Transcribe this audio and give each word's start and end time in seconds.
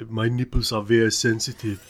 My 0.00 0.30
nipples 0.30 0.72
are 0.72 0.82
very 0.82 1.10
sensitive. 1.10 1.80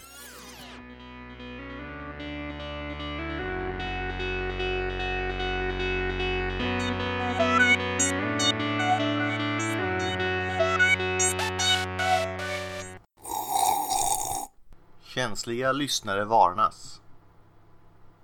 Känsliga 15.04 15.72
lyssnare 15.72 16.24
varnas. 16.24 17.00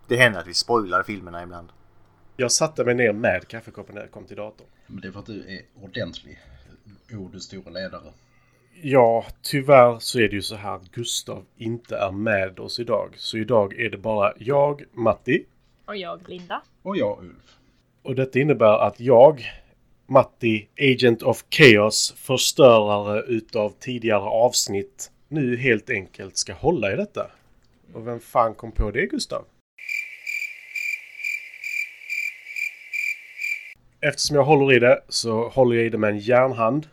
Det 0.09 0.17
händer 0.17 0.41
att 0.41 0.47
vi 0.47 0.55
spoilar 0.55 1.03
filmerna 1.03 1.43
ibland. 1.43 1.69
Jag 2.37 2.53
satte 2.53 2.85
mig 2.85 2.95
ner 2.95 3.13
med 3.13 3.49
kaffekoppen 3.49 3.95
när 3.95 4.03
jag 4.03 4.11
kom 4.11 4.25
till 4.25 4.37
datorn. 4.37 4.67
Men 4.87 5.01
det 5.01 5.09
är 5.09 5.13
för 5.13 5.21
att 5.21 5.27
du 5.27 5.57
är 5.57 5.63
ordentlig. 5.83 6.39
O, 7.13 7.31
du 7.33 7.41
stora 7.41 7.71
ledare. 7.71 8.13
Ja, 8.83 9.27
tyvärr 9.43 9.99
så 9.99 10.21
är 10.21 10.29
det 10.29 10.35
ju 10.35 10.43
så 10.43 10.57
här 10.57 10.75
att 10.75 10.91
Gustav 10.91 11.45
inte 11.57 11.97
är 11.97 12.11
med 12.11 12.61
oss 12.61 12.81
idag. 12.81 13.15
Så 13.17 13.39
idag 13.39 13.81
är 13.81 13.91
det 13.91 13.99
bara 13.99 14.33
jag, 14.39 14.83
Matti. 14.93 15.45
Och 15.87 15.97
jag, 15.97 16.29
Linda. 16.29 16.63
Och 16.83 16.97
jag, 16.97 17.19
Ulf. 17.19 17.59
Och 18.03 18.15
detta 18.15 18.39
innebär 18.39 18.87
att 18.87 19.01
jag, 19.01 19.43
Matti, 20.07 20.69
Agent 20.81 21.23
of 21.23 21.45
Chaos, 21.51 22.15
förstörare 22.17 23.23
utav 23.23 23.73
tidigare 23.81 24.21
avsnitt, 24.21 25.11
nu 25.29 25.57
helt 25.57 25.91
enkelt 25.91 26.37
ska 26.37 26.53
hålla 26.53 26.93
i 26.93 26.97
detta. 26.97 27.31
Och 27.93 28.07
vem 28.07 28.21
fan 28.21 28.55
kom 28.55 28.73
på 28.73 28.91
det, 28.91 29.07
Gustav? 29.07 29.45
Eftersom 34.01 34.37
jag 34.37 34.45
håller 34.45 34.77
i 34.77 34.79
det 34.79 35.01
så 35.09 35.49
håller 35.49 35.77
jag 35.77 35.87
i 35.87 35.89
det 35.89 35.99
med 35.99 36.11
en 36.11 36.19
järnhand. 36.19 36.89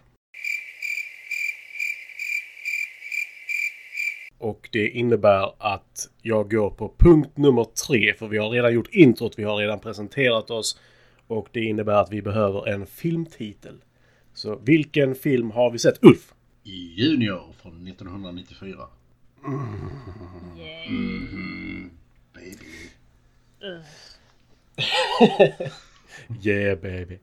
Och 4.41 4.69
det 4.71 4.89
innebär 4.89 5.53
att 5.57 6.09
jag 6.21 6.51
går 6.51 6.69
på 6.69 6.93
punkt 6.97 7.37
nummer 7.37 7.63
tre, 7.87 8.13
för 8.13 8.27
vi 8.27 8.37
har 8.37 8.49
redan 8.49 8.73
gjort 8.73 8.87
introt, 8.91 9.39
vi 9.39 9.43
har 9.43 9.57
redan 9.57 9.79
presenterat 9.79 10.51
oss. 10.51 10.79
Och 11.27 11.47
det 11.51 11.59
innebär 11.59 11.93
att 11.93 12.11
vi 12.11 12.21
behöver 12.21 12.67
en 12.67 12.85
filmtitel. 12.85 13.81
Så 14.33 14.55
vilken 14.55 15.15
film 15.15 15.51
har 15.51 15.71
vi 15.71 15.79
sett? 15.79 16.03
Ulf! 16.03 16.33
Junior 16.63 17.53
från 17.61 17.87
1994. 17.87 18.77
Yay. 20.57 20.87
Mm, 20.87 21.91
baby. 22.33 22.89
Ugh. 23.63 23.85
Yeah 26.45 26.79
baby. 26.79 27.19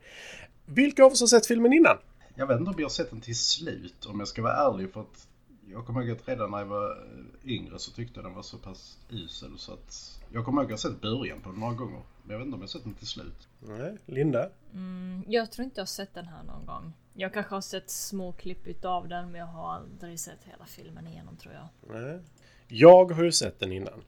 Vilka 0.67 1.05
av 1.05 1.13
oss 1.13 1.21
har 1.21 1.27
sett 1.27 1.47
filmen 1.47 1.73
innan? 1.73 1.97
Jag 2.35 2.47
vet 2.47 2.59
inte 2.59 2.71
om 2.71 2.77
jag 2.79 2.85
har 2.85 2.91
sett 2.91 3.11
den 3.11 3.21
till 3.21 3.39
slut 3.39 4.07
om 4.07 4.19
jag 4.19 4.29
ska 4.29 4.43
vara 4.43 4.73
ärlig 4.73 4.93
för 4.93 5.01
att 5.01 5.28
jag 5.73 5.87
kommer 5.87 6.03
ihåg 6.03 6.11
att 6.11 6.29
redan 6.29 6.51
när 6.51 6.59
jag 6.59 6.67
var 6.67 7.07
yngre 7.45 7.79
så 7.79 7.91
tyckte 7.91 8.21
jag 8.21 8.25
den 8.25 8.35
var 8.35 8.43
så 8.43 8.59
pass 8.59 8.99
usel 9.11 9.59
så 9.59 9.73
att 9.73 10.21
jag 10.33 10.45
kommer 10.45 10.63
ihåg 10.63 10.67
att 10.67 10.71
jag 10.71 10.93
sett 10.93 11.01
början 11.01 11.41
på 11.41 11.51
den 11.51 11.61
några 11.61 11.75
gånger. 11.75 12.03
Men 12.23 12.33
jag 12.33 12.39
vet 12.39 12.47
inte 12.47 12.55
om 12.55 12.61
jag 12.61 12.71
sett 12.71 12.85
den 12.85 12.95
till 12.95 13.07
slut. 13.07 13.49
Nej, 13.61 13.97
Linda? 14.07 14.51
Mm, 14.75 15.25
jag 15.29 15.53
tror 15.53 15.65
inte 15.65 15.81
jag 15.81 15.83
har 15.83 15.87
sett 15.87 16.15
den 16.15 16.27
här 16.27 16.43
någon 16.43 16.67
gång. 16.67 16.93
Jag 17.15 17.35
kanske 17.35 17.55
har 17.55 17.61
sett 17.61 17.91
små 17.91 18.33
klipp 18.33 18.67
utav 18.67 19.09
den 19.09 19.33
men 19.33 19.41
jag 19.41 19.47
har 19.47 19.73
aldrig 19.73 20.21
sett 20.21 20.45
hela 20.45 20.67
filmen 20.67 21.07
igenom 21.07 21.37
tror 21.37 21.55
jag. 21.55 21.95
Nej. 22.01 22.21
Jag 22.69 23.13
har 23.13 23.25
ju 23.25 23.33
sett 23.33 23.61
den 23.61 23.73
innan. 23.73 24.05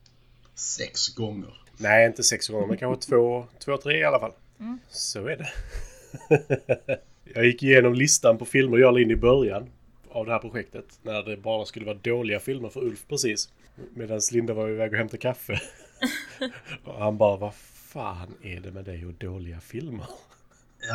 Sex 0.55 1.15
gånger. 1.15 1.63
Nej, 1.77 2.07
inte 2.07 2.23
sex 2.23 2.49
gånger, 2.49 2.67
men 2.67 2.77
kanske 2.77 3.11
två, 3.11 3.47
två, 3.59 3.77
tre 3.77 3.99
i 3.99 4.05
alla 4.05 4.21
fall. 4.21 4.33
Mm. 4.59 4.79
Så 4.89 5.27
är 5.27 5.37
det. 5.37 5.49
jag 7.35 7.45
gick 7.45 7.63
igenom 7.63 7.95
listan 7.95 8.39
på 8.39 8.45
filmer 8.45 8.79
jag 8.79 8.95
la 8.95 9.01
in 9.01 9.11
i 9.11 9.17
början 9.17 9.69
av 10.11 10.27
det 10.27 10.33
här 10.33 10.39
projektet. 10.39 10.99
När 11.03 11.23
det 11.23 11.37
bara 11.37 11.65
skulle 11.65 11.87
vara 11.87 11.99
dåliga 12.03 12.41
filmer 12.41 12.69
för 12.69 12.81
Ulf 12.85 13.05
precis. 13.09 13.53
Medan 13.95 14.21
Linda 14.33 14.55
var 14.55 14.69
iväg 14.69 14.93
och 14.93 14.99
hämtade 14.99 15.19
kaffe. 15.19 15.61
och 16.85 16.95
han 16.99 17.19
bara, 17.19 17.37
vad 17.37 17.55
fan 17.55 18.35
är 18.43 18.61
det 18.61 18.71
med 18.71 18.85
dig 18.85 19.07
och 19.07 19.13
dåliga 19.15 19.61
filmer? 19.61 20.07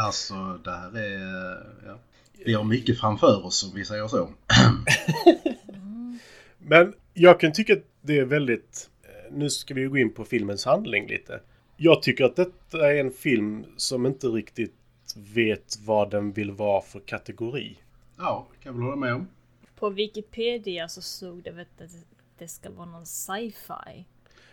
Alltså 0.06 0.34
det 0.64 0.72
här 0.72 0.98
är... 0.98 1.64
Ja. 1.86 2.00
Vi 2.46 2.54
har 2.54 2.64
mycket 2.64 3.00
framför 3.00 3.46
oss 3.46 3.64
om 3.64 3.76
vi 3.76 3.86
säger 3.86 4.08
så. 4.08 4.30
Men 6.58 6.94
jag 7.14 7.40
kan 7.40 7.54
tycka 7.54 7.74
att 7.74 7.84
det 8.02 8.20
är 8.20 8.26
väldigt... 8.26 8.90
eh, 9.04 9.34
Nu 9.34 9.50
ska 9.50 9.74
vi 9.74 9.86
gå 9.86 9.98
in 9.98 10.14
på 10.14 10.26
filmens 10.26 10.66
handling 10.66 11.08
lite. 11.08 11.40
Jag 11.78 12.02
tycker 12.02 12.26
att 12.26 12.36
detta 12.36 12.92
är 12.92 12.96
en 13.00 13.12
film 13.12 13.66
som 13.78 14.06
inte 14.06 14.28
riktigt 14.28 14.74
vet 15.16 15.78
vad 15.86 16.12
den 16.12 16.32
vill 16.32 16.52
vara 16.52 16.82
för 16.82 17.00
kategori. 17.00 17.78
Ja, 18.18 18.48
kan 18.60 18.70
jag 18.70 18.74
väl 18.74 18.84
hålla 18.84 18.96
med 18.96 19.14
om. 19.14 19.28
På 19.76 19.90
Wikipedia 19.90 20.88
så 20.88 21.02
stod 21.02 21.44
det 21.44 21.52
vet, 21.52 21.82
att 21.82 21.92
det 22.38 22.48
ska 22.48 22.72
vara 22.72 22.86
någon 22.86 23.06
sci-fi. 23.06 24.06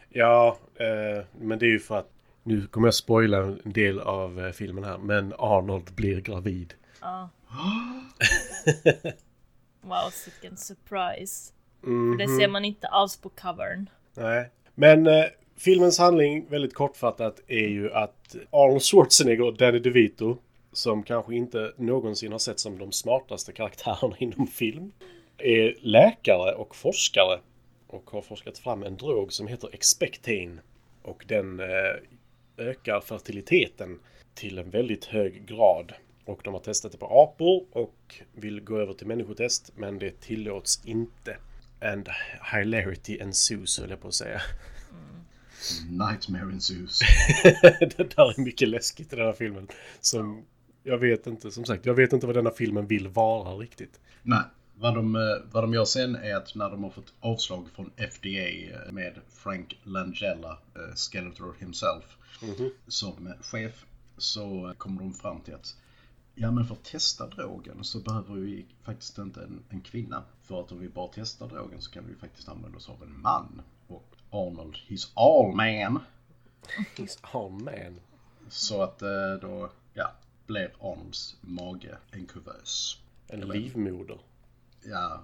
Ja, 0.09 0.59
eh, 0.75 1.25
men 1.41 1.59
det 1.59 1.67
är 1.67 1.71
ju 1.71 1.79
för 1.81 1.99
att 1.99 2.11
nu 2.43 2.67
kommer 2.67 2.87
jag 2.87 2.95
spoila 2.95 3.39
en 3.39 3.73
del 3.73 4.01
av 4.01 4.41
eh, 4.41 4.53
filmen 4.53 4.85
här, 4.85 4.99
men 4.99 5.35
Arnold 5.39 5.95
blir 5.95 6.21
gravid. 6.21 6.75
Ja. 7.01 7.29
Wow, 9.85 10.11
vilken 10.25 10.57
surprise. 10.57 11.53
För 11.81 11.89
Mhm. 11.91 12.19
det 12.19 12.29
ser 12.29 12.49
man 12.49 12.65
inte 12.65 12.87
alls 12.87 13.17
på 13.17 13.29
covern. 13.29 13.91
Nej. 14.15 14.51
Men 14.75 15.07
eh, 15.07 15.25
filmens 15.57 15.99
handling, 15.99 16.47
väldigt 16.51 16.75
kortfattat, 16.75 17.41
är 17.47 17.69
ju 17.69 17.93
att 17.93 18.37
Arnold 18.51 18.83
Schwarzenegger 18.83 19.43
och 19.45 19.57
Danny 19.57 19.79
DeVito, 19.79 20.37
som 20.73 21.03
kanske 21.03 21.35
inte 21.35 21.73
någonsin 21.77 22.33
har 22.33 22.39
sett 22.39 22.61
som 22.61 22.79
de 22.79 22.93
smartaste 22.93 23.53
karaktärerna 23.53 24.17
inom 24.19 24.47
film, 24.47 24.93
är 25.39 25.77
läkare 25.81 26.55
och 26.55 26.77
forskare 26.77 27.41
och 27.87 28.11
har 28.11 28.23
forskat 28.23 28.59
fram 28.59 28.83
en 28.83 28.97
drog 28.97 29.33
som 29.33 29.47
heter 29.47 29.71
Expectane. 29.73 30.59
Och 31.03 31.25
den 31.29 31.61
eh, 31.61 31.67
ökar 32.57 33.01
fertiliteten 33.01 34.01
till 34.35 34.59
en 34.59 34.71
väldigt 34.71 35.05
hög 35.05 35.47
grad. 35.47 35.93
Och 36.25 36.41
de 36.45 36.55
har 36.55 36.61
testat 36.61 36.93
det 36.93 36.99
på 36.99 37.07
apor 37.07 37.67
och 37.73 38.23
vill 38.33 38.61
gå 38.61 38.79
över 38.79 38.93
till 38.93 39.07
människotest, 39.07 39.73
men 39.77 39.99
det 39.99 40.21
tillåts 40.21 40.83
inte. 40.85 41.37
And 41.81 42.09
hilarity 42.55 43.19
ensues, 43.21 43.79
höll 43.79 43.91
jag 43.91 44.01
på 44.01 44.09
att 44.09 44.15
säga. 44.15 44.41
Nightmare 45.91 46.53
ensues. 46.53 46.99
det 47.81 48.17
där 48.17 48.31
är 48.31 48.41
mycket 48.41 48.69
läskigt 48.69 49.13
i 49.13 49.17
den 49.17 49.27
här 49.27 49.33
filmen. 49.33 49.69
Som, 50.01 50.45
jag 50.83 50.99
vet 50.99 51.27
inte, 51.27 51.51
som 51.51 51.65
sagt, 51.65 51.87
jag 51.87 51.95
vet 51.95 52.13
inte 52.13 52.27
vad 52.27 52.37
denna 52.37 52.51
filmen 52.51 52.87
vill 52.87 53.09
vara 53.09 53.55
riktigt. 53.55 54.01
Nej, 54.23 54.43
vad 54.75 54.95
de, 54.95 55.17
eh, 55.17 55.21
vad 55.53 55.65
de 55.65 55.75
gör 55.75 55.85
sen 55.85 56.17
är 56.17 56.37
att 56.37 56.55
när 56.55 56.71
de 56.71 56.83
har 56.83 56.91
fått 56.91 57.13
avslag 57.21 57.69
från 57.75 57.91
FDA 57.97 58.49
eh, 58.49 58.93
med 58.93 59.21
Frank 59.29 59.79
Langella, 59.83 60.59
eh, 60.75 60.95
Skeletor 60.95 61.55
himself, 61.59 62.17
som 62.89 63.27
eh, 63.27 63.33
chef 63.43 63.87
så 64.17 64.75
kommer 64.79 65.01
de 65.01 65.15
fram 65.15 65.41
till 65.41 65.55
att 65.55 65.77
ja 66.35 66.51
men 66.51 66.65
för 66.65 66.75
att 66.75 66.85
testa 66.85 67.27
drogen 67.27 67.85
så 67.85 67.99
behöver 67.99 68.35
vi 68.35 68.67
faktiskt 68.83 69.19
inte 69.19 69.41
en, 69.43 69.63
en 69.69 69.81
kvinna. 69.81 70.23
För 70.43 70.61
att 70.61 70.73
om 70.73 70.79
vi 70.79 70.89
bara 70.89 71.09
testar 71.15 71.49
drogen 71.49 71.81
så 71.81 71.91
kan 71.91 72.07
vi 72.09 72.15
faktiskt 72.15 72.49
använda 72.49 72.77
oss 72.77 72.89
av 72.89 73.03
en 73.03 73.21
man. 73.21 73.63
Och 73.87 74.15
Arnold, 74.31 74.77
he's 74.89 75.13
all 75.15 75.57
man. 75.57 76.01
Oh 77.33 77.51
man. 77.51 78.01
Så 78.49 78.83
att 78.83 78.99
då, 79.41 79.71
ja, 79.95 80.13
blir 80.53 80.71
Arnolds 80.81 81.37
mage 81.41 81.97
en 82.11 82.27
kuvös. 82.27 82.97
En 83.29 83.41
livmoder. 83.41 84.19
Ja, 84.85 85.21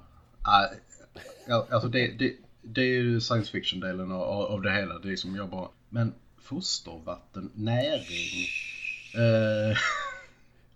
ja 1.47 1.66
alltså 1.71 1.89
det, 1.89 2.19
det, 2.19 2.37
det 2.62 2.81
är 2.81 3.03
ju 3.03 3.21
science 3.21 3.50
fiction-delen 3.50 4.12
av, 4.12 4.22
av 4.22 4.62
det 4.62 4.72
hela. 4.72 4.99
Det 4.99 5.12
är 5.12 5.16
som 5.16 5.37
jag 5.37 5.49
bara, 5.49 5.69
men 5.89 6.15
fostervatten, 6.43 7.50
näring. 7.55 8.47
Eh, 9.15 9.77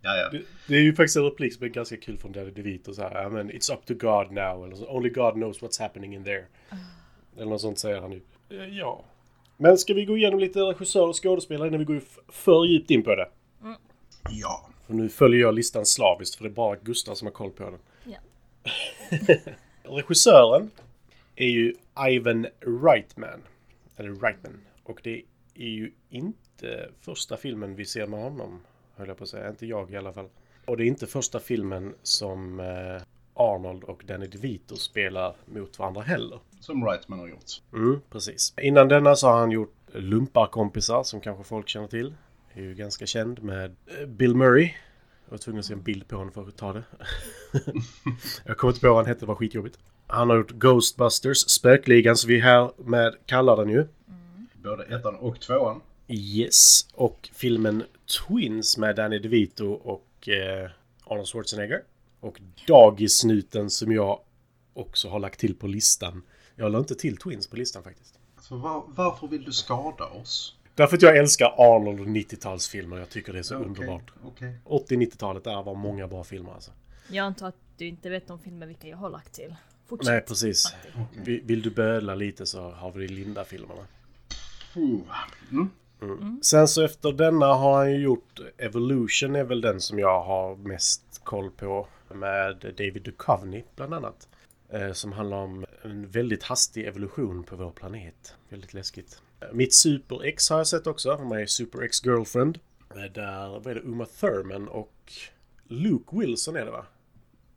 ja, 0.02 0.16
ja. 0.16 0.28
Det, 0.32 0.42
det 0.68 0.74
är 0.74 0.82
ju 0.82 0.94
faktiskt 0.94 1.16
en 1.16 1.24
replik 1.24 1.54
som 1.54 1.64
är 1.64 1.68
ganska 1.68 1.96
kul 1.96 2.18
från 2.18 2.32
Danny 2.32 2.50
DeVito 2.50 2.94
så 2.94 3.02
här. 3.02 3.26
I 3.26 3.30
mean, 3.30 3.50
it's 3.50 3.72
up 3.72 3.86
to 3.86 3.94
God 3.94 4.32
now. 4.32 4.64
Eller 4.64 4.76
så, 4.76 4.96
Only 4.96 5.10
God 5.10 5.34
knows 5.34 5.60
what's 5.60 5.80
happening 5.80 6.14
in 6.14 6.24
there. 6.24 6.46
Eller 7.36 7.46
något 7.46 7.60
sånt 7.60 7.78
säger 7.78 8.00
han 8.00 8.12
ju. 8.12 8.20
Eh, 8.50 8.78
Ja. 8.78 9.04
Men 9.56 9.78
ska 9.78 9.94
vi 9.94 10.04
gå 10.04 10.16
igenom 10.16 10.40
lite 10.40 10.60
regissör 10.60 11.08
och 11.08 11.22
skådespelare 11.22 11.68
innan 11.68 11.78
vi 11.78 11.84
går 11.84 12.00
för 12.28 12.64
djupt 12.64 12.90
in 12.90 13.02
på 13.02 13.14
det? 13.14 13.28
Ja. 14.32 14.68
För 14.86 14.94
nu 14.94 15.08
följer 15.08 15.40
jag 15.40 15.54
listan 15.54 15.86
slaviskt 15.86 16.34
för 16.34 16.44
det 16.44 16.50
är 16.50 16.54
bara 16.54 16.76
Gustav 16.76 17.14
som 17.14 17.26
har 17.26 17.32
koll 17.32 17.50
på 17.50 17.64
den. 17.64 17.78
Ja. 18.04 18.18
Regissören 19.96 20.70
är 21.36 21.48
ju 21.48 21.74
Ivan 22.08 22.46
Reitman. 22.60 23.42
Eller 23.96 24.14
Reitman. 24.14 24.60
Och 24.84 25.00
det 25.02 25.22
är 25.54 25.68
ju 25.68 25.92
inte 26.10 26.88
första 27.00 27.36
filmen 27.36 27.74
vi 27.74 27.84
ser 27.84 28.06
med 28.06 28.22
honom. 28.22 28.60
Höll 28.96 29.08
jag 29.08 29.16
på 29.16 29.24
att 29.24 29.30
säga. 29.30 29.48
Inte 29.48 29.66
jag 29.66 29.90
i 29.90 29.96
alla 29.96 30.12
fall. 30.12 30.28
Och 30.64 30.76
det 30.76 30.84
är 30.84 30.86
inte 30.86 31.06
första 31.06 31.40
filmen 31.40 31.94
som 32.02 32.60
eh, 32.60 33.02
Arnold 33.34 33.84
och 33.84 34.02
Danny 34.06 34.26
DeVito 34.26 34.76
spelar 34.76 35.36
mot 35.46 35.78
varandra 35.78 36.02
heller. 36.02 36.40
Som 36.60 36.84
Wrightman 36.84 37.18
har 37.18 37.28
gjort. 37.28 37.62
Mm, 37.72 38.00
precis. 38.10 38.54
Innan 38.62 38.88
denna 38.88 39.16
så 39.16 39.26
har 39.26 39.38
han 39.38 39.50
gjort 39.50 39.74
Lumparkompisar 39.92 41.02
som 41.02 41.20
kanske 41.20 41.44
folk 41.44 41.68
känner 41.68 41.88
till. 41.88 42.14
Är 42.54 42.62
ju 42.62 42.74
ganska 42.74 43.06
känd 43.06 43.42
med 43.42 43.76
eh, 43.86 44.06
Bill 44.06 44.34
Murray. 44.34 44.72
Jag 45.24 45.30
var 45.30 45.38
tvungen 45.38 45.60
att 45.60 45.66
se 45.66 45.72
en 45.72 45.82
bild 45.82 46.08
på 46.08 46.16
honom 46.16 46.32
för 46.32 46.48
att 46.48 46.56
ta 46.56 46.72
det. 46.72 46.84
jag 48.44 48.56
kommer 48.56 48.72
inte 48.72 48.80
på 48.80 48.88
vad 48.88 48.96
han 48.96 49.06
hette, 49.06 49.20
det 49.20 49.26
var 49.26 49.34
skitjobbigt. 49.34 49.78
Han 50.06 50.30
har 50.30 50.36
gjort 50.36 50.50
Ghostbusters, 50.50 51.38
Spökligan 51.38 52.16
som 52.16 52.28
vi 52.28 52.40
här 52.40 52.72
med 52.76 53.14
kallar 53.26 53.56
den 53.56 53.68
ju. 53.68 53.86
Både 54.54 54.84
ettan 54.84 55.14
och 55.16 55.40
tvåan. 55.40 55.80
Yes. 56.08 56.88
Och 56.94 57.30
filmen 57.32 57.84
Twins 58.28 58.78
med 58.78 58.96
Danny 58.96 59.18
DeVito 59.18 59.72
och 59.72 60.28
eh, 60.28 60.70
Arnold 61.04 61.28
Schwarzenegger. 61.28 61.82
Och 62.20 62.40
Dagissnuten 62.66 63.70
som 63.70 63.92
jag 63.92 64.20
också 64.74 65.08
har 65.08 65.18
lagt 65.18 65.40
till 65.40 65.54
på 65.54 65.66
listan. 65.66 66.22
Jag 66.54 66.72
la 66.72 66.78
inte 66.78 66.94
till 66.94 67.16
Twins 67.16 67.46
på 67.46 67.56
listan 67.56 67.82
faktiskt. 67.82 68.18
Alltså, 68.36 68.56
var, 68.56 68.84
varför 68.86 69.26
vill 69.26 69.44
du 69.44 69.52
skada 69.52 70.04
oss? 70.04 70.56
Därför 70.74 70.96
att 70.96 71.02
jag 71.02 71.16
älskar 71.16 71.54
Arnold 71.58 72.00
och 72.00 72.06
90-talsfilmer. 72.06 72.98
Jag 72.98 73.08
tycker 73.10 73.32
det 73.32 73.38
är 73.38 73.42
så 73.42 73.56
Okej, 73.56 73.66
underbart. 73.66 74.12
okej. 74.24 74.54
80-90-talet 74.64 75.44
där 75.44 75.62
var 75.62 75.74
många 75.74 76.08
bra 76.08 76.24
filmer 76.24 76.52
alltså. 76.52 76.70
Jag 77.08 77.24
antar 77.26 77.48
att 77.48 77.56
du 77.76 77.86
inte 77.86 78.10
vet 78.10 78.30
om 78.30 78.38
filmer 78.38 78.66
vilka 78.66 78.88
jag 78.88 78.96
har 78.96 79.10
lagt 79.10 79.32
till. 79.32 79.54
Fortsätt. 79.86 80.08
Nej, 80.12 80.20
precis. 80.20 80.74
Matti. 80.96 81.18
Vi- 81.24 81.40
Vill 81.40 81.62
du 81.62 81.70
böla 81.70 82.14
lite 82.14 82.46
så 82.46 82.70
har 82.70 82.92
vi 82.92 83.08
Linda-filmerna. 83.08 83.86
Uh. 84.76 85.00
Mm. 86.02 86.40
Sen 86.42 86.68
så 86.68 86.84
efter 86.84 87.12
denna 87.12 87.46
har 87.46 87.76
han 87.76 87.90
ju 87.92 87.98
gjort 87.98 88.40
Evolution 88.58 89.36
är 89.36 89.44
väl 89.44 89.60
den 89.60 89.80
som 89.80 89.98
jag 89.98 90.22
har 90.22 90.56
mest 90.56 91.20
koll 91.24 91.50
på. 91.50 91.86
Med 92.14 92.56
David 92.78 93.02
Duchovny 93.02 93.62
bland 93.76 93.94
annat. 93.94 94.28
Eh, 94.68 94.92
som 94.92 95.12
handlar 95.12 95.36
om 95.36 95.64
en 95.82 96.06
väldigt 96.08 96.42
hastig 96.42 96.86
evolution 96.86 97.44
på 97.44 97.56
vår 97.56 97.70
planet. 97.70 98.34
Väldigt 98.48 98.74
läskigt. 98.74 99.22
Mitt 99.52 99.74
Super 99.74 100.24
X 100.24 100.50
har 100.50 100.58
jag 100.58 100.66
sett 100.66 100.86
också. 100.86 101.16
Han 101.16 101.32
är 101.32 101.46
Super 101.46 101.82
X 101.82 102.04
Girlfriend. 102.04 102.58
Eh, 102.90 103.12
där, 103.12 103.48
vad 103.48 103.66
är 103.66 103.74
det, 103.74 103.80
Uma 103.80 104.06
Thurman 104.06 104.68
och 104.68 105.12
Luke 105.64 106.16
Wilson 106.18 106.56
är 106.56 106.64
det 106.64 106.70
va? 106.70 106.86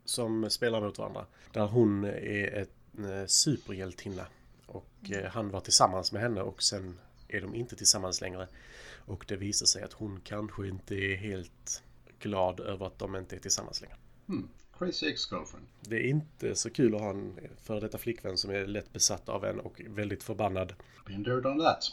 Som 0.05 0.49
spelar 0.49 0.81
mot 0.81 0.97
varandra. 0.97 1.25
Där 1.51 1.65
hon 1.65 2.03
är 2.03 2.67
en 2.95 3.11
eh, 3.11 3.25
superhjältinna. 3.25 4.27
Och 4.65 5.11
eh, 5.11 5.25
han 5.25 5.49
var 5.49 5.59
tillsammans 5.59 6.11
med 6.11 6.21
henne 6.21 6.41
och 6.41 6.63
sen 6.63 6.99
är 7.27 7.41
de 7.41 7.55
inte 7.55 7.75
tillsammans 7.75 8.21
längre. 8.21 8.47
Och 9.05 9.25
det 9.27 9.35
visar 9.35 9.65
sig 9.65 9.83
att 9.83 9.93
hon 9.93 10.21
kanske 10.23 10.67
inte 10.67 10.95
är 10.95 11.15
helt 11.15 11.83
glad 12.19 12.59
över 12.59 12.85
att 12.85 12.99
de 12.99 13.15
inte 13.15 13.35
är 13.35 13.39
tillsammans 13.39 13.81
längre. 13.81 13.95
Mm. 14.29 14.49
Crazy 14.79 15.07
ex-girlfriend. 15.09 15.65
Det 15.81 15.95
är 15.95 16.07
inte 16.09 16.55
så 16.55 16.69
kul 16.69 16.95
att 16.95 17.01
ha 17.01 17.09
en 17.09 17.39
före 17.63 17.79
detta 17.79 17.97
flickvän 17.97 18.37
som 18.37 18.51
är 18.51 18.65
lätt 18.65 18.93
besatt 18.93 19.29
av 19.29 19.45
en 19.45 19.59
och 19.59 19.81
väldigt 19.87 20.23
förbannad. 20.23 20.73
Been 21.07 21.23
there, 21.23 21.41
done 21.41 21.63
that. 21.63 21.83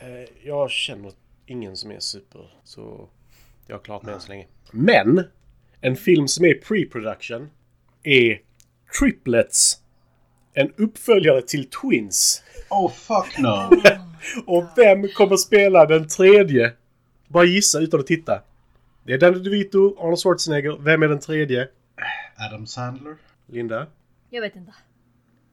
Eh, 0.00 0.28
Jag 0.42 0.70
känner 0.70 1.12
ingen 1.46 1.76
som 1.76 1.90
är 1.90 2.00
super, 2.00 2.50
så 2.64 3.08
jag 3.66 3.76
har 3.76 3.80
klarat 3.82 4.02
mig 4.02 4.14
än 4.14 4.20
så 4.20 4.28
länge. 4.28 4.46
Men! 4.70 5.24
En 5.80 5.96
film 5.96 6.28
som 6.28 6.44
är 6.44 6.54
pre-production 6.54 7.48
är 8.02 8.40
Triplets. 8.98 9.82
En 10.52 10.72
uppföljare 10.76 11.42
till 11.42 11.70
Twins. 11.70 12.42
Oh 12.70 12.90
fuck 12.92 13.38
no! 13.38 13.70
Och 14.46 14.64
vem 14.76 15.08
kommer 15.08 15.36
spela 15.36 15.86
den 15.86 16.08
tredje? 16.08 16.72
Bara 17.28 17.44
gissa 17.44 17.80
utan 17.80 18.00
att 18.00 18.06
titta. 18.06 18.42
Det 19.04 19.12
är 19.12 19.18
Danny 19.18 19.38
DeVito, 19.38 19.96
Arnold 19.98 20.18
Schwarzenegger. 20.18 20.76
Vem 20.80 21.02
är 21.02 21.08
den 21.08 21.20
tredje? 21.20 21.68
Adam 22.38 22.66
Sandler? 22.66 23.16
Linda? 23.46 23.86
Jag 24.30 24.40
vet 24.40 24.56
inte. 24.56 24.72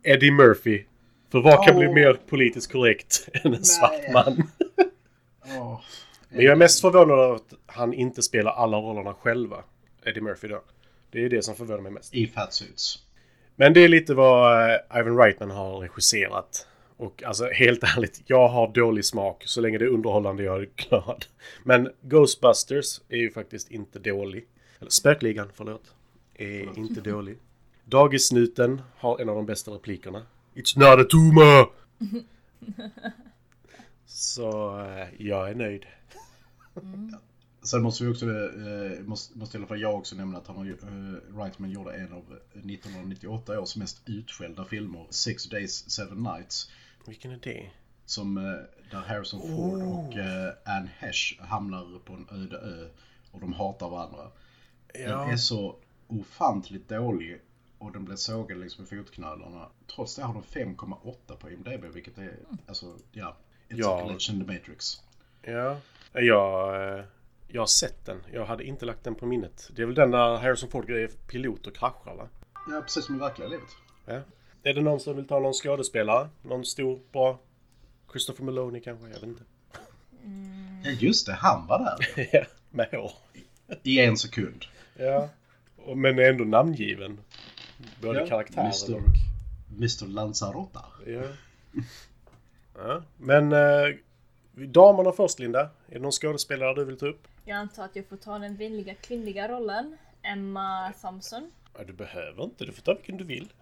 Eddie 0.04 0.32
Murphy. 0.32 0.84
För 1.32 1.42
vad 1.42 1.66
kan 1.66 1.76
Åh. 1.76 1.80
bli 1.80 1.90
mer 1.94 2.14
politiskt 2.14 2.72
korrekt 2.72 3.30
än 3.34 3.54
en 3.54 3.64
svart 3.66 4.14
man? 4.14 4.44
Oh. 5.48 5.82
Men 6.30 6.42
jag 6.46 6.52
är 6.52 6.56
mest 6.56 6.82
förvånad 6.82 7.20
över 7.20 7.36
att 7.36 7.54
han 7.66 7.94
inte 7.94 8.22
spelar 8.22 8.52
alla 8.52 8.78
rollerna 8.78 9.14
själva. 9.14 9.64
Eddie 10.06 10.22
Murphy 10.22 10.48
då. 10.48 10.64
Det 11.12 11.26
är 11.26 11.30
det 11.30 11.42
som 11.42 11.56
förvånar 11.56 11.82
mig 11.82 11.92
mest. 11.92 12.14
I 12.16 12.28
fatsuits. 12.28 13.04
Men 13.56 13.74
det 13.74 13.80
är 13.84 13.88
lite 13.90 14.14
vad 14.14 14.72
eh, 14.72 15.00
Ivan 15.00 15.18
Reitman 15.18 15.52
har 15.52 15.80
regisserat. 15.80 16.68
Och 16.98 17.24
alltså 17.24 17.50
helt 17.50 17.84
ärligt, 17.98 18.22
jag 18.26 18.48
har 18.48 18.74
dålig 18.74 19.06
smak. 19.06 19.44
Så 19.46 19.62
länge 19.62 19.78
det 19.78 19.86
är 19.86 19.90
underhållande 19.90 20.44
jag 20.44 20.62
är 20.62 20.70
glad. 20.76 21.26
Men 21.64 21.90
Ghostbusters 22.02 23.02
är 23.10 23.18
ju 23.18 23.31
faktiskt 23.31 23.72
inte 23.72 24.00
dålig. 24.00 24.46
Eller 24.80 24.92
Spökligan, 24.92 25.50
förlåt. 25.54 25.94
Är 26.36 26.78
inte 26.80 27.02
dålig. 27.02 27.38
Dagissnuten 27.86 28.82
har 28.98 29.20
en 29.20 29.30
av 29.30 29.36
de 29.36 29.46
bästa 29.46 29.72
replikerna. 29.72 30.26
It's 30.54 30.80
not 30.80 31.06
a 31.06 31.08
tumor! 31.10 31.72
Så 34.06 34.80
eh, 34.86 35.08
jag 35.18 35.50
är 35.50 35.56
nöjd. 35.56 35.86
Sen 37.64 37.82
måste 37.84 38.04
vi 38.04 38.10
också, 38.14 38.26
eh, 38.26 39.00
måste, 39.06 39.38
måste 39.38 39.58
i 39.58 39.60
alla 39.60 39.68
fall 39.68 39.82
jag 39.82 39.96
också 39.96 40.16
nämna 40.16 40.38
att 40.38 40.48
han 40.48 40.56
har, 40.56 40.66
ju- 40.66 40.78
eh, 40.84 41.38
Reitman 41.38 41.72
gjorde 41.72 41.94
en 41.94 42.14
av 42.14 42.24
1998 42.54 43.60
års 43.60 43.76
mest 43.76 44.02
utskällda 44.06 44.66
filmer, 44.66 45.06
Six 45.10 45.50
Days, 45.50 45.90
Seven 45.92 46.24
Nights. 46.24 46.72
Vilken 47.06 47.31
är 47.31 47.40
det? 47.44 47.70
Som, 48.06 48.36
där 48.92 48.98
Harrison 49.00 49.42
Ford 49.42 49.81
och 49.81 50.18
eh, 50.18 50.54
Anne 50.66 50.90
Hesh 50.98 51.42
hamnar 51.44 52.00
på 52.06 52.14
en 52.14 52.28
öde 52.31 52.58
ö 52.58 52.88
och 53.31 53.40
de 53.40 53.54
hatar 53.54 53.90
varandra. 53.90 54.28
Den 54.94 55.04
Ja. 55.10 55.31
är 55.31 55.38
så 55.38 55.76
ofantligt 56.07 56.90
dålig 56.90 57.42
och 57.78 57.92
den 57.92 58.06
blev 58.06 58.16
sågad 58.16 58.57
liksom 58.57 58.84
i 58.84 58.88
fotknölarna. 58.88 59.69
Trots 59.96 60.16
det 60.16 60.24
har 60.24 60.34
de 60.34 60.44
5,8 60.44 61.36
på 61.40 61.50
IMDB 61.52 61.86
vilket 61.94 62.18
är, 62.18 62.34
alltså, 62.68 62.96
ja. 63.12 63.38
It's 63.69 63.75
Ja. 63.78 64.02
a 64.04 64.07
glitch 64.07 64.28
the 64.28 64.34
matrix. 64.34 65.02
Ja, 65.42 65.78
jag, 66.13 66.75
eh, 67.00 67.06
jag 67.48 67.62
har 67.62 67.66
sett 67.68 68.06
den. 68.06 68.22
Jag 68.34 68.46
hade 68.46 68.63
inte 68.63 68.86
lagt 68.86 69.04
den 69.04 69.16
på 69.16 69.25
minnet. 69.25 69.69
Det 69.75 69.81
är 69.81 69.86
väl 69.86 69.96
den 69.96 70.12
där 70.12 70.38
Harrison 70.38 70.69
Ford 70.69 70.90
är 70.90 71.07
pilot 71.07 71.68
och 71.68 71.75
kraschar 71.75 72.16
va? 72.16 72.28
Ja, 72.72 72.81
precis 72.81 73.06
som 73.06 73.16
i 73.16 73.19
verkliga 73.19 73.48
livet. 73.48 73.69
Ja. 74.06 74.22
Är 74.63 74.74
det 74.74 74.81
någon 74.81 75.00
som 75.00 75.16
vill 75.16 75.28
ta 75.28 75.40
någon 75.40 75.54
skådespelare? 75.54 76.30
Någon 76.42 76.66
stor, 76.66 77.00
bra? 77.12 77.40
Christopher 78.12 78.44
Maloney 78.44 78.81
kanske? 78.81 79.06
Jag 79.06 79.13
vet 79.13 79.24
inte. 79.24 79.44
Ja, 80.84 80.92
just 80.92 81.25
det, 81.28 81.34
han 81.34 81.68
var 81.68 81.80
där. 81.80 82.28
Ja, 82.34 82.44
med 82.69 82.88
hår. 82.92 83.12
I 83.84 84.00
en 84.00 84.18
sekund. 84.18 84.66
Ja. 84.98 85.30
Men 85.96 86.20
ändå 86.20 86.44
namngiven. 86.44 87.20
Både 88.02 88.20
Ja, 88.20 88.28
karaktären 88.28 88.66
Mr. 88.66 88.96
och... 88.96 89.16
Mr 89.78 90.06
Lanzarotta. 90.08 90.86
Ja. 91.06 91.22
ja. 92.78 93.02
Men 93.18 93.52
eh, 93.54 93.96
damerna 94.52 95.12
först 95.12 95.40
Linda. 95.40 95.62
Är 95.62 95.94
det 95.94 96.00
någon 96.00 96.12
skådespelare 96.12 96.76
du 96.76 96.86
vill 96.86 96.98
ta 96.98 97.06
upp? 97.06 97.28
Jag 97.46 97.58
antar 97.58 97.86
att 97.86 97.96
jag 97.96 98.06
får 98.08 98.18
ta 98.18 98.40
den 98.40 98.56
villiga 98.56 98.96
kvinnliga 98.96 99.48
rollen. 99.48 99.98
Emma 100.22 100.94
Thompson. 101.02 101.52
Ja, 101.78 101.84
du 101.84 101.94
behöver 101.94 102.44
inte. 102.44 102.66
Du 102.66 102.72
får 102.72 102.81
ta 102.81 102.94
vilken 102.94 103.18
du 103.18 103.24
vill. 103.24 103.54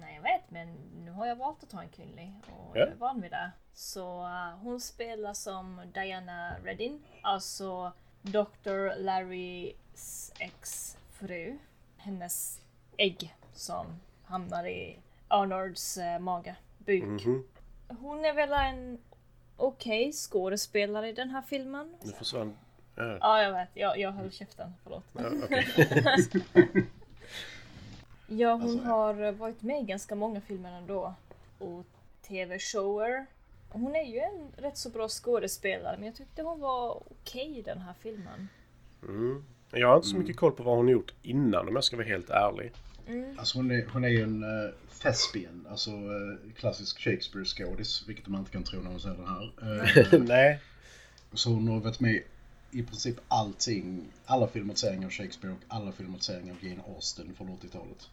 Nej, 0.00 0.14
jag 0.14 0.22
vet, 0.22 0.50
men 0.50 0.68
nu 1.04 1.10
har 1.10 1.26
jag 1.26 1.36
valt 1.36 1.62
att 1.62 1.70
ta 1.70 1.82
en 1.82 1.88
kvinnlig 1.88 2.32
och 2.46 2.76
Ja. 2.76 2.80
jag 2.80 2.88
är 2.88 2.94
van 2.94 3.20
vid 3.20 3.30
det. 3.30 3.50
Så 3.74 4.20
uh, 4.22 4.56
hon 4.62 4.80
spelar 4.80 5.34
som 5.34 5.80
Diana 5.94 6.56
Reddin, 6.64 7.02
alltså 7.22 7.92
Dr. 8.22 8.98
Larrys 8.98 10.32
ex-fru. 10.38 11.58
Hennes 12.06 12.60
ägg 12.96 13.34
som 13.52 13.86
hamnar 14.24 14.66
i 14.66 14.98
Arnolds 15.28 15.98
uh, 15.98 16.18
mage, 16.18 16.56
buk. 16.78 17.02
Mhm. 17.02 17.44
Hon 17.88 18.24
är 18.24 18.32
väl 18.32 18.52
en 18.52 18.98
okej 19.56 20.12
skådespelare 20.12 21.08
i 21.08 21.12
den 21.12 21.30
här 21.30 21.42
filmen. 21.42 21.96
Nu 22.02 22.12
försvann... 22.12 22.56
Ja, 22.94 23.18
Ja, 23.20 23.42
jag 23.42 23.52
vet. 23.52 23.68
Jag, 23.74 23.98
jag 23.98 24.12
höll 24.12 24.30
käften. 24.32 24.74
Förlåt. 24.82 25.04
ja, 25.12 25.30
okej. 25.44 25.66
Ja, 28.28 28.52
hon 28.52 28.62
Alltså, 28.62 28.78
har 28.78 29.32
varit 29.32 29.62
med 29.62 29.80
i 29.80 29.84
ganska 29.84 30.14
många 30.14 30.40
filmer 30.40 30.72
ändå. 30.72 31.14
Och 31.58 31.86
tv-shower. 32.22 33.26
Hon 33.68 33.96
är 33.96 34.04
ju 34.04 34.18
en 34.18 34.52
rätt 34.56 34.76
så 34.76 34.90
bra 34.90 35.08
skådespelare, 35.08 35.96
men 35.96 36.06
jag 36.06 36.14
tyckte 36.14 36.42
hon 36.42 36.60
var 36.60 37.02
okej 37.10 37.58
i 37.58 37.62
den 37.62 37.78
här 37.78 37.94
filmen. 38.00 38.48
Mm. 39.02 39.44
Jag 39.70 39.88
har 39.88 39.96
inte 39.96 40.08
så 40.08 40.16
mycket 40.16 40.36
koll 40.36 40.52
på 40.52 40.62
vad 40.62 40.76
hon 40.76 40.88
gjort 40.88 41.12
innan 41.22 41.68
om 41.68 41.74
jag 41.74 41.84
ska 41.84 41.96
vara 41.96 42.06
helt 42.06 42.30
ärlig. 42.30 42.72
Alltså 43.38 43.58
hon 43.58 43.70
är, 43.70 43.86
hon 43.92 44.04
är 44.04 44.08
ju 44.08 44.22
en 44.22 44.44
uh, 44.44 44.70
thespian, 45.02 45.66
alltså 45.70 45.90
uh, 45.90 46.38
klassisk 46.56 47.00
Shakespeare-skådis, 47.00 48.04
vilket 48.08 48.26
man 48.26 48.40
inte 48.40 48.52
kan 48.52 48.64
tro 48.64 48.80
när 48.80 48.90
man 48.90 49.00
ser 49.00 49.10
det 49.10 49.26
här. 49.26 49.52
Eh, 50.12 50.20
Nej. 50.26 50.60
så 51.32 51.50
hon 51.50 51.68
har 51.68 51.80
varit 51.80 52.00
med 52.00 52.22
i 52.70 52.82
princip 52.82 53.16
allting, 53.28 54.04
alla 54.26 54.48
filmatiseringar 54.48 55.06
av 55.06 55.10
Shakespeare 55.10 55.54
och 55.54 55.60
alla 55.68 55.92
filmatiseringar 55.92 56.54
av 56.54 56.64
Jane 56.64 56.82
Austen 56.94 57.34
från 57.36 57.48
80-talet. 57.48 58.08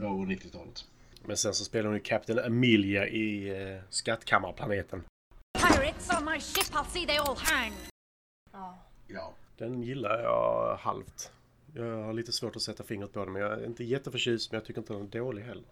Ja, 0.00 0.08
och 0.08 0.26
90-talet. 0.26 0.84
Men 1.24 1.36
sen 1.36 1.54
så 1.54 1.64
spelar 1.64 1.86
hon 1.86 1.94
ju 1.94 2.02
Captain 2.02 2.38
Amelia 2.38 3.08
i 3.08 3.50
uh, 3.74 3.80
Skattkammarplaneten. 3.90 5.02
Pirates 5.58 6.10
on 6.18 6.24
my 6.24 6.40
ship, 6.40 6.74
I'll 6.74 6.90
see 6.90 7.06
they 7.06 7.16
all 7.16 7.36
hang. 7.36 7.72
Ja. 8.52 8.78
Ja. 9.08 9.34
Den 9.56 9.82
gillar 9.82 10.22
jag 10.22 10.76
halvt. 10.76 11.32
Jag 11.74 12.02
har 12.02 12.12
lite 12.12 12.32
svårt 12.32 12.56
att 12.56 12.62
sätta 12.62 12.84
fingret 12.84 13.12
på 13.12 13.24
den 13.24 13.32
men 13.32 13.42
jag 13.42 13.52
är 13.52 13.66
inte 13.66 13.84
jätteförtjust 13.84 14.52
men 14.52 14.58
jag 14.58 14.64
tycker 14.64 14.80
inte 14.80 14.92
den 14.92 15.02
är 15.02 15.06
dålig 15.06 15.42
heller. 15.42 15.64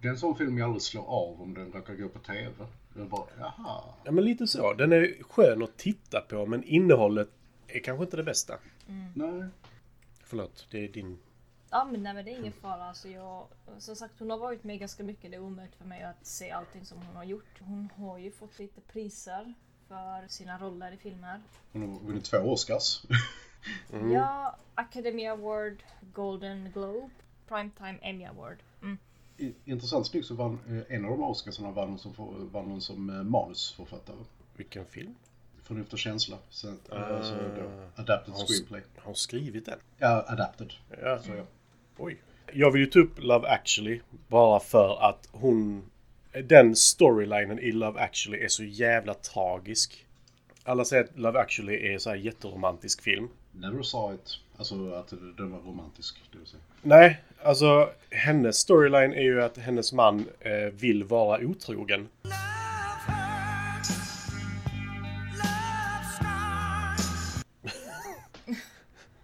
Det 0.00 0.08
är 0.08 0.12
en 0.12 0.18
sån 0.18 0.36
film 0.36 0.58
jag 0.58 0.66
aldrig 0.66 0.82
slår 0.82 1.02
av 1.02 1.42
om 1.42 1.54
den 1.54 1.72
råkar 1.72 1.94
gå 1.94 2.08
på 2.08 2.18
TV. 2.18 2.52
Jag 2.96 3.08
bara, 3.08 3.26
jaha. 3.38 3.82
Ja 4.04 4.12
men 4.12 4.24
lite 4.24 4.46
så. 4.46 4.72
Den 4.74 4.92
är 4.92 5.22
skön 5.22 5.62
att 5.62 5.76
titta 5.76 6.20
på 6.20 6.46
men 6.46 6.64
innehållet 6.64 7.28
är 7.66 7.80
kanske 7.80 8.04
inte 8.04 8.16
det 8.16 8.24
bästa. 8.24 8.58
Nej. 9.14 9.44
Förlåt, 10.24 10.66
det 10.70 10.84
är 10.84 10.88
din 10.88 11.18
Ja 11.70 11.84
men 11.84 12.02
nej 12.02 12.14
men 12.14 12.24
det 12.24 12.30
är 12.30 12.38
ingen 12.38 12.52
fara. 12.52 12.84
Alltså 12.84 13.08
jag, 13.08 13.46
som 13.78 13.96
sagt 13.96 14.14
hon 14.18 14.30
har 14.30 14.38
varit 14.38 14.64
med 14.64 14.78
ganska 14.78 15.02
mycket. 15.04 15.30
Det 15.30 15.36
är 15.36 15.40
omöjligt 15.40 15.74
för 15.74 15.84
mig 15.84 16.02
att 16.02 16.26
se 16.26 16.50
allting 16.50 16.84
som 16.84 16.98
hon 16.98 17.16
har 17.16 17.24
gjort. 17.24 17.60
Hon 17.60 17.88
har 17.96 18.18
ju 18.18 18.30
fått 18.30 18.58
lite 18.58 18.80
priser 18.80 19.54
för 19.90 20.28
sina 20.28 20.58
roller 20.58 20.92
i 20.92 20.96
filmer. 20.96 21.40
Hon 21.72 21.82
har 21.82 22.00
vunnit 22.00 22.24
två 22.24 22.38
Oscars. 22.38 23.02
Ja, 24.12 24.56
Academy 24.74 25.26
Award, 25.26 25.82
Golden 26.14 26.70
Globe, 26.74 27.10
Primetime 27.48 27.98
Emmy 28.02 28.24
Award. 28.24 28.58
Mm. 28.82 28.98
Intressant 29.64 30.14
nog 30.14 30.24
så 30.24 30.34
vann 30.34 30.58
eh, 30.68 30.94
en 30.96 31.04
av 31.04 31.10
de 31.10 31.22
Oscarsarna 31.22 31.70
vann 31.70 31.88
hon 31.88 31.98
som, 31.98 32.12
vann 32.52 32.64
hon 32.70 32.80
som 32.80 33.10
eh, 33.10 33.22
manusförfattare. 33.22 34.16
Vilken 34.56 34.84
film? 34.86 35.14
Förnuft 35.62 35.92
och 35.92 35.98
känsla. 35.98 36.36
Så, 36.50 36.74
Ah. 36.90 36.96
alltså 36.96 37.34
då, 37.34 37.70
adapted 38.02 38.34
Har 38.34 38.46
screenplay. 38.46 38.82
har 38.96 39.04
hon 39.04 39.14
skrivit 39.16 39.66
den? 39.66 39.78
Ja, 39.98 40.24
adapted. 40.28 40.72
Ja. 41.02 41.18
Så 41.22 41.30
ja. 41.34 41.44
Oj. 41.98 42.20
Jag 42.52 42.70
vill 42.70 42.80
ju 42.80 42.86
ta 42.86 42.98
upp 42.98 43.18
Love 43.22 43.48
actually 43.48 44.00
bara 44.28 44.60
för 44.60 45.08
att 45.08 45.28
hon... 45.32 45.90
Den 46.32 46.76
storylinen 46.76 47.58
i 47.58 47.72
Love 47.72 48.00
actually 48.00 48.44
är 48.44 48.48
så 48.48 48.64
jävla 48.64 49.14
tragisk. 49.14 50.06
Alla 50.64 50.84
säger 50.84 51.04
att 51.04 51.18
Love 51.18 51.38
actually 51.38 51.94
är 51.94 51.98
så 51.98 52.10
här 52.10 52.16
jätteromantisk 52.16 53.02
film. 53.02 53.28
Never 53.52 53.82
saw 53.82 54.14
it. 54.14 54.38
Alltså 54.56 54.92
att 54.92 55.08
den 55.36 55.50
var 55.50 55.58
romantisk. 55.58 56.22
Det 56.32 56.38
vill 56.38 56.46
säga. 56.46 56.62
Nej, 56.82 57.20
alltså 57.42 57.90
hennes 58.10 58.56
storyline 58.56 59.12
är 59.12 59.22
ju 59.22 59.42
att 59.42 59.58
hennes 59.58 59.92
man 59.92 60.24
eh, 60.40 60.52
vill 60.72 61.04
vara 61.04 61.40
otrogen. 61.40 62.08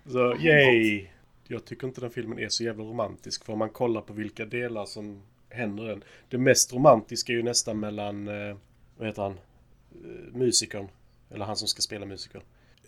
Så 0.07 0.37
yay! 0.41 1.07
Jag 1.49 1.65
tycker 1.65 1.87
inte 1.87 2.01
den 2.01 2.11
filmen 2.11 2.39
är 2.39 2.49
så 2.49 2.65
jävla 2.65 2.85
romantisk 2.85 3.45
för 3.45 3.53
om 3.53 3.59
man 3.59 3.71
kollar 3.71 4.01
på 4.01 4.13
vilka 4.13 4.45
delar 4.45 4.85
som 4.87 5.23
händer 5.57 5.85
den. 5.85 6.05
Det 6.29 6.39
mest 6.39 6.73
romantiska 6.73 7.33
är 7.33 7.37
ju 7.37 7.43
nästan 7.43 7.81
mellan, 7.81 8.29
eh, 8.29 8.57
vad 8.99 9.09
heter 9.09 9.23
han, 9.23 9.33
eh, 9.33 10.37
musikern. 10.37 10.89
Eller 11.31 11.45
han 11.45 11.57
som 11.57 11.69
ska 11.69 11.83
spela 11.83 12.07
musiker. 12.07 12.43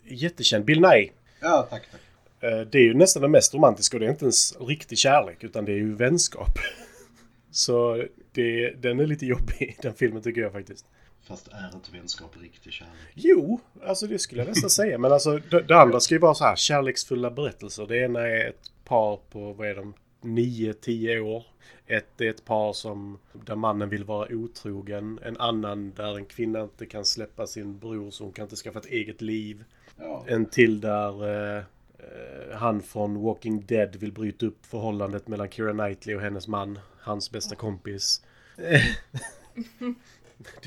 Jättekänd, 0.04 0.64
Bill 0.64 0.80
Nye. 0.80 1.10
Ja, 1.40 1.66
tack, 1.70 1.82
tack. 1.90 2.00
Eh, 2.40 2.60
Det 2.60 2.78
är 2.78 2.82
ju 2.82 2.94
nästan 2.94 3.22
det 3.22 3.28
mest 3.28 3.54
romantiska 3.54 3.96
och 3.96 4.00
det 4.00 4.06
är 4.06 4.10
inte 4.10 4.24
ens 4.24 4.56
riktig 4.60 4.98
kärlek 4.98 5.44
utan 5.44 5.64
det 5.64 5.72
är 5.72 5.76
ju 5.76 5.94
vänskap. 5.94 6.58
Så 7.50 8.04
det, 8.32 8.70
den 8.70 9.00
är 9.00 9.06
lite 9.06 9.26
jobbig 9.26 9.76
den 9.82 9.94
filmen 9.94 10.22
tycker 10.22 10.40
jag 10.40 10.52
faktiskt. 10.52 10.86
Fast 11.22 11.48
är 11.48 11.70
inte 11.74 11.92
vänskap 11.92 12.30
riktig 12.42 12.72
kärlek? 12.72 12.92
Jo, 13.14 13.60
alltså 13.84 14.06
det 14.06 14.18
skulle 14.18 14.40
jag 14.40 14.48
nästan 14.48 14.70
säga. 14.70 14.98
Men 14.98 15.12
alltså 15.12 15.38
det, 15.50 15.62
det 15.62 15.76
andra 15.80 16.00
ska 16.00 16.14
ju 16.14 16.18
vara 16.18 16.34
så 16.34 16.44
här 16.44 16.56
kärleksfulla 16.56 17.30
berättelser. 17.30 17.86
Det 17.86 17.96
ena 17.96 18.20
är 18.20 18.48
ett 18.48 18.72
par 18.84 19.16
på, 19.30 19.52
vad 19.52 19.68
är 19.68 19.74
de, 19.74 19.94
9-10 20.20 21.20
år. 21.20 21.44
Ett 21.86 22.20
är 22.20 22.30
ett 22.30 22.44
par 22.44 22.72
som, 22.72 23.18
där 23.32 23.56
mannen 23.56 23.88
vill 23.88 24.04
vara 24.04 24.34
otrogen. 24.34 25.18
En 25.22 25.36
annan 25.36 25.92
där 25.96 26.16
en 26.16 26.24
kvinna 26.24 26.62
inte 26.62 26.86
kan 26.86 27.04
släppa 27.04 27.46
sin 27.46 27.78
bror 27.78 28.10
så 28.10 28.24
hon 28.24 28.32
kan 28.32 28.42
inte 28.42 28.56
skaffa 28.56 28.78
ett 28.78 28.86
eget 28.86 29.20
liv. 29.20 29.64
Ja. 29.96 30.24
En 30.28 30.46
till 30.46 30.80
där 30.80 31.28
eh, 31.28 31.62
eh, 31.98 32.56
han 32.56 32.82
från 32.82 33.22
Walking 33.22 33.66
Dead 33.66 33.96
vill 33.96 34.12
bryta 34.12 34.46
upp 34.46 34.66
förhållandet 34.66 35.28
mellan 35.28 35.50
Keira 35.50 35.72
Knightley 35.72 36.16
och 36.16 36.22
hennes 36.22 36.48
man. 36.48 36.78
Hans 37.00 37.30
bästa 37.30 37.54
kompis. 37.54 38.22
det, 38.56 38.82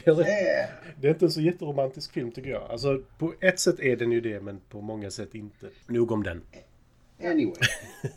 är, 0.07 0.69
det 1.01 1.07
är 1.07 1.11
inte 1.11 1.25
en 1.25 1.31
så 1.31 1.41
jätteromantisk 1.41 2.13
film 2.13 2.31
tycker 2.31 2.49
jag. 2.49 2.71
Alltså 2.71 3.01
på 3.17 3.33
ett 3.39 3.59
sätt 3.59 3.79
är 3.79 3.95
den 3.95 4.11
ju 4.11 4.21
det 4.21 4.41
men 4.41 4.59
på 4.69 4.81
många 4.81 5.11
sätt 5.11 5.35
inte. 5.35 5.69
Nog 5.87 6.11
om 6.11 6.23
den. 6.23 6.41
Anyway. 7.23 7.55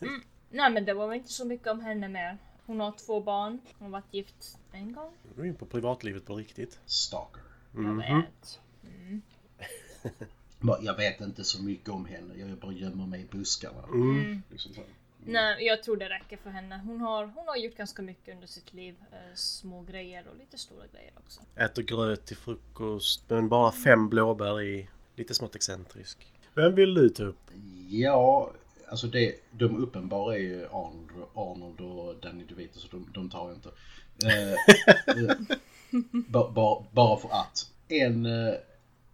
Nej 0.54 0.70
men 0.70 0.84
det 0.84 0.94
var 0.94 1.08
väl 1.08 1.16
inte 1.16 1.32
så 1.32 1.44
mycket 1.44 1.68
om 1.68 1.80
henne 1.80 2.08
mer. 2.08 2.38
Hon 2.66 2.80
har 2.80 2.92
två 3.06 3.20
barn. 3.20 3.58
Hon 3.78 3.92
har 3.92 4.00
varit 4.00 4.14
gift 4.14 4.58
en 4.72 4.92
gång. 4.92 5.12
Nu 5.22 5.30
är 5.38 5.42
vi 5.42 5.48
in 5.48 5.54
på 5.54 5.66
privatlivet 5.66 6.26
på 6.26 6.36
riktigt. 6.36 6.80
Stalker. 6.86 7.42
Jag 7.74 7.96
vet. 7.96 8.60
Bara, 10.60 10.82
Jag 10.82 10.96
vet 10.96 11.20
inte 11.20 11.44
så 11.44 11.62
mycket 11.62 11.88
om 11.88 12.06
henne. 12.06 12.34
Jag 12.36 12.48
bara 12.58 12.72
gömmer 12.72 13.06
mig 13.06 13.20
i 13.20 13.26
buskarna. 13.36 13.82
Liksom 14.50 14.74
så. 14.74 14.80
Nej, 15.26 15.66
jag 15.66 15.82
tror 15.82 15.96
det 15.96 16.08
räcker 16.08 16.36
för 16.36 16.50
henne. 16.50 16.80
Hon 16.84 17.00
har, 17.00 17.26
hon 17.26 17.48
har 17.48 17.56
gjort 17.56 17.76
ganska 17.76 18.02
mycket 18.02 18.34
under 18.34 18.46
sitt 18.46 18.72
liv. 18.74 18.94
Eh, 19.12 19.34
små 19.34 19.82
grejer 19.82 20.28
och 20.28 20.36
lite 20.36 20.58
stora 20.58 20.86
grejer 20.92 21.12
också. 21.16 21.40
Äter 21.56 21.82
gröt 21.82 22.26
till 22.26 22.36
frukost 22.36 23.24
men 23.28 23.48
bara 23.48 23.72
fem 23.72 24.08
blåbär 24.08 24.62
i. 24.62 24.88
Lite 25.16 25.34
smått 25.34 25.54
excentrisk. 25.54 26.32
Vem 26.54 26.74
vill 26.74 26.94
du 26.94 27.08
ta 27.08 27.22
upp? 27.22 27.50
Ja, 27.88 28.50
alltså 28.88 29.06
det, 29.06 29.34
de 29.50 29.76
uppenbara 29.76 30.34
är 30.34 30.38
ju 30.38 30.66
Arnold, 30.66 31.10
Arnold 31.34 31.80
och 31.80 32.16
Danny 32.22 32.44
DeVito 32.44 32.78
så 32.78 32.88
de, 32.90 33.08
de 33.14 33.30
tar 33.30 33.48
jag 33.48 33.56
inte. 33.56 33.70
Eh, 34.24 34.52
eh, 35.22 35.36
ba, 36.28 36.50
ba, 36.50 36.84
bara 36.92 37.16
för 37.16 37.28
att. 37.28 37.70
En 37.88 38.26
eh, 38.26 38.54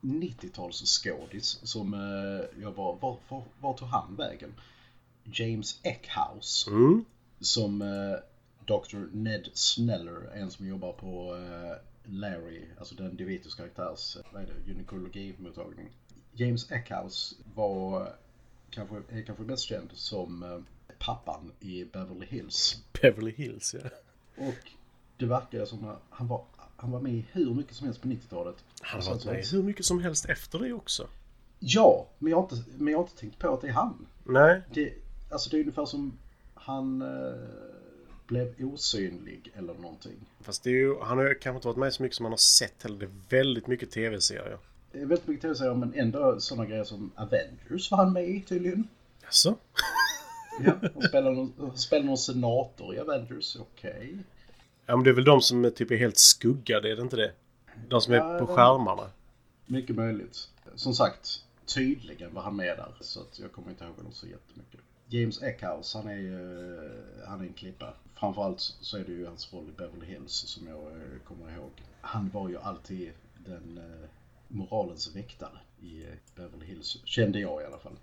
90-talsskådis 0.00 1.66
som 1.66 1.94
eh, 1.94 2.62
jag 2.62 2.74
bara, 2.74 2.92
var, 2.92 3.16
var, 3.28 3.42
var 3.60 3.74
tog 3.74 3.88
han 3.88 4.16
vägen? 4.16 4.54
James 5.24 5.80
Eckhouse. 5.82 6.70
Mm. 6.70 7.04
Som 7.40 7.82
eh, 7.82 8.18
Dr. 8.64 8.96
Ned 9.12 9.48
Sneller, 9.54 10.30
en 10.34 10.50
som 10.50 10.68
jobbar 10.68 10.92
på 10.92 11.36
eh, 11.36 11.76
Larry, 12.04 12.64
alltså 12.78 12.94
den 12.94 13.16
DeVitos 13.16 13.54
karaktärs, 13.54 14.16
vad 14.32 14.42
är 14.42 14.46
det, 14.46 14.70
gynekologimottagning. 14.70 15.88
James 16.32 16.72
Eckhouse 16.72 17.36
var 17.54 18.12
kanske, 18.70 18.96
är 19.08 19.22
kanske 19.22 19.44
mest 19.44 19.62
känd 19.62 19.90
som 19.92 20.42
eh, 20.42 20.58
pappan 20.98 21.52
i 21.60 21.84
Beverly 21.84 22.26
Hills. 22.26 22.82
Beverly 23.02 23.32
Hills 23.32 23.74
ja. 23.74 23.90
Och 24.36 24.70
det 25.16 25.26
verkar 25.26 25.64
som 25.64 25.88
att 25.88 26.02
han 26.10 26.28
var, 26.28 26.44
han 26.76 26.90
var 26.90 27.00
med 27.00 27.12
i 27.12 27.26
hur 27.32 27.54
mycket 27.54 27.76
som 27.76 27.86
helst 27.86 28.02
på 28.02 28.08
90-talet. 28.08 28.56
Han 28.80 29.02
har 29.02 29.10
varit 29.10 29.24
med 29.24 29.46
hur 29.46 29.62
mycket 29.62 29.84
som 29.86 30.02
helst 30.02 30.24
efter 30.24 30.58
det 30.58 30.72
också. 30.72 31.08
Ja, 31.58 32.08
men 32.18 32.30
jag, 32.30 32.36
har 32.36 32.42
inte, 32.42 32.70
men 32.78 32.92
jag 32.92 32.98
har 32.98 33.04
inte 33.04 33.16
tänkt 33.16 33.38
på 33.38 33.54
att 33.54 33.60
det 33.60 33.68
är 33.68 33.72
han. 33.72 34.06
Nej. 34.24 34.62
Det, 34.74 34.94
alltså 35.30 35.50
det 35.50 35.56
är 35.56 35.60
ungefär 35.60 35.84
som 35.84 36.18
han 36.54 37.02
eh, 37.02 37.48
blev 38.26 38.54
osynlig 38.58 39.52
eller 39.54 39.74
någonting. 39.74 40.26
Fast 40.40 40.62
det 40.64 40.70
är 40.70 40.74
ju, 40.74 41.00
han 41.00 41.18
har 41.18 41.34
kanske 41.34 41.56
inte 41.56 41.68
varit 41.68 41.76
med 41.76 41.94
så 41.94 42.02
mycket 42.02 42.16
som 42.16 42.22
man 42.22 42.32
har 42.32 42.36
sett 42.36 42.82
heller. 42.82 42.98
Det 42.98 43.06
är 43.06 43.38
väldigt 43.40 43.66
mycket 43.66 43.90
tv-serier. 43.90 44.58
Är 44.92 44.98
väldigt 44.98 45.26
mycket 45.26 45.42
tv-serier 45.42 45.74
men 45.74 45.94
ändå 45.94 46.40
sådana 46.40 46.66
grejer 46.66 46.84
som 46.84 47.10
Avengers 47.16 47.90
var 47.90 47.98
han 47.98 48.12
med 48.12 48.28
i 48.28 48.40
tydligen. 48.40 48.88
Jaså? 49.22 49.54
Ja, 50.64 50.72
han 50.94 51.02
spelar 51.02 51.32
någon, 51.32 51.76
spelar 51.78 52.04
någon 52.04 52.18
senator 52.18 52.94
i 52.94 52.98
Avengers, 52.98 53.56
okej. 53.60 54.18
Ja 54.86 54.96
men 54.96 55.04
det 55.04 55.10
är 55.10 55.14
väl 55.14 55.24
de 55.24 55.40
som 55.40 55.64
är 55.64 55.70
typ 55.70 55.90
är 55.90 55.96
helt 55.96 56.18
skuggade, 56.18 56.92
är 56.92 56.96
det 56.96 57.02
inte 57.02 57.16
det? 57.16 57.32
De 57.88 58.00
som 58.00 58.12
är 58.12 58.16
Ja, 58.16 58.38
på 58.38 58.46
skärmarna. 58.46 59.10
Mycket 59.66 59.96
möjligt. 59.96 60.48
Som 60.74 60.94
sagt, 60.94 61.44
tydligen 61.66 62.34
var 62.34 62.42
han 62.42 62.56
med 62.56 62.76
där 62.76 62.92
så 63.00 63.20
att 63.20 63.38
jag 63.38 63.52
kommer 63.52 63.70
inte 63.70 63.84
ihåg 63.84 63.96
honom 63.96 64.12
så 64.12 64.26
jättemycket. 64.26 64.80
James 65.08 65.42
Eckhouse, 65.42 65.98
han 65.98 66.08
är 66.08 66.16
ju 66.16 66.38
han 67.26 67.40
är 67.40 67.44
en 67.44 67.52
klippa. 67.52 67.94
Framförallt 68.14 68.60
så 68.60 68.96
är 68.96 69.04
det 69.04 69.12
ju 69.12 69.26
hans 69.26 69.52
roll 69.52 69.68
i 69.68 69.78
Beverly 69.78 70.06
Hills 70.06 70.32
som 70.32 70.66
jag 70.66 70.82
eh, 70.82 71.18
kommer 71.24 71.56
ihåg. 71.56 71.70
Han 72.00 72.30
var 72.34 72.48
ju 72.48 72.58
alltid 72.58 73.12
den 73.46 73.78
eh, 73.78 74.08
moralens 74.50 75.16
väktare 75.16 75.58
i 75.80 76.02
eh, 76.02 76.08
Beverly 76.36 76.66
Hills, 76.66 76.98
kände 77.04 77.40
jag 77.40 77.62
i 77.62 77.64
alla 77.64 77.78
fall. 77.78 77.96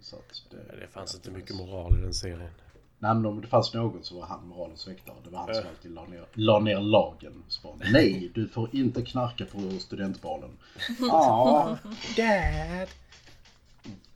Så 0.00 0.16
att 0.16 0.42
det, 0.50 0.76
Det 0.80 0.86
fanns 0.92 1.14
inte 1.14 1.30
mycket 1.30 1.56
moral 1.56 1.98
i 1.98 2.00
den 2.00 2.14
serien. 2.14 2.50
Nej 2.98 3.14
men 3.14 3.26
om 3.26 3.40
det 3.40 3.46
fanns 3.46 3.74
någon 3.74 4.04
så 4.04 4.14
var 4.14 4.26
han 4.26 4.46
moralens 4.46 4.88
väktare. 4.88 5.16
Det 5.24 5.30
var 5.30 5.38
han 5.38 5.54
som 5.54 5.64
alltid 5.68 5.90
la 5.90 6.04
ner, 6.04 6.26
la 6.32 6.58
ner 6.58 6.80
lagen. 6.80 7.44
Bara, 7.62 7.74
Nej, 7.92 8.30
du 8.34 8.48
får 8.48 8.76
inte 8.76 9.02
knarka 9.02 9.44
på 9.44 9.78
studentbalen. 9.80 10.50
Ja, 11.00 11.78
Dad! 12.16 12.88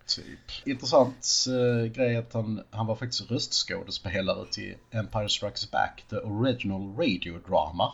typ. 0.09 0.67
Intressant 0.67 1.47
uh, 1.49 1.87
grej 1.87 2.17
att 2.17 2.33
han, 2.33 2.63
han 2.71 2.87
var 2.87 2.97
faktiskt 2.97 3.31
röstskådespelare 3.31 4.47
till 4.51 4.75
Empire 4.91 5.29
Strikes 5.29 5.71
Back, 5.71 6.05
the 6.11 6.17
original 6.17 6.97
radio 6.97 7.39
drama. 7.49 7.93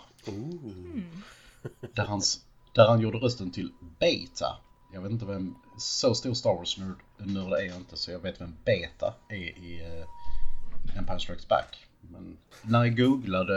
Där, 1.94 2.04
hans, 2.04 2.40
där 2.74 2.88
han 2.88 3.00
gjorde 3.00 3.18
rösten 3.18 3.50
till 3.50 3.72
Beta. 4.00 4.56
Jag 4.92 5.02
vet 5.02 5.10
inte 5.10 5.26
vem, 5.26 5.54
så 5.78 6.14
stor 6.14 6.34
Star 6.34 6.54
Wars-nörd 6.54 6.96
nörd 7.18 7.52
är 7.52 7.64
jag 7.64 7.76
inte 7.76 7.96
så 7.96 8.10
jag 8.10 8.18
vet 8.18 8.40
vem 8.40 8.56
Beta 8.64 9.14
är 9.28 9.36
i 9.36 9.82
eh, 9.84 10.98
Empire 10.98 11.20
Strikes 11.20 11.48
Back. 11.48 11.86
Men 12.00 12.36
när 12.62 12.84
jag 12.84 12.96
googlade, 12.96 13.54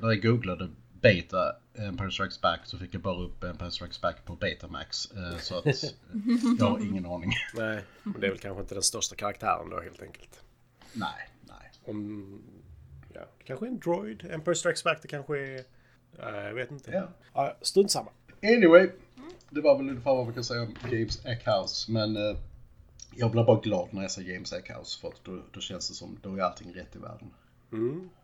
när 0.00 0.08
jag 0.08 0.22
googlade 0.22 0.68
Beta 1.00 1.56
Empire 1.74 2.10
Strikes 2.10 2.40
Back 2.40 2.60
så 2.64 2.78
fick 2.78 2.94
jag 2.94 3.02
bara 3.02 3.22
upp 3.22 3.44
Empire 3.44 3.70
Strikes 3.70 4.00
Back 4.00 4.24
på 4.24 4.34
Betamax. 4.34 5.10
Eh, 5.10 5.38
så 5.38 5.58
att 5.58 5.66
eh, 5.66 5.72
jag 6.58 6.66
har 6.66 6.78
ingen 6.78 7.06
aning. 7.06 7.32
Nej, 7.54 7.84
men 8.02 8.20
det 8.20 8.26
är 8.26 8.30
väl 8.30 8.38
kanske 8.38 8.62
inte 8.62 8.74
den 8.74 8.82
största 8.82 9.16
karaktären 9.16 9.70
då 9.70 9.80
helt 9.80 10.02
enkelt. 10.02 10.40
Nej, 10.92 11.30
nej. 11.42 11.70
Om... 11.84 12.42
Ja, 13.14 13.20
det 13.38 13.44
kanske 13.44 13.66
är 13.66 13.70
en 13.70 13.78
droid. 13.78 14.30
Empire 14.30 14.54
Strikes 14.54 14.84
Back, 14.84 14.98
det 15.02 15.08
kanske 15.08 15.38
är... 15.38 15.64
Jag 16.18 16.54
vet 16.54 16.70
inte. 16.70 16.90
Ja. 16.90 17.08
Ja, 17.34 17.56
strunt 17.62 17.90
samma. 17.90 18.10
Anyway, 18.42 18.90
det 19.50 19.60
var 19.60 19.78
väl 19.78 19.88
ungefär 19.88 20.14
vad 20.14 20.24
man 20.24 20.34
kan 20.34 20.44
säga 20.44 20.62
om 20.62 20.74
James 20.90 21.26
Eckhouse. 21.26 21.92
Men 21.92 22.16
eh, 22.16 22.36
Jag 23.16 23.30
blir 23.30 23.44
bara 23.44 23.60
glad 23.60 23.88
när 23.90 24.02
jag 24.02 24.10
ser 24.10 24.22
James 24.22 24.52
Eckhouse 24.52 25.00
för 25.00 25.08
att 25.08 25.24
då, 25.24 25.42
då 25.52 25.60
känns 25.60 25.88
det 25.88 25.94
som 25.94 26.18
då 26.22 26.36
är 26.36 26.40
allting 26.40 26.74
rätt 26.74 26.96
i 26.96 26.98
världen. 26.98 27.30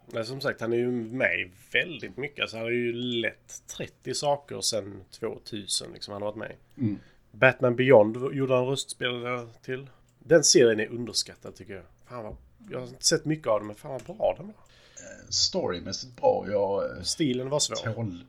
Men 0.07 0.27
som 0.27 0.41
sagt, 0.41 0.61
han 0.61 0.73
är 0.73 0.77
ju 0.77 0.91
med 0.91 1.51
väldigt 1.73 2.17
mycket. 2.17 2.41
Alltså, 2.43 2.57
han 2.57 2.65
har 2.67 2.71
ju 2.73 2.93
lätt 2.93 3.63
30 3.77 4.15
saker 4.15 4.61
sedan 4.61 5.05
2000 5.11 5.93
liksom 5.93 6.13
han 6.13 6.23
har 6.23 6.29
varit 6.33 6.39
med 6.39 6.51
i. 6.51 6.55
Batman 7.33 7.77
Beyond 7.77 8.35
gjorde 8.35 8.55
han 8.55 8.67
röstspelare 8.67 9.47
till. 9.63 9.87
Den 10.19 10.45
serien 10.45 10.81
är 10.81 10.87
underskattad 10.87 11.55
tycker 11.55 11.75
jag. 11.75 11.85
Fan 12.09 12.25
vad, 12.25 12.37
jag 12.71 12.81
har 12.81 12.87
inte 12.87 13.05
sett 13.07 13.25
mycket 13.25 13.47
av 13.47 13.59
den, 13.61 13.67
men 13.67 13.77
fan 13.77 14.01
vad 14.07 14.17
bra 14.17 14.35
den 14.39 14.47
var. 14.47 14.55
Storymässigt 15.29 16.17
bra. 16.21 16.45
Jag, 16.51 16.85
eh, 16.97 17.03
Stilen 17.03 17.49
var 17.49 17.59
svår. 17.59 17.95
tål, 17.95 18.25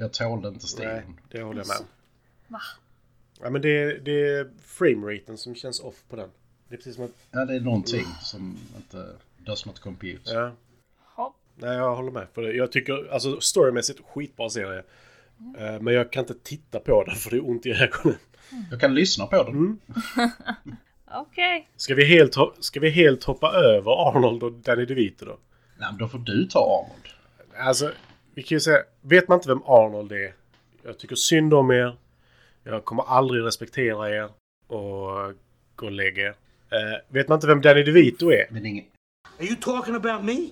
jag 0.00 0.12
tålde 0.12 0.48
inte 0.48 0.60
Nej, 0.60 0.68
stilen. 0.68 1.20
det 1.30 1.42
håller 1.42 1.60
jag 1.60 1.68
med 1.68 1.76
om. 1.76 1.84
Va? 2.48 2.60
Ja, 3.42 3.50
men 3.50 3.62
det, 3.62 3.82
är- 3.82 3.98
det 3.98 4.20
är 4.26 4.50
frameraten 4.64 5.38
som 5.38 5.54
känns 5.54 5.80
off 5.80 5.94
på 6.08 6.16
den. 6.16 6.28
Det 6.68 6.74
är 6.74 6.76
precis 6.76 6.94
som 6.96 7.04
att... 7.04 7.10
Ja, 7.30 7.44
det 7.44 7.54
är 7.54 7.60
någonting 7.60 8.04
som 8.22 8.56
inte 8.76 9.08
does 9.38 9.66
not 9.66 9.78
compute. 9.80 10.32
Ja, 10.32 10.52
Hopp. 11.14 11.36
nej, 11.54 11.76
jag 11.76 11.96
håller 11.96 12.10
med. 12.10 12.26
För 12.34 12.42
det. 12.42 12.52
Jag 12.52 12.72
tycker, 12.72 13.12
alltså 13.12 13.40
storymässigt, 13.40 14.00
skitbra 14.14 14.50
serie. 14.50 14.82
Eh, 15.58 15.80
Men 15.80 15.94
jag 15.94 16.12
kan 16.12 16.20
inte 16.22 16.34
titta 16.42 16.80
på 16.80 17.04
den 17.04 17.14
för 17.16 17.30
det 17.30 17.36
är 17.36 17.48
ont 17.50 17.66
i 17.66 17.70
ögonen. 17.70 18.18
Jag 18.70 18.80
kan 18.80 18.94
lyssna 18.94 19.26
på 19.26 19.42
den. 19.42 19.78
Okej. 21.12 21.68
Ska 21.76 21.94
vi 21.94 22.04
helt, 22.04 22.36
ho- 22.36 22.52
ska 22.60 22.80
vi 22.80 22.90
helt 22.90 23.24
hoppa 23.24 23.52
över 23.52 24.08
Arnold 24.08 24.42
och 24.42 24.52
Danny 24.52 24.84
DeVito 24.84 25.24
då? 25.24 25.38
Nej, 25.78 25.88
men 25.90 25.98
då 25.98 26.08
får 26.08 26.18
du 26.18 26.46
ta 26.46 26.58
Arnold. 26.86 27.08
Alltså, 27.66 27.92
vi 28.40 28.44
kan 28.44 28.56
ju 28.56 28.60
säga, 28.60 28.84
vet 29.00 29.28
man 29.28 29.38
inte 29.38 29.48
vem 29.48 29.62
Arnold 29.62 30.12
är? 30.12 30.34
Jag 30.82 30.98
tycker 30.98 31.16
synd 31.16 31.54
om 31.54 31.70
er. 31.70 31.96
Jag 32.64 32.84
kommer 32.84 33.02
aldrig 33.02 33.44
respektera 33.44 34.10
er 34.10 34.28
och 34.66 35.34
gå 35.76 35.86
och 35.86 35.92
lägga 35.92 36.22
er. 36.22 36.34
Eh, 36.70 36.98
vet 37.08 37.28
man 37.28 37.36
inte 37.36 37.46
vem 37.46 37.60
Danny 37.60 37.82
DeVito 37.82 38.32
är? 38.32 38.46
Men 38.50 38.66
ingen, 38.66 38.84
Are 39.38 39.46
you 39.46 39.56
talking 39.56 39.94
about 39.94 40.24
me? 40.24 40.50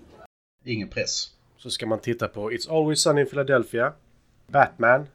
ingen 0.65 0.89
press. 0.89 1.35
Så 1.57 1.71
ska 1.71 1.87
man 1.87 1.99
titta 1.99 2.29
på 2.29 2.51
It's 2.51 2.71
Always 2.79 3.01
Sunny 3.03 3.21
in 3.21 3.27
Philadelphia. 3.27 3.93
Batman. 4.47 5.07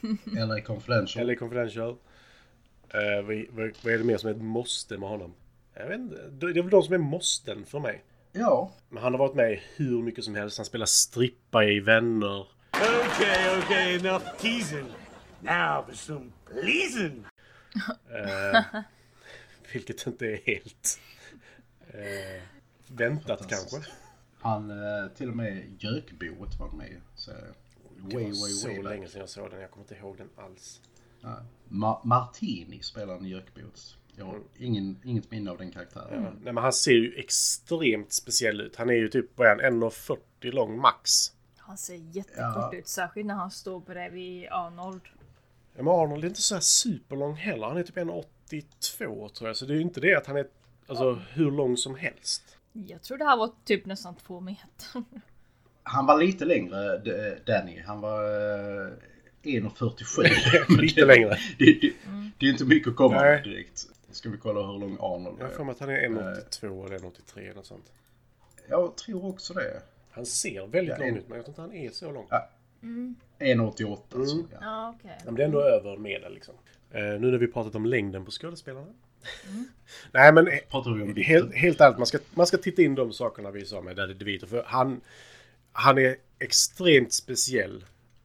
LA 0.24 0.60
Confidential. 0.60 1.26
LA 1.26 1.34
Confidential. 1.36 1.96
Eh, 2.88 3.26
vad, 3.26 3.44
vad, 3.50 3.72
vad 3.82 3.92
är 3.92 3.98
det 3.98 4.04
mer 4.04 4.16
som 4.16 4.30
är 4.30 4.34
ett 4.34 4.42
måste 4.42 4.98
med 4.98 5.08
honom? 5.08 5.34
Jag 5.74 5.86
vet 5.86 5.98
inte. 5.98 6.30
Det 6.30 6.46
är 6.46 6.62
väl 6.62 6.70
de 6.70 6.82
som 6.82 6.94
är 6.94 6.98
måsten 6.98 7.64
för 7.64 7.78
mig. 7.78 8.02
Ja, 8.32 8.72
Men 8.88 9.02
han 9.02 9.12
har 9.12 9.18
varit 9.18 9.34
med 9.34 9.52
i 9.52 9.62
hur 9.76 10.02
mycket 10.02 10.24
som 10.24 10.34
helst. 10.34 10.56
Han 10.58 10.66
spelar 10.66 10.86
strippa 10.86 11.64
i 11.64 11.80
Vänner. 11.80 12.46
Okay, 12.72 13.58
okay, 13.58 13.94
enough 13.96 14.24
teasing. 14.40 14.86
Now 15.40 15.82
for 15.86 15.92
some 15.94 16.30
pleasing. 16.46 17.24
Vilket 19.72 20.06
inte 20.06 20.26
är 20.26 20.36
helt 20.46 21.00
eh, 21.88 22.42
väntat 22.86 23.48
kanske. 23.48 23.90
han 24.40 24.70
eh, 24.70 25.08
till 25.16 25.28
och 25.30 25.36
med 25.36 25.82
Gökboet 25.82 26.58
var 26.60 26.70
med. 26.70 27.00
Så, 27.14 27.30
Det 27.30 28.14
way, 28.16 28.24
var 28.24 28.30
way, 28.30 28.50
så 28.52 28.68
way 28.68 28.82
länge 28.82 29.08
sedan 29.08 29.20
jag 29.20 29.28
såg 29.28 29.50
den. 29.50 29.60
Jag 29.60 29.70
kommer 29.70 29.84
inte 29.84 29.94
ihåg 29.94 30.16
den 30.16 30.28
alls. 30.36 30.80
Ja. 31.20 31.36
Ma- 31.68 32.00
Martini 32.04 32.82
spelar 32.82 33.14
en 33.16 33.24
Gökboet. 33.24 33.96
Jag 34.18 34.24
har 34.24 34.40
ingen, 34.58 35.00
inget 35.04 35.30
minne 35.30 35.50
av 35.50 35.58
den 35.58 35.70
karaktären. 35.70 36.22
Ja. 36.24 36.30
Nej, 36.42 36.52
men 36.52 36.56
han 36.62 36.72
ser 36.72 36.92
ju 36.92 37.14
extremt 37.16 38.12
speciell 38.12 38.60
ut. 38.60 38.76
Han 38.76 38.88
är 38.90 38.94
ju 38.94 39.08
typ, 39.08 39.26
vad 39.36 39.46
är 39.46 39.70
han, 39.70 39.82
1,40 39.82 40.16
lång 40.52 40.80
max. 40.80 41.10
Han 41.56 41.78
ser 41.78 41.94
jättekort 41.94 42.36
Ja. 42.36 42.70
ut, 42.74 42.88
särskilt 42.88 43.26
när 43.26 43.34
han 43.34 43.50
står 43.50 43.80
bredvid 43.80 44.48
Arnold. 44.50 45.00
Ja, 45.76 45.82
men 45.82 45.88
Arnold 45.88 46.24
är 46.24 46.28
inte 46.28 46.42
så 46.42 46.54
här 46.54 46.60
superlång 46.62 47.34
heller. 47.34 47.66
Han 47.66 47.76
är 47.76 47.82
typ 47.82 47.96
1,82 47.96 49.28
tror 49.28 49.48
jag. 49.48 49.56
Så 49.56 49.64
det 49.66 49.72
är 49.72 49.76
ju 49.76 49.82
inte 49.82 50.00
det 50.00 50.14
att 50.14 50.26
han 50.26 50.36
är 50.36 50.46
alltså, 50.86 51.22
hur 51.32 51.50
lång 51.50 51.76
som 51.76 51.94
helst. 51.94 52.42
Jag 52.72 53.02
tror 53.02 53.18
det 53.18 53.24
här 53.24 53.36
var 53.36 53.50
typ 53.64 53.86
nästan 53.86 54.14
två 54.14 54.40
meter. 54.40 54.64
Han 55.82 56.06
var 56.06 56.18
lite 56.22 56.44
längre, 56.44 56.98
Danny. 57.46 57.80
Han 57.86 58.00
var 58.00 58.22
eh, 58.24 58.92
1,47. 59.42 60.80
Lite 60.80 61.04
längre. 61.04 61.38
Det, 61.58 61.64
det, 61.80 61.92
det 62.38 62.46
är 62.46 62.50
inte 62.50 62.64
mycket 62.64 62.88
att 62.88 62.96
komma 62.96 63.20
Nej. 63.20 63.42
direkt. 63.42 63.86
Ska 64.10 64.28
vi 64.30 64.38
kolla 64.38 64.62
hur 64.72 64.78
lång 64.78 64.96
Arnold 65.00 65.36
Jag 65.40 65.52
är? 65.60 65.64
mig 65.64 65.72
att 65.72 65.78
han 65.80 65.88
är 65.90 66.08
1,82 66.08 66.86
eller 66.86 66.98
1,83 66.98 67.38
eller 67.38 67.54
något 67.54 67.66
sånt. 67.66 67.92
Jag 68.68 68.96
tror 68.96 69.24
också 69.26 69.54
det. 69.54 69.82
Han 70.10 70.26
ser 70.26 70.66
väldigt 70.66 70.94
Ja, 70.94 70.98
lång 70.98 71.08
en- 71.08 71.16
ut, 71.18 71.28
men 71.28 71.36
jag 71.36 71.44
tror 71.44 71.52
inte 71.52 71.60
han 71.60 71.72
är 71.74 71.90
så 71.90 72.10
lång. 72.12 72.26
Ja. 72.30 72.48
1,88 73.38 73.98
alltså. 74.14 74.36
Ja. 74.36 74.58
Ja, 74.60 74.94
okej. 74.98 75.14
Ja, 75.18 75.24
men 75.24 75.34
det 75.34 75.42
är 75.42 75.46
ändå 75.46 75.60
över 75.62 75.96
medel 75.96 76.34
liksom. 76.34 76.54
Eh, 76.90 77.00
nu 77.02 77.18
när 77.30 77.38
vi 77.38 77.46
pratat 77.46 77.74
om 77.74 77.86
längden 77.86 78.24
på 78.24 78.30
skådespelarna. 78.30 78.86
Nej 80.12 80.32
men 80.32 80.48
eh, 80.48 80.58
Pratar 80.68 80.90
vi 80.90 81.02
om 81.02 81.16
helt, 81.16 81.54
helt 81.54 81.80
ärligt, 81.80 81.98
man 81.98 82.06
ska, 82.06 82.18
man 82.34 82.46
ska 82.46 82.56
titta 82.56 82.82
in 82.82 82.94
de 82.94 83.12
sakerna 83.12 83.50
vi 83.50 83.64
sa 83.66 83.80
med 83.80 83.96
Daddy 83.96 84.14
DeVito. 84.14 84.46
För 84.46 84.62
han, 84.66 85.00
han 85.72 85.98
är 85.98 86.16
extremt 86.38 87.12
speciell. 87.12 87.84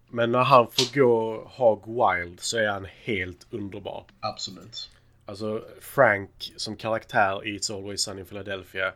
Men 0.09 0.31
när 0.31 0.43
han 0.43 0.67
får 0.71 0.99
gå 0.99 1.43
hog 1.47 1.85
wild 1.87 2.39
så 2.39 2.57
är 2.57 2.67
han 2.67 2.85
helt 2.85 3.47
underbar. 3.49 4.05
Absolut. 4.19 4.89
Alltså 5.25 5.65
Frank 5.81 6.53
som 6.55 6.75
karaktär 6.75 7.47
i 7.47 7.57
It's 7.57 7.73
Always 7.75 8.01
Sunny 8.01 8.19
in 8.19 8.25
Philadelphia 8.25 8.93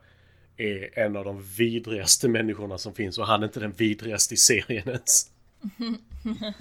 är 0.57 0.99
en 0.99 1.15
av 1.17 1.25
de 1.25 1.43
vidrigaste 1.43 2.29
människorna 2.29 2.77
som 2.77 2.93
finns 2.93 3.17
och 3.17 3.27
han 3.27 3.41
är 3.43 3.47
inte 3.47 3.59
den 3.59 3.71
vidrigaste 3.71 4.33
i 4.33 4.37
serien 4.37 4.87
ens. 4.87 5.31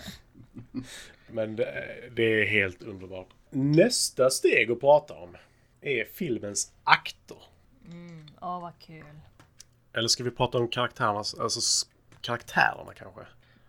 Men 1.30 1.56
det, 1.56 1.94
det 2.16 2.22
är 2.42 2.46
helt 2.46 2.82
underbart. 2.82 3.28
Nästa 3.50 4.30
steg 4.30 4.70
att 4.70 4.80
prata 4.80 5.14
om 5.14 5.36
är 5.80 6.04
filmens 6.04 6.72
akter. 6.84 7.36
Åh, 8.40 8.60
vad 8.60 8.72
kul. 8.78 9.04
Eller 9.92 10.08
ska 10.08 10.24
vi 10.24 10.30
prata 10.30 10.58
om 10.58 10.68
karaktärerna, 10.68 11.18
alltså 11.18 11.86
karaktärerna 12.20 12.92
kanske? 12.96 13.20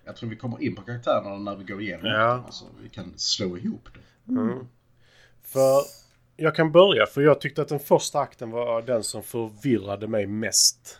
Jag 0.06 0.16
tror 0.16 0.30
vi 0.30 0.36
kommer 0.36 0.64
in 0.64 0.76
på 0.76 0.82
karaktärerna 0.82 1.36
när 1.38 1.56
vi 1.56 1.64
går 1.64 1.82
igenom 1.82 2.06
Ja. 2.06 2.28
dem. 2.36 2.46
Alltså, 2.46 2.66
vi 2.84 2.90
kan 2.90 3.14
slå 3.18 3.58
ihop 3.58 3.90
det. 3.94 4.34
För 5.48 5.82
jag 6.38 6.56
kan 6.56 6.72
börja, 6.72 7.06
för 7.06 7.22
jag 7.22 7.42
tyckte 7.42 7.62
att 7.62 7.68
den 7.68 7.80
första 7.80 8.20
akten 8.20 8.52
var 8.52 8.82
den 8.82 9.04
som 9.04 9.24
förvirrade 9.24 10.08
mig 10.08 10.26
mest. 10.26 11.00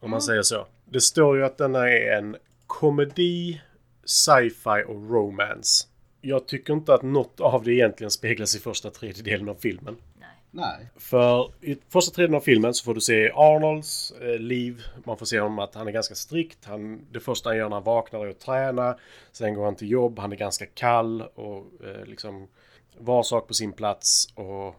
Om 0.00 0.10
man 0.10 0.22
säger 0.22 0.42
så. 0.42 0.66
Det 0.84 1.00
står 1.00 1.36
ju 1.36 1.44
att 1.44 1.58
denna 1.58 1.88
är 1.88 2.18
en 2.18 2.36
komedi, 2.66 3.60
sci-fi 4.04 4.84
och 4.86 5.10
romance. 5.10 5.86
Jag 6.20 6.46
tycker 6.46 6.72
inte 6.72 6.94
att 6.94 7.02
något 7.02 7.40
av 7.40 7.64
det 7.64 7.72
egentligen 7.72 8.10
speglas 8.10 8.56
i 8.56 8.58
första 8.58 8.90
tredjedelen 8.90 9.48
av 9.48 9.54
filmen. 9.54 9.96
Nej. 10.20 10.28
Nej. 10.50 10.88
För 10.96 11.50
i 11.60 11.78
första 11.88 12.14
tredjedelen 12.14 12.36
av 12.36 12.44
filmen 12.44 12.74
så 12.74 12.84
får 12.84 12.94
du 12.94 13.00
se 13.00 13.30
Arnolds 13.34 14.12
eh, 14.20 14.38
liv. 14.38 14.82
Man 15.04 15.16
får 15.16 15.26
se 15.26 15.40
honom 15.40 15.58
att 15.58 15.74
han 15.74 15.88
är 15.88 15.92
ganska 15.92 16.14
strikt. 16.14 16.64
Han, 16.64 17.06
det 17.12 17.20
första 17.20 17.48
han 17.48 17.56
gör 17.56 17.68
när 17.68 17.76
han 17.76 17.84
vaknar 17.84 18.26
är 18.26 18.30
att 18.30 18.40
träna. 18.40 18.96
Sen 19.32 19.54
går 19.54 19.64
han 19.64 19.76
till 19.76 19.90
jobb. 19.90 20.18
Han 20.18 20.32
är 20.32 20.36
ganska 20.36 20.66
kall 20.66 21.22
och 21.22 21.66
eh, 21.84 22.06
liksom 22.06 22.48
var 22.98 23.22
sak 23.22 23.48
på 23.48 23.54
sin 23.54 23.72
plats. 23.72 24.32
Och 24.34 24.74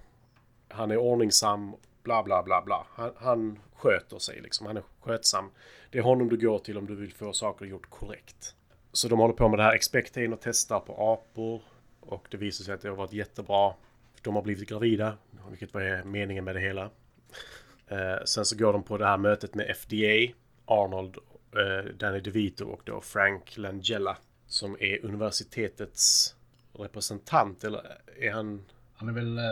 han 0.67 0.91
är 0.91 0.97
ordningsam. 0.97 1.75
Bla 2.03 2.23
bla 2.23 2.43
bla 2.43 2.61
bla. 2.61 2.87
Han, 2.89 3.11
han 3.17 3.59
sköter 3.75 4.19
sig 4.19 4.41
liksom. 4.41 4.67
Han 4.67 4.77
är 4.77 4.83
skötsam. 4.99 5.49
Det 5.91 5.97
är 5.97 6.03
honom 6.03 6.29
du 6.29 6.37
går 6.37 6.59
till 6.59 6.77
om 6.77 6.87
du 6.87 6.95
vill 6.95 7.13
få 7.13 7.33
saker 7.33 7.65
gjort 7.65 7.89
korrekt. 7.89 8.55
Så 8.93 9.07
de 9.07 9.19
håller 9.19 9.33
på 9.33 9.49
med 9.49 9.59
det 9.59 9.63
här 9.63 9.75
Expectain 9.75 10.33
och 10.33 10.39
testar 10.41 10.79
på 10.79 10.93
apor. 10.93 11.61
Och 11.99 12.27
det 12.31 12.37
visar 12.37 12.63
sig 12.63 12.73
att 12.73 12.81
det 12.81 12.89
har 12.89 12.95
varit 12.95 13.13
jättebra. 13.13 13.73
De 14.21 14.35
har 14.35 14.41
blivit 14.41 14.69
gravida, 14.69 15.17
vilket 15.49 15.73
var 15.73 16.03
meningen 16.03 16.43
med 16.43 16.55
det 16.55 16.61
hela. 16.61 16.89
Eh, 17.87 18.23
sen 18.25 18.45
så 18.45 18.57
går 18.57 18.73
de 18.73 18.83
på 18.83 18.97
det 18.97 19.05
här 19.05 19.17
mötet 19.17 19.55
med 19.55 19.75
FDA, 19.75 20.33
Arnold, 20.65 21.17
eh, 21.55 21.93
Danny 21.93 22.19
DeVito 22.19 22.65
och 22.65 22.81
då 22.83 23.01
Frank 23.01 23.57
Langella 23.57 24.17
som 24.47 24.77
är 24.79 25.05
universitetets 25.05 26.35
representant, 26.73 27.63
eller 27.63 27.97
är 28.19 28.31
han... 28.31 28.65
Han 28.93 29.09
är 29.09 29.13
väl 29.13 29.37
eh, 29.37 29.43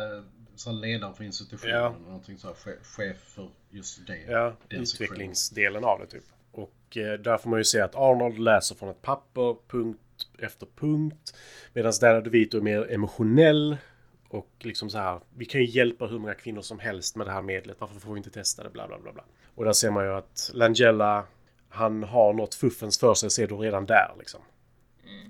så 0.55 0.71
ledare 0.71 1.13
för 1.13 1.23
institutionen. 1.23 1.75
Ja. 1.75 1.89
eller 1.89 1.99
Någonting 1.99 2.37
så 2.37 2.47
här, 2.47 2.55
chef, 2.83 3.17
för 3.17 3.49
just 3.69 4.07
det. 4.07 4.17
Ja, 4.27 4.53
utvecklingsdelen 4.69 5.83
av 5.83 5.99
det 5.99 6.07
typ. 6.07 6.23
Och 6.51 6.97
eh, 6.97 7.19
där 7.19 7.37
får 7.37 7.49
man 7.49 7.59
ju 7.59 7.63
se 7.63 7.81
att 7.81 7.95
Arnold 7.95 8.39
läser 8.39 8.75
från 8.75 8.89
ett 8.89 9.01
papper, 9.01 9.55
punkt 9.67 9.99
efter 10.39 10.67
punkt. 10.75 11.35
Medan 11.73 11.93
Danny 12.01 12.21
DeVito 12.21 12.57
är 12.57 12.61
mer 12.61 12.91
emotionell. 12.91 13.77
Och 14.29 14.49
liksom 14.59 14.89
så 14.89 14.97
här, 14.97 15.19
vi 15.35 15.45
kan 15.45 15.61
ju 15.61 15.67
hjälpa 15.67 16.05
hur 16.05 16.19
många 16.19 16.33
kvinnor 16.33 16.61
som 16.61 16.79
helst 16.79 17.15
med 17.15 17.27
det 17.27 17.31
här 17.31 17.41
medlet. 17.41 17.77
Varför 17.79 17.99
får 17.99 18.13
vi 18.13 18.17
inte 18.17 18.29
testa 18.29 18.63
det? 18.63 18.69
Bla, 18.69 18.87
bla, 18.87 18.99
bla, 18.99 19.13
bla. 19.13 19.23
Och 19.55 19.65
där 19.65 19.73
ser 19.73 19.91
man 19.91 20.05
ju 20.05 20.13
att 20.13 20.51
Langella, 20.53 21.25
han 21.69 22.03
har 22.03 22.33
något 22.33 22.55
fuffens 22.55 22.99
för 22.99 23.13
sig, 23.13 23.29
ser 23.29 23.47
du 23.47 23.55
redan 23.55 23.85
där 23.85 24.15
liksom. 24.19 24.41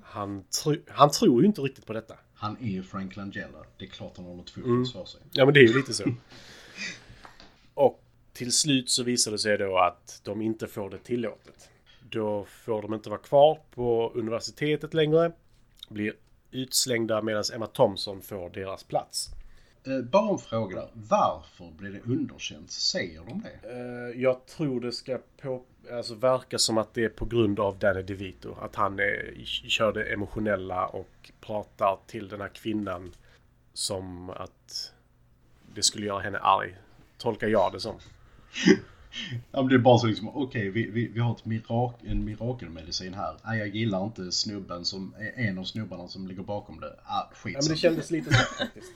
Han, 0.03 0.43
tro, 0.63 0.75
han 0.87 1.11
tror 1.11 1.41
ju 1.41 1.47
inte 1.47 1.61
riktigt 1.61 1.85
på 1.85 1.93
detta. 1.93 2.15
Han 2.33 2.57
är 2.61 2.67
ju 2.69 2.83
Frank 2.83 3.15
Langella. 3.15 3.65
Det 3.77 3.85
är 3.85 3.89
klart 3.89 4.13
han 4.17 4.25
har 4.25 4.33
något 4.35 4.57
Mm. 4.57 4.85
för 4.85 5.05
sig. 5.05 5.21
Ja, 5.31 5.45
men 5.45 5.53
det 5.53 5.59
är 5.59 5.67
ju 5.67 5.77
lite 5.77 5.93
så. 5.93 6.03
Och 7.73 8.03
till 8.33 8.51
slut 8.51 8.89
så 8.89 9.03
visar 9.03 9.31
det 9.31 9.39
sig 9.39 9.57
då 9.57 9.77
att 9.77 10.21
de 10.23 10.41
inte 10.41 10.67
får 10.67 10.89
det 10.89 10.97
tillåtet. 10.97 11.69
Då 12.09 12.45
får 12.45 12.81
de 12.81 12.93
inte 12.93 13.09
vara 13.09 13.19
kvar 13.19 13.59
på 13.71 14.11
universitetet 14.15 14.93
längre. 14.93 15.31
Blir 15.89 16.13
utslängda 16.51 17.21
medan 17.21 17.43
Emma 17.53 17.67
Thompson 17.67 18.21
får 18.21 18.49
deras 18.49 18.83
plats. 18.83 19.29
Eh, 19.89 20.01
bara 20.01 20.31
en 20.31 20.37
fråga 20.37 20.75
där. 20.75 20.89
Varför 20.93 21.71
blir 21.77 21.91
det 21.91 22.13
underkänt? 22.13 22.71
Säger 22.71 23.21
de 23.27 23.41
det? 23.41 23.69
Eh, 23.71 24.21
jag 24.21 24.45
tror 24.45 24.81
det 24.81 24.91
ska 24.91 25.17
på, 25.41 25.63
alltså 25.91 26.15
verka 26.15 26.57
som 26.57 26.77
att 26.77 26.93
det 26.93 27.03
är 27.03 27.09
på 27.09 27.25
grund 27.25 27.59
av 27.59 27.79
Danny 27.79 28.01
DeVito. 28.01 28.55
Att 28.61 28.75
han 28.75 28.99
är, 28.99 29.33
kör 29.45 29.93
det 29.93 30.03
emotionella 30.03 30.85
och 30.85 31.31
pratar 31.41 31.99
till 32.07 32.27
den 32.27 32.41
här 32.41 32.49
kvinnan 32.49 33.11
som 33.73 34.29
att 34.29 34.93
det 35.75 35.83
skulle 35.83 36.05
göra 36.05 36.19
henne 36.19 36.37
arg. 36.37 36.75
Tolkar 37.17 37.47
jag 37.47 37.73
det 37.73 37.79
som. 37.79 37.95
Ja, 39.51 39.61
men 39.61 39.67
det 39.67 39.75
är 39.75 39.79
bara 39.79 39.97
så 39.97 40.07
liksom, 40.07 40.29
okej, 40.29 40.69
vi, 40.69 40.89
vi, 40.89 41.07
vi 41.07 41.19
har 41.19 41.35
ett 41.35 41.45
mirak 41.45 41.95
en 42.03 42.25
mirakelmedicin 42.25 43.13
här. 43.13 43.35
Nej, 43.45 43.59
jag 43.59 43.67
gillar 43.67 44.03
inte 44.03 44.31
snubben 44.31 44.85
som, 44.85 45.15
en 45.35 45.57
av 45.57 45.63
snubbarna 45.63 46.07
som 46.07 46.27
ligger 46.27 46.43
bakom 46.43 46.79
det. 46.79 46.95
Ah, 47.03 47.29
skit 47.33 47.53
Ja, 47.53 47.59
men 47.61 47.69
det 47.69 47.77
kändes 47.77 48.11
lite 48.11 48.33
så 48.33 48.43
faktiskt. 48.43 48.91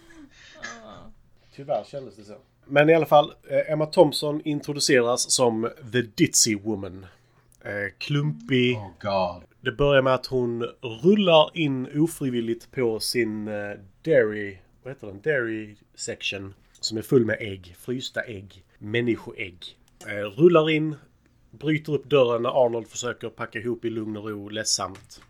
Tyvärr 1.55 1.83
kändes 1.83 2.15
det 2.15 2.23
så. 2.23 2.37
Men 2.65 2.89
i 2.89 2.93
alla 2.93 3.05
fall, 3.05 3.33
eh, 3.49 3.71
Emma 3.71 3.85
Thompson 3.85 4.41
introduceras 4.45 5.31
som 5.31 5.69
The 5.91 6.01
Ditzy 6.01 6.55
Woman. 6.55 7.05
Eh, 7.61 7.71
klumpig. 7.97 8.75
Oh 8.75 8.91
god. 9.01 9.43
Det 9.61 9.71
börjar 9.71 10.01
med 10.01 10.13
att 10.13 10.25
hon 10.25 10.63
rullar 11.03 11.51
in 11.53 12.01
ofrivilligt 12.01 12.71
på 12.71 12.99
sin 12.99 13.47
eh, 13.47 13.53
dairy, 14.01 14.57
vad 14.83 14.93
heter 14.93 15.07
den? 15.07 15.21
Dairy 15.21 15.75
section. 15.95 16.53
Som 16.79 16.97
är 16.97 17.01
full 17.01 17.25
med 17.25 17.37
ägg, 17.39 17.75
frysta 17.79 18.21
ägg, 18.21 18.63
människoägg. 18.77 19.77
Rullar 20.35 20.69
in, 20.69 20.95
bryter 21.51 21.93
upp 21.93 22.09
dörren 22.09 22.41
när 22.41 22.65
Arnold 22.65 22.87
försöker 22.87 23.29
packa 23.29 23.59
ihop 23.59 23.85
i 23.85 23.89
lugn 23.89 24.17
och 24.17 24.29
ro, 24.29 24.49
ledsamt. 24.49 25.21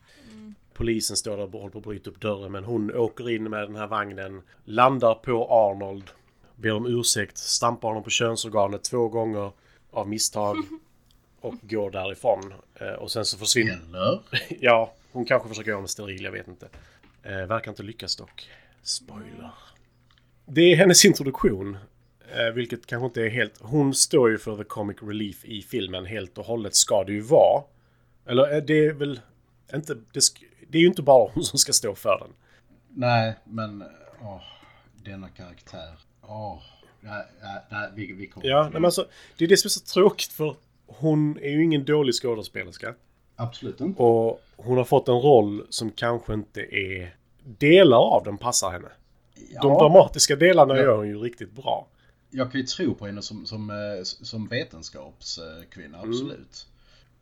Polisen 0.74 1.18
står 1.18 1.38
där 1.38 1.44
och 1.44 1.52
håller 1.52 1.70
på 1.72 1.78
att 1.78 1.84
bryta 1.86 2.10
upp 2.10 2.22
dörren 2.22 2.52
men 2.52 2.64
hon 2.64 2.96
åker 2.96 3.30
in 3.30 3.44
med 3.50 3.68
den 3.68 3.76
här 3.76 3.88
vagnen, 3.88 4.42
landar 4.66 5.14
på 5.16 5.48
Arnold, 5.50 6.12
ber 6.56 6.72
om 6.72 6.86
ursäkt, 7.00 7.38
stampar 7.38 7.88
honom 7.88 8.04
på 8.04 8.10
könsorganet 8.10 8.84
två 8.84 9.08
gånger 9.08 9.52
av 9.92 10.10
misstag 10.10 10.58
och 11.42 11.56
går 11.62 11.92
därifrån. 11.92 12.54
Eh, 12.76 12.88
Och 12.94 13.12
sen 13.12 13.26
så 13.26 13.38
försvinner... 13.38 13.80
Eller? 13.90 14.20
Ja, 14.60 14.94
hon 15.12 15.26
kanske 15.26 15.50
försöker 15.50 15.70
göra 15.70 15.78
honom 15.78 15.88
steril, 15.88 16.24
jag 16.24 16.32
vet 16.32 16.48
inte. 16.48 16.68
Eh, 17.24 17.46
verkar 17.46 17.72
inte 17.72 17.84
lyckas 17.84 18.16
dock. 18.16 18.50
Spoiler. 18.84 19.52
Det 20.46 20.62
är 20.62 20.76
hennes 20.76 21.06
introduktion. 21.06 21.78
Eh, 22.36 22.54
vilket 22.54 22.86
kanske 22.86 23.06
inte 23.06 23.22
är 23.22 23.30
helt... 23.30 23.54
Hon 23.62 23.94
står 23.94 24.30
ju 24.32 24.38
för 24.38 24.58
the 24.58 24.64
comic 24.64 24.98
relief 25.02 25.46
i 25.46 25.62
filmen 25.62 26.06
helt 26.06 26.38
och 26.38 26.46
hållet 26.46 26.76
ska 26.76 27.04
det 27.04 27.12
ju 27.14 27.22
vara. 27.22 27.64
Eller 28.26 28.62
det 28.62 28.86
är 28.86 28.94
väl 28.94 29.20
inte... 29.74 29.98
Det, 30.14 30.22
det 30.74 30.78
är 30.78 30.82
ju 30.82 30.88
inte 30.88 31.02
bara 31.02 31.32
hon 31.34 31.44
som 31.44 31.60
ska 31.60 31.74
stå 31.74 31.96
för 31.96 32.20
den. 32.20 32.30
Nej, 32.90 33.34
men 33.44 33.84
åh, 34.22 34.42
denna 35.04 35.30
karaktär. 35.30 35.94
Åh, 36.22 36.60
nej, 37.02 37.26
nej, 37.70 37.90
vi, 37.96 38.12
vi 38.14 38.28
kommer 38.28 38.48
Ja, 38.48 38.70
men 38.74 38.86
alltså, 38.86 39.08
det 39.38 39.44
är 39.46 39.50
det 39.50 39.58
som 39.58 39.68
är 39.68 39.70
så 39.70 39.80
tråkigt 39.80 40.32
för 40.32 40.56
hon 40.88 41.38
är 41.38 41.50
ju 41.50 41.64
ingen 41.64 41.86
dålig 41.86 42.16
skådespelerska. 42.16 42.94
Absolut 43.36 43.82
inte. 43.82 44.02
Och 44.04 44.42
hon 44.58 44.78
har 44.78 44.84
fått 44.86 45.08
en 45.08 45.20
roll 45.22 45.68
som 45.70 45.92
kanske 45.92 46.34
inte 46.34 46.62
är... 46.62 47.16
Delar 47.46 47.98
av 47.98 48.24
den 48.24 48.38
passar 48.38 48.72
henne. 48.72 48.90
De 49.36 49.72
Ja. 49.72 49.80
dramatiska 49.80 50.36
delarna 50.36 50.78
gör 50.78 50.98
hon 50.98 51.08
ju 51.08 51.18
riktigt 51.18 51.52
bra. 51.52 51.88
Jag 52.30 52.52
kan 52.52 52.62
ju 52.62 52.68
tro 52.68 52.94
på 52.96 53.06
henne 53.06 53.22
som, 53.22 53.46
som, 53.46 53.70
eh, 53.70 54.04
som 54.04 54.48
vetenskapskvinna, 54.48 55.98
Mm. 55.98 56.10
absolut. 56.10 56.68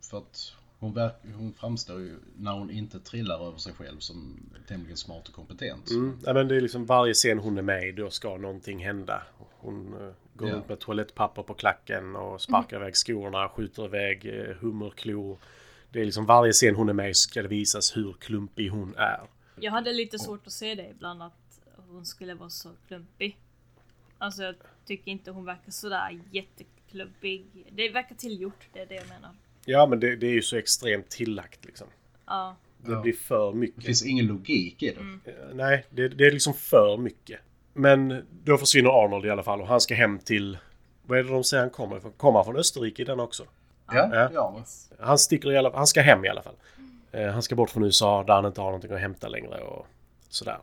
För 0.10 0.18
att 0.18 0.54
hon, 0.82 0.94
verk, 0.94 1.14
hon 1.36 1.54
framstår 1.54 2.00
ju, 2.00 2.20
när 2.38 2.52
hon 2.54 2.72
inte 2.72 3.00
trillar 3.00 3.48
över 3.48 3.58
sig 3.58 3.74
själv, 3.74 4.00
som 4.00 4.40
tämligen 4.68 4.98
smart 4.98 5.28
och 5.28 5.34
kompetent. 5.34 5.90
Mm. 5.92 6.18
Ja, 6.26 6.34
men 6.34 6.48
det 6.48 6.56
är 6.56 6.62
liksom 6.62 6.86
varje 6.86 7.14
scen 7.14 7.40
hon 7.40 7.58
är 7.58 7.62
med 7.62 7.88
i, 7.88 7.92
då 7.92 8.10
ska 8.10 8.38
någonting 8.38 8.86
hända. 8.86 9.24
Hon 9.58 9.94
eh, 9.94 10.14
går 10.34 10.50
Ja. 10.50 10.56
runt 10.56 10.70
med 10.70 10.80
toalettpapper 10.80 11.44
på 11.44 11.54
klacken 11.54 12.16
och 12.16 12.42
sparkar 12.42 12.78
iväg 12.78 12.96
skorna, 12.96 13.50
skjuter 13.50 13.86
iväg 13.86 14.26
eh, 14.26 14.56
hummerklor. 14.56 15.38
Det 15.90 16.02
är 16.02 16.06
liksom 16.06 16.26
varje 16.26 16.52
scen 16.52 16.76
hon 16.76 16.90
är 16.90 16.94
med 16.94 17.10
i 17.10 17.14
så 17.14 17.30
ska 17.30 17.42
det 17.42 17.48
visas 17.48 17.98
hur 17.98 18.14
klumpig 18.14 18.70
hon 18.70 18.96
är. 18.98 19.22
Jag 19.56 19.72
hade 19.72 19.94
lite 19.94 20.20
svårt 20.20 20.48
att 20.48 20.54
se 20.54 20.76
det 20.76 20.90
ibland 20.90 21.24
att 21.24 21.60
hon 21.90 22.06
skulle 22.06 22.34
vara 22.34 22.50
så 22.50 22.70
klumpig. 22.88 23.38
Alltså 24.18 24.44
jag 24.44 24.56
tycker 24.86 25.12
inte 25.12 25.32
hon 25.32 25.46
verkar 25.46 25.72
sådär 25.72 26.20
jätteklumpig. 26.32 27.46
Det 27.72 27.90
verkar 27.90 28.16
tillgjort, 28.16 28.68
det 28.74 28.80
är 28.80 28.86
det 28.86 28.96
jag 28.96 29.08
menar. 29.08 29.32
Ja, 29.66 29.86
men 29.86 30.00
det, 30.00 30.16
det 30.16 30.28
är 30.28 30.32
ju 30.34 30.42
så 30.42 30.58
extremt 30.58 31.10
tillagt 31.10 31.66
liksom. 31.66 31.88
Ja. 32.28 32.56
Det 32.78 32.96
blir 32.96 33.14
för 33.14 33.52
Det 33.52 33.58
mycket. 33.58 33.84
finns 33.86 34.06
ingen 34.06 34.26
logik 34.28 34.84
i 34.84 34.90
det. 34.90 35.00
Mm. 35.00 35.20
Eh, 35.26 35.34
Nej, 35.54 35.86
det, 35.90 36.08
det 36.08 36.26
är 36.28 36.32
liksom 36.32 36.54
för 36.54 36.98
mycket. 36.98 37.40
Men 37.74 38.26
då 38.44 38.58
försvinner 38.58 38.90
Arnold 39.06 39.26
i 39.26 39.30
alla 39.30 39.44
fall 39.44 39.62
och 39.62 39.68
han 39.68 39.82
ska 39.82 39.96
hem 39.96 40.20
till... 40.20 40.58
Vad 41.06 41.20
är 41.20 41.24
det 41.24 41.30
de 41.30 41.44
säger 41.44 41.64
han 41.64 41.70
kommer 41.70 41.98
ifrån? 41.98 42.12
Kommer 42.18 42.38
han 42.40 42.46
från 42.46 42.56
Österrike 42.58 43.02
i 43.02 43.06
den 43.06 43.20
också? 43.20 43.44
Ja, 43.88 44.10
Ja. 44.14 44.30
ja. 44.34 44.56
Yes. 44.60 44.90
Han 45.00 45.18
sticker 45.18 45.52
i 45.52 45.58
alla 45.58 45.72
Han 45.76 45.88
ska 45.88 46.02
hem 46.02 46.26
i 46.26 46.30
alla 46.30 46.42
fall. 46.42 46.56
Eh, 47.12 47.28
han 47.28 47.42
ska 47.44 47.56
bort 47.56 47.70
från 47.70 47.84
USA 47.84 48.24
där 48.24 48.34
han 48.34 48.46
inte 48.46 48.62
har 48.62 48.68
någonting 48.68 48.92
att 48.92 49.00
hämta 49.00 49.28
längre 49.28 49.58
och 49.62 49.88
sådär. 50.30 50.58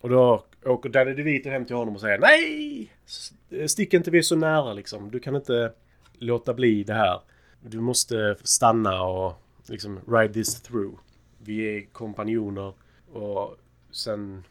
Och 0.00 0.08
då 0.08 0.44
åker 0.64 0.88
Danny 0.88 1.14
DeVito 1.14 1.48
hem 1.50 1.64
till 1.64 1.76
honom 1.76 1.94
och 1.94 2.00
säger 2.00 2.18
Nej! 2.18 2.92
S- 3.06 3.32
Stick 3.72 3.94
inte 3.94 4.10
vi 4.10 4.18
är 4.18 4.22
så 4.22 4.36
nära 4.36 4.72
liksom. 4.72 5.10
Du 5.10 5.20
kan 5.20 5.36
inte 5.36 5.72
låta 6.18 6.54
bli 6.54 6.82
det 6.84 6.94
här. 6.94 7.20
Du 7.66 7.80
måste 7.80 8.36
stanna 8.42 9.02
och 9.02 9.42
liksom 9.66 10.00
ride 10.08 10.34
this 10.34 10.60
through. 10.60 10.98
Vi 11.38 11.76
är 11.76 11.86
kompanjoner 11.92 12.74
och 13.12 13.56
sen 13.90 14.44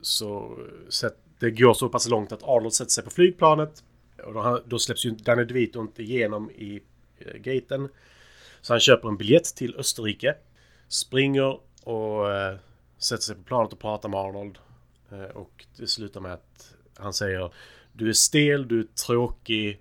så 0.00 0.58
sätt, 0.88 1.16
det 1.38 1.50
går 1.50 1.74
så 1.74 1.88
pass 1.88 2.08
långt 2.08 2.32
att 2.32 2.42
Arnold 2.42 2.74
sätter 2.74 2.90
sig 2.90 3.04
på 3.04 3.10
flygplanet. 3.10 3.84
Och 4.24 4.34
då, 4.34 4.62
då 4.66 4.78
släpps 4.78 5.04
ju 5.04 5.10
Danny 5.10 5.44
DeVito 5.44 5.80
inte 5.80 6.02
igenom 6.02 6.50
i 6.50 6.80
eh, 7.18 7.36
gaten. 7.36 7.88
Så 8.60 8.72
han 8.72 8.80
köper 8.80 9.08
en 9.08 9.16
biljett 9.16 9.44
till 9.44 9.76
Österrike. 9.76 10.34
Springer 10.88 11.60
och 11.84 12.32
eh, 12.32 12.56
sätter 12.98 13.22
sig 13.22 13.36
på 13.36 13.42
planet 13.42 13.72
och 13.72 13.78
pratar 13.78 14.08
med 14.08 14.20
Arnold. 14.20 14.58
Eh, 15.12 15.36
och 15.36 15.66
det 15.76 15.86
slutar 15.86 16.20
med 16.20 16.32
att 16.32 16.74
han 16.96 17.12
säger 17.12 17.52
Du 17.92 18.08
är 18.08 18.12
stel, 18.12 18.68
du 18.68 18.80
är 18.80 18.86
tråkig, 19.06 19.80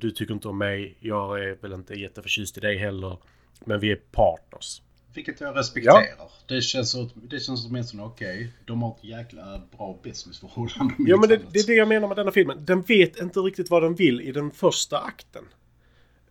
du 0.00 0.10
tycker 0.10 0.34
inte 0.34 0.48
om 0.48 0.58
mig, 0.58 0.96
jag 1.00 1.44
är 1.44 1.56
väl 1.62 1.72
inte 1.72 1.94
jätteförtjust 1.94 2.58
i 2.58 2.60
dig 2.60 2.78
heller. 2.78 3.18
Men 3.64 3.80
vi 3.80 3.92
är 3.92 3.96
partners. 3.96 4.82
Vilket 5.14 5.40
jag 5.40 5.56
respekterar. 5.56 6.02
Det 6.48 6.60
känns, 6.60 6.96
det 7.14 7.40
känns 7.40 7.66
åtminstone 7.66 8.02
okej. 8.02 8.52
De 8.64 8.82
har 8.82 8.90
ett 8.90 9.04
jäkla 9.04 9.62
bra 9.76 9.98
businessförhållande. 10.02 10.94
Ja 10.98 11.16
men 11.16 11.28
det, 11.28 11.40
det 11.52 11.58
är 11.58 11.66
det 11.66 11.74
jag 11.74 11.88
menar 11.88 12.08
med 12.08 12.16
denna 12.16 12.32
filmen. 12.32 12.64
Den 12.64 12.82
vet 12.82 13.20
inte 13.20 13.40
riktigt 13.40 13.70
vad 13.70 13.82
den 13.82 13.94
vill 13.94 14.20
i 14.20 14.32
den 14.32 14.50
första 14.50 14.98
akten. 14.98 15.44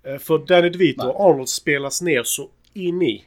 Eh, 0.03 0.17
För 0.17 0.37
Danny 0.37 0.69
DeVito 0.69 1.03
Nej. 1.03 1.13
och 1.13 1.29
Arnold 1.29 1.49
spelas 1.49 2.01
ner 2.01 2.23
så 2.23 2.49
in 2.73 3.01
i. 3.01 3.25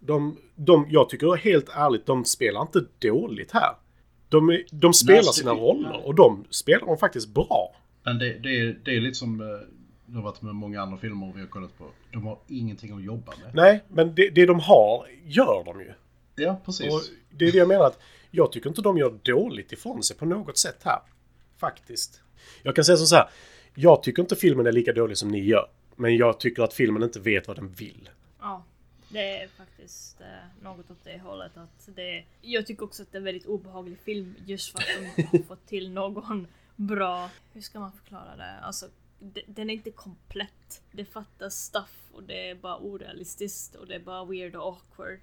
De, 0.00 0.38
de, 0.54 0.86
jag 0.90 1.08
tycker 1.08 1.36
helt 1.36 1.68
ärligt, 1.68 2.06
de 2.06 2.24
spelar 2.24 2.62
inte 2.62 2.84
dåligt 2.98 3.52
här. 3.52 3.74
De, 4.28 4.62
de 4.70 4.92
spelar 4.92 5.32
sina 5.32 5.52
roller 5.52 6.06
och 6.06 6.14
de 6.14 6.44
spelar 6.50 6.86
dem 6.86 6.98
faktiskt 6.98 7.28
bra. 7.28 7.74
Men 8.06 8.18
det, 8.18 8.38
det, 8.38 8.60
är, 8.60 8.76
det 8.84 8.96
är 8.96 9.00
lite 9.00 9.14
som 9.14 9.40
eh, 9.40 9.46
det 10.06 10.16
har 10.16 10.22
varit 10.22 10.42
med 10.42 10.54
många 10.54 10.82
andra 10.82 10.98
filmer 10.98 11.32
vi 11.34 11.40
har 11.40 11.48
kollat 11.48 11.78
på. 11.78 11.90
De 12.12 12.26
har 12.26 12.38
ingenting 12.48 12.96
att 12.96 13.04
jobba 13.04 13.32
med. 13.44 13.54
Nej, 13.54 13.82
men 13.88 14.14
det, 14.14 14.30
det 14.30 14.46
de 14.46 14.60
har 14.60 15.08
gör 15.24 15.64
de 15.64 15.80
ju. 15.80 15.92
Ja, 16.34 16.60
precis. 16.64 16.94
Och 16.94 17.00
det 17.30 17.44
är 17.44 17.52
det 17.52 17.58
jag 17.58 17.68
menar 17.68 17.84
att 17.84 17.98
jag 18.30 18.52
tycker 18.52 18.68
inte 18.68 18.82
de 18.82 18.98
gör 18.98 19.18
dåligt 19.22 19.72
ifrån 19.72 20.02
sig 20.02 20.16
på 20.16 20.24
något 20.24 20.58
sätt 20.58 20.80
här. 20.84 20.98
Faktiskt. 21.56 22.20
Jag 22.62 22.74
kan 22.74 22.84
säga 22.84 22.96
som 22.96 23.06
så 23.06 23.16
här. 23.16 23.28
Jag 23.74 24.02
tycker 24.02 24.22
inte 24.22 24.36
filmen 24.36 24.66
är 24.66 24.72
lika 24.72 24.92
dålig 24.92 25.16
som 25.16 25.28
ni 25.28 25.44
gör. 25.44 25.68
Men 25.96 26.16
jag 26.16 26.40
tycker 26.40 26.62
att 26.62 26.74
filmen 26.74 27.02
inte 27.02 27.20
vet 27.20 27.48
vad 27.48 27.56
den 27.56 27.68
vill. 27.68 28.10
Ja, 28.40 28.64
det 29.08 29.42
är 29.42 29.48
faktiskt 29.48 30.20
eh, 30.20 30.26
något 30.64 30.90
åt 30.90 31.04
det 31.04 31.18
hållet. 31.18 31.56
Att 31.56 31.88
det, 31.96 32.24
jag 32.40 32.66
tycker 32.66 32.84
också 32.84 33.02
att 33.02 33.12
det 33.12 33.16
är 33.16 33.20
en 33.20 33.24
väldigt 33.24 33.46
obehaglig 33.46 33.98
film 33.98 34.34
just 34.46 34.72
för 34.72 34.78
att 34.78 34.86
de 35.16 35.22
inte 35.22 35.36
har 35.36 35.44
fått 35.44 35.66
till 35.66 35.90
någon 35.90 36.46
bra... 36.76 37.30
Hur 37.52 37.60
ska 37.60 37.80
man 37.80 37.92
förklara 37.92 38.36
det? 38.36 38.58
Alltså, 38.62 38.86
de- 39.18 39.44
den 39.46 39.70
är 39.70 39.74
inte 39.74 39.90
komplett. 39.90 40.82
Det 40.92 41.04
fattas 41.04 41.54
stuff 41.64 42.08
och 42.12 42.22
det 42.22 42.50
är 42.50 42.54
bara 42.54 42.76
orealistiskt 42.78 43.74
och 43.74 43.86
det 43.86 43.94
är 43.94 44.00
bara 44.00 44.24
weird 44.24 44.56
och 44.56 44.66
awkward. 44.66 45.20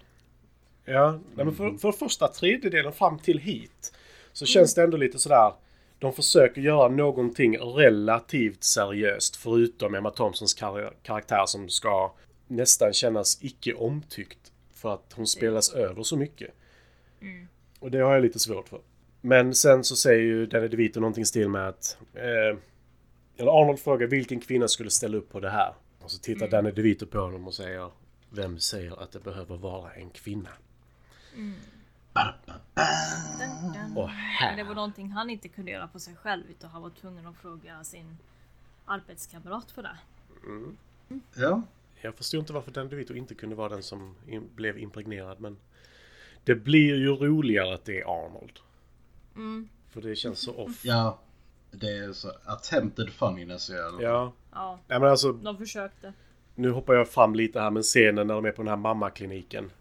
Ja, 0.85 1.19
men 1.35 1.55
för, 1.55 1.77
för 1.77 1.91
första 1.91 2.27
tredjedelen 2.27 2.93
fram 2.93 3.19
till 3.19 3.39
hit 3.39 3.93
så 4.31 4.45
känns 4.45 4.75
det 4.75 4.83
ändå 4.83 4.97
lite 4.97 5.19
sådär. 5.19 5.53
De 5.99 6.13
försöker 6.13 6.61
göra 6.61 6.87
någonting 6.87 7.57
relativt 7.57 8.63
seriöst 8.63 9.35
förutom 9.35 9.95
Emma 9.95 10.09
Thompsons 10.09 10.53
kar- 10.53 10.93
karaktär 11.03 11.45
som 11.45 11.69
ska 11.69 12.13
nästan 12.47 12.93
kännas 12.93 13.43
icke 13.43 13.73
omtyckt 13.73 14.51
för 14.73 14.93
att 14.93 15.13
hon 15.15 15.27
spelas 15.27 15.73
över 15.73 16.03
så 16.03 16.17
mycket. 16.17 16.51
Och 17.79 17.91
det 17.91 17.97
har 17.99 18.13
jag 18.13 18.21
lite 18.21 18.39
svårt 18.39 18.69
för. 18.69 18.79
Men 19.25 19.55
sen 19.55 19.83
så 19.83 19.95
säger 19.95 20.21
ju 20.21 20.45
Danny 20.45 20.67
DeVito 20.67 20.99
någonting 20.99 21.25
stil 21.25 21.49
med 21.49 21.67
att 21.67 21.97
eh, 22.13 22.57
eller 23.37 23.61
Arnold 23.61 23.79
frågar 23.79 24.07
vilken 24.07 24.39
kvinna 24.39 24.67
skulle 24.67 24.89
ställa 24.89 25.17
upp 25.17 25.29
på 25.31 25.39
det 25.39 25.49
här. 25.49 25.73
Och 25.99 26.11
så 26.11 26.19
tittar 26.19 26.47
Danny 26.47 26.71
DeVito 26.71 27.05
på 27.05 27.19
honom 27.19 27.47
och 27.47 27.53
säger 27.53 27.91
Vem 28.29 28.59
säger 28.59 29.03
att 29.03 29.11
det 29.11 29.19
behöver 29.19 29.57
vara 29.57 29.93
en 29.93 30.09
kvinna? 30.09 30.49
Dun, 31.33 31.55
dun. 33.73 33.97
Och 33.97 34.09
Men 34.41 34.57
det 34.57 34.63
var 34.63 34.69
här. 34.69 34.75
någonting 34.75 35.09
han 35.11 35.29
inte 35.29 35.47
kunde 35.47 35.71
göra 35.71 35.87
på 35.87 35.99
sig 35.99 36.15
själv 36.15 36.43
utan 36.49 36.69
han 36.69 36.81
var 36.81 36.89
tvungen 36.89 37.27
att 37.27 37.37
fråga 37.37 37.83
sin 37.83 38.17
arbetskamrat 38.85 39.71
för 39.71 39.81
det. 39.83 39.97
Ja, 41.35 41.61
Jag 42.01 42.15
förstår 42.15 42.39
inte 42.39 42.53
varför 42.53 42.71
Dan 42.71 42.89
DeVito 42.89 43.13
inte 43.13 43.35
kunde 43.35 43.55
vara 43.55 43.69
den 43.69 43.83
som 43.83 44.15
in, 44.27 44.49
blev 44.55 44.77
impregnerad 44.77 45.39
men 45.39 45.57
det 46.43 46.55
blir 46.55 46.95
ju 46.95 47.07
roligare 47.15 47.73
att 47.73 47.85
det 47.85 48.01
är 48.01 48.25
Arnold. 48.25 48.59
För 49.89 50.01
det 50.01 50.15
känns 50.15 50.39
så 50.39 50.53
off. 50.55 50.85
ja. 50.85 51.19
Det 51.71 51.97
är 51.97 52.13
så 52.13 52.31
attempted 52.45 53.09
funniness 53.09 53.69
i 53.69 53.77
alla 53.77 53.91
fall. 53.91 54.03
Ja. 54.03 54.33
Ja, 54.51 54.79
Nej 54.87 54.99
men 54.99 55.09
alltså, 55.09 55.31
de 55.31 55.57
försökte. 55.57 56.13
nu 56.55 56.69
hoppar 56.71 56.93
jag 56.93 57.09
fram 57.09 57.35
lite 57.35 57.59
här 57.59 57.71
med 57.71 57.83
scenen 57.83 58.27
när 58.27 58.33
de 58.33 58.45
är 58.45 58.51
på 58.51 58.61
den 58.61 58.69
här 58.69 58.77
mammakliniken. 58.77 59.71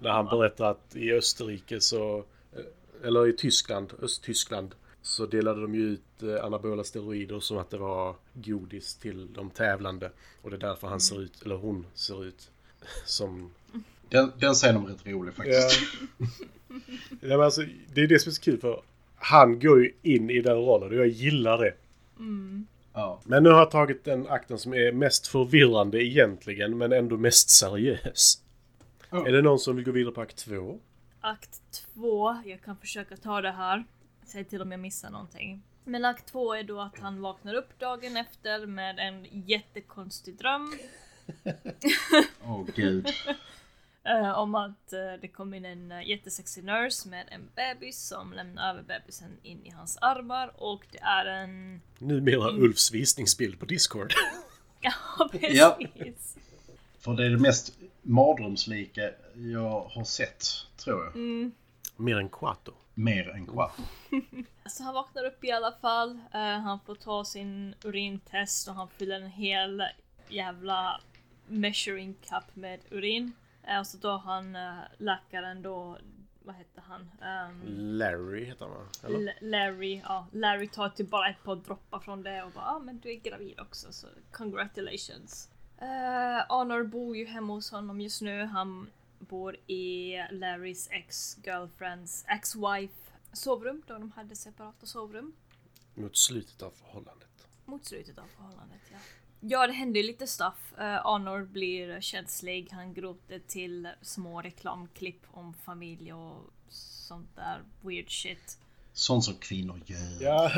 När 0.00 0.10
han 0.10 0.26
berättar 0.26 0.70
att 0.70 0.96
i 0.96 1.12
Österrike 1.12 1.80
så, 1.80 2.24
eller 3.04 3.28
i 3.28 3.32
Tyskland, 3.36 3.92
Östtyskland, 4.02 4.74
så 5.02 5.26
delade 5.26 5.60
de 5.62 5.74
ju 5.74 5.82
ut 5.82 6.22
eh, 6.22 6.44
anabola 6.44 6.84
steroider 6.84 7.40
som 7.40 7.58
att 7.58 7.70
det 7.70 7.78
var 7.78 8.14
godis 8.34 8.94
till 8.96 9.32
de 9.32 9.50
tävlande. 9.50 10.10
Och 10.42 10.50
det 10.50 10.56
är 10.56 10.60
därför 10.60 10.88
han 10.88 11.00
ser 11.00 11.22
ut, 11.22 11.42
eller 11.42 11.56
hon 11.56 11.86
ser 11.94 12.24
ut 12.24 12.50
som 13.04 13.50
Den, 14.08 14.32
den 14.38 14.54
scenen 14.54 14.82
var 14.82 14.90
rätt 14.90 15.06
rolig 15.06 15.34
faktiskt. 15.34 15.80
Ja. 16.18 16.26
Ja, 17.20 17.28
men 17.28 17.40
alltså, 17.40 17.62
det 17.94 18.00
är 18.00 18.06
det 18.06 18.18
som 18.18 18.30
är 18.30 18.34
så 18.34 18.40
kul 18.42 18.60
för 18.60 18.82
han 19.22 19.60
går 19.60 19.82
ju 19.82 19.92
in 20.02 20.30
i 20.30 20.40
den 20.40 20.56
rollen 20.56 20.88
och 20.88 20.94
jag 20.94 21.08
gillar 21.08 21.58
det. 21.58 21.74
Ja. 22.92 23.20
Men 23.24 23.42
nu 23.42 23.50
har 23.50 23.58
jag 23.58 23.70
tagit 23.70 24.04
den 24.04 24.28
akten 24.28 24.58
som 24.58 24.74
är 24.74 24.92
mest 24.92 25.26
förvirrande 25.26 26.04
egentligen 26.04 26.78
men 26.78 26.92
ändå 26.92 27.16
mest 27.16 27.50
seriös. 27.50 28.42
Ja. 29.10 29.26
Är 29.26 29.32
det 29.32 29.42
någon 29.42 29.58
som 29.58 29.76
vill 29.76 29.84
gå 29.84 29.90
vidare 29.90 30.14
på 30.14 30.20
akt 30.20 30.36
två? 30.36 30.78
Akt 31.20 31.60
två, 31.72 32.36
jag 32.44 32.62
kan 32.62 32.76
försöka 32.76 33.16
ta 33.16 33.40
det 33.40 33.50
här. 33.50 33.84
Säg 34.26 34.44
till 34.44 34.62
om 34.62 34.70
jag 34.70 34.80
missar 34.80 35.10
någonting. 35.10 35.62
Men 35.84 36.04
akt 36.04 36.32
två 36.32 36.54
är 36.54 36.62
då 36.62 36.80
att 36.80 36.98
han 36.98 37.20
vaknar 37.20 37.54
upp 37.54 37.78
dagen 37.78 38.16
efter 38.16 38.66
med 38.66 38.98
en 38.98 39.26
jättekonstig 39.46 40.38
dröm. 40.38 40.72
Åh 42.44 42.66
gud. 42.74 43.06
eh, 44.04 44.38
om 44.38 44.54
att 44.54 44.92
eh, 44.92 45.12
det 45.20 45.28
kom 45.28 45.54
in 45.54 45.64
en 45.64 45.92
uh, 45.92 46.08
jättesexig 46.08 46.64
nurse 46.64 47.08
med 47.08 47.28
en 47.30 47.50
bebis 47.56 48.08
som 48.08 48.32
lämnar 48.32 48.70
över 48.70 48.82
bebisen 48.82 49.38
in 49.42 49.66
i 49.66 49.70
hans 49.70 49.98
armar 50.00 50.62
och 50.62 50.86
det 50.92 51.00
är 51.00 51.26
en... 51.26 51.80
Numera 51.98 52.50
Ulfs 52.50 52.92
visningsbild 52.92 53.60
på 53.60 53.66
Discord. 53.66 54.12
Ja 54.82 55.28
precis! 55.32 55.56
Ja. 55.56 55.78
För 56.98 57.14
det 57.14 57.24
är 57.26 57.30
det 57.30 57.38
mest 57.38 57.78
mardrömslika 58.02 59.10
jag 59.34 59.80
har 59.80 60.04
sett, 60.04 60.44
tror 60.76 61.04
jag. 61.04 61.16
Mer 61.96 62.18
än 62.18 62.28
Quato. 62.28 62.72
Mer 62.94 63.28
än 63.28 63.46
Quattro. 63.46 63.84
Så 64.66 64.82
han 64.82 64.94
vaknar 64.94 65.24
upp 65.24 65.44
i 65.44 65.52
alla 65.52 65.72
fall. 65.72 66.10
Eh, 66.34 66.40
han 66.40 66.80
får 66.86 66.94
ta 66.94 67.24
sin 67.24 67.74
urintest 67.84 68.68
och 68.68 68.74
han 68.74 68.88
fyller 68.88 69.20
en 69.20 69.30
hel 69.30 69.82
jävla 70.28 71.00
measuring 71.46 72.14
cup 72.14 72.56
med 72.56 72.80
urin. 72.90 73.32
Eh, 73.62 73.78
och 73.78 73.86
så 73.86 73.98
tar 73.98 74.18
han 74.18 74.56
uh, 74.56 74.80
läkaren 74.98 75.62
då, 75.62 75.98
vad 76.42 76.54
hette 76.54 76.80
han? 76.80 77.10
Ehm, 77.22 77.62
Larry 77.98 78.44
heter 78.44 78.64
han 78.64 78.74
va? 78.74 79.32
Larry, 79.40 80.00
ja. 80.04 80.26
Larry 80.32 80.68
tar 80.68 80.88
typ 80.88 81.10
bara 81.10 81.28
ett 81.28 81.44
par 81.44 81.56
droppar 81.56 82.00
från 82.00 82.22
det 82.22 82.42
och 82.42 82.50
bara 82.50 82.64
ah, 82.64 82.78
men 82.78 83.00
du 83.00 83.10
är 83.10 83.20
gravid 83.20 83.60
också 83.60 83.92
så 83.92 84.06
congratulations. 84.32 85.50
Uh, 85.82 86.56
Honor 86.56 86.84
bor 86.84 87.16
ju 87.16 87.26
hemma 87.26 87.52
hos 87.52 87.70
honom 87.70 88.00
just 88.00 88.22
nu. 88.22 88.44
Han 88.44 88.90
bor 89.18 89.56
i 89.66 90.16
Larrys 90.30 90.88
ex-girlfriends, 90.90 92.24
ex-wife 92.28 93.12
sovrum 93.32 93.82
då 93.86 93.94
de 93.94 94.12
hade 94.12 94.36
separata 94.36 94.86
sovrum. 94.86 95.32
Mot 95.94 96.16
slutet 96.16 96.62
av 96.62 96.70
förhållandet. 96.70 97.46
Mot 97.64 97.84
slutet 97.84 98.18
av 98.18 98.26
förhållandet 98.36 98.80
ja. 98.92 98.98
Ja 99.40 99.66
det 99.66 99.72
händer 99.72 100.00
ju 100.00 100.06
lite 100.06 100.26
stuff. 100.26 100.74
Uh, 100.78 100.84
Honor 100.84 101.42
blir 101.42 102.00
känslig. 102.00 102.68
Han 102.70 102.94
gråter 102.94 103.40
till 103.46 103.88
små 104.02 104.42
reklamklipp 104.42 105.22
om 105.30 105.54
familj 105.54 106.12
och 106.12 106.52
sånt 106.68 107.36
där 107.36 107.62
weird 107.80 108.10
shit. 108.10 108.58
Sånt 108.92 109.24
som 109.24 109.34
kvinnor 109.34 109.80
gör. 109.86 109.98
Ja, 110.20 110.52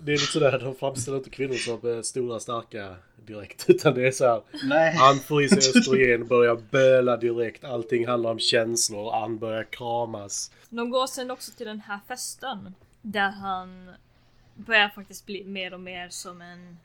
det 0.00 0.12
är 0.12 0.16
lite 0.16 0.32
sådär. 0.32 0.58
De 0.58 0.74
framställer 0.74 1.18
inte 1.18 1.30
kvinnor 1.30 1.54
som 1.54 1.96
eh, 1.96 2.02
stora 2.02 2.40
starka 2.40 2.96
direkt. 3.26 3.64
Utan 3.68 3.94
det 3.94 4.06
är 4.06 4.10
så 4.10 4.24
här. 4.24 4.42
Nej. 4.64 4.96
Han 4.96 5.18
får 5.18 5.42
i 5.42 5.48
sig 5.48 5.58
östrogen, 5.58 6.26
börjar 6.28 6.56
böla 6.70 7.16
direkt. 7.16 7.64
Allting 7.64 8.06
handlar 8.06 8.30
om 8.30 8.38
känslor. 8.38 9.12
Han 9.12 9.38
börjar 9.38 9.64
kramas. 9.64 10.50
De 10.68 10.90
går 10.90 11.06
sen 11.06 11.30
också 11.30 11.52
till 11.52 11.66
den 11.66 11.80
här 11.80 12.00
festen. 12.08 12.74
Där 13.02 13.30
han 13.30 13.90
börjar 14.54 14.88
faktiskt 14.88 15.26
bli 15.26 15.44
mer 15.44 15.74
och 15.74 15.80
mer 15.80 16.08
som 16.08 16.40
en 16.40 16.78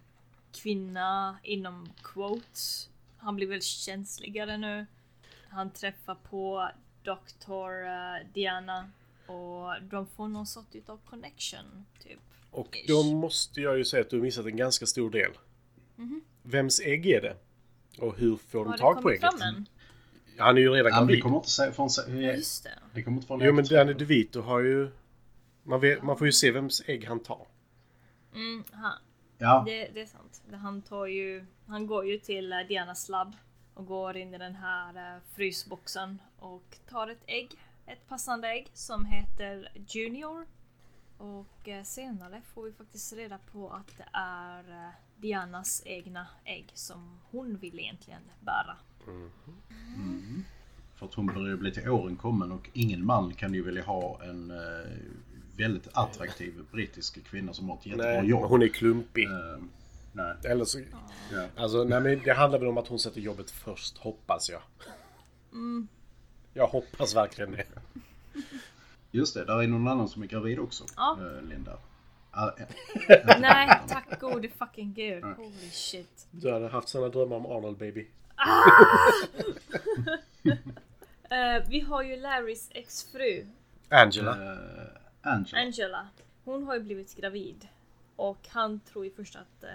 kvinna 0.54 1.38
inom 1.44 1.90
quotes. 2.04 2.90
Han 3.18 3.36
blir 3.36 3.48
väl 3.48 3.62
känsligare 3.62 4.58
nu. 4.58 4.86
Han 5.50 5.72
träffar 5.72 6.16
på 6.16 6.70
Dr. 7.04 7.86
eh, 7.86 8.28
Diana 8.34 8.90
och 9.28 9.82
de 9.82 10.08
får 10.08 10.28
någon 10.28 10.48
sorts 10.48 10.76
utav 10.76 11.00
connection. 11.06 11.86
Typ. 12.04 12.20
Och 12.52 12.76
Ish. 12.78 12.88
då 12.88 13.04
måste 13.04 13.62
jag 13.62 13.78
ju 13.78 13.86
säga 13.86 14.02
att 14.02 14.10
du 14.10 14.16
har 14.16 14.24
missat 14.24 14.46
en 14.46 14.58
ganska 14.58 14.86
stor 14.86 15.10
del. 15.12 15.32
Vems 16.44 16.80
ägg 16.80 17.06
är 17.08 17.22
det? 17.22 17.36
Och 18.00 18.18
hur 18.18 18.36
får 18.38 18.60
de 18.60 18.68
Har 18.72 18.78
tag 18.78 19.02
på 19.02 19.10
ägget? 19.10 19.22
fram 19.22 19.42
än? 19.42 19.66
Han 20.38 20.58
är 20.58 20.62
ju 20.62 20.70
redan 20.70 20.92
Ja, 20.92 21.00
men 21.00 21.08
det 21.08 21.14
gravid. 21.14 21.24
kommer 21.24 21.38
inte 21.38 21.50
säga 21.50 21.72
från... 21.72 21.90
Ja, 22.08 22.14
just 22.14 22.64
det. 22.64 22.80
Det 22.94 23.04
kommer 23.04 23.18
inte 23.18 23.28
från 23.28 23.40
Jo 23.42 23.54
men 23.54 23.66
Danny 23.66 23.94
DeVito 23.94 24.42
har 24.42 24.60
ju... 24.60 24.92
Man, 25.64 25.80
vet, 25.80 26.04
man 26.04 26.18
får 26.18 26.28
ju 26.28 26.34
se 26.34 26.52
vems 26.52 26.82
ägg 26.86 27.06
han 27.08 27.20
tar. 27.20 27.48
Mm, 28.34 28.64
han, 28.72 28.94
Ja, 29.42 29.64
Det, 29.66 29.88
det 29.94 30.02
är 30.02 30.06
sant. 30.06 30.42
Han 30.54 30.82
tar 30.82 31.06
ju, 31.06 31.46
han 31.68 31.88
går 31.88 32.06
ju 32.06 32.18
till 32.18 32.54
eh, 32.54 32.60
Dianas 32.60 33.10
labb 33.10 33.36
och 33.74 33.86
går 33.86 34.18
in 34.18 34.34
i 34.34 34.38
den 34.38 34.56
här 34.56 35.16
eh, 35.16 35.22
frysboxen 35.36 36.22
och 36.40 36.78
tar 36.90 37.08
ett 37.08 37.24
ägg. 37.28 37.52
Ett 37.86 38.08
passande 38.08 38.48
ägg 38.48 38.70
som 38.74 39.06
heter 39.06 39.72
Junior. 39.88 40.46
Och 41.18 41.68
eh, 41.68 41.84
senare 41.84 42.42
får 42.54 42.64
vi 42.64 42.72
faktiskt 42.72 43.14
reda 43.14 43.38
på 43.52 43.70
att 43.70 43.98
det 43.98 44.06
är 44.14 44.92
Dianas 45.18 45.82
egna 45.86 46.28
ägg 46.46 46.72
som 46.74 47.20
hon 47.32 47.58
vill 47.58 47.80
egentligen 47.80 48.22
bära. 48.40 48.78
för 50.96 51.06
att 51.06 51.14
hon 51.14 51.26
börjar 51.26 51.58
bli 51.58 51.72
till 51.72 51.90
åren 51.90 52.16
kommen 52.16 52.52
och 52.52 52.70
ingen 52.74 53.06
man 53.06 53.34
kan 53.34 53.54
ju 53.54 53.64
vilja 53.64 53.84
ha 53.84 54.24
en 54.24 54.52
väldigt 55.64 55.88
attraktiv 55.94 56.54
brittisk 56.72 57.24
kvinna 57.26 57.54
som 57.54 57.70
har 57.70 57.78
ett 57.78 57.86
jättebra 57.86 58.22
Nej, 58.22 58.30
jobb. 58.30 58.44
hon 58.50 58.62
är 58.62 58.68
klumpig. 58.68 59.24
Eh, 59.26 59.32
nej. 60.14 60.36
Eller 60.44 60.66
så... 60.66 60.80
Ja. 61.32 61.48
Alltså, 61.56 61.84
nej 61.84 62.02
men 62.02 62.22
det 62.24 62.34
handlar 62.34 62.60
väl 62.60 62.68
om 62.68 62.78
att 62.78 62.88
hon 62.88 63.00
sätter 63.00 63.22
jobbet 63.22 63.52
först, 63.52 63.98
hoppas 63.98 64.50
jag. 64.50 64.62
Jag 66.54 66.68
hoppas 66.68 67.16
verkligen 67.16 67.52
det. 67.52 67.66
Just 69.12 69.34
det, 69.34 69.46
där 69.46 69.64
är 69.64 69.68
någon 69.68 69.88
annan 69.88 70.10
som 70.10 70.24
är 70.24 70.28
gravid 70.28 70.60
också. 70.60 70.84
Ja. 70.96 71.18
eh, 71.22 71.42
Linda. 71.50 71.78
Ah, 72.32 72.48
eh, 72.48 72.66
Nej, 73.40 73.80
tack 73.88 74.20
gode 74.20 74.50
fucking 74.50 74.94
gud. 74.94 75.24
Holy 75.24 75.70
shit. 75.72 76.28
Du 76.32 76.52
hade 76.52 76.68
haft 76.68 76.90
sådana 76.90 77.10
drömmar 77.10 77.36
om 77.36 77.46
Arnold 77.46 77.78
baby. 77.78 78.08
Eh, 81.32 81.64
vi 81.70 81.80
har 81.80 82.04
ju 82.04 82.16
Larrys 82.16 82.70
exfru 82.72 83.46
Angela. 83.90 84.58
Angela. 85.22 85.62
Angela, 85.62 86.08
hon 86.44 86.64
har 86.64 86.74
ju 86.76 86.80
blivit 86.82 87.16
gravid. 87.16 87.68
Och 88.16 88.48
han 88.50 88.80
tror 88.80 89.06
ju 89.06 89.12
först 89.12 89.36
att 89.36 89.64
eh, 89.64 89.70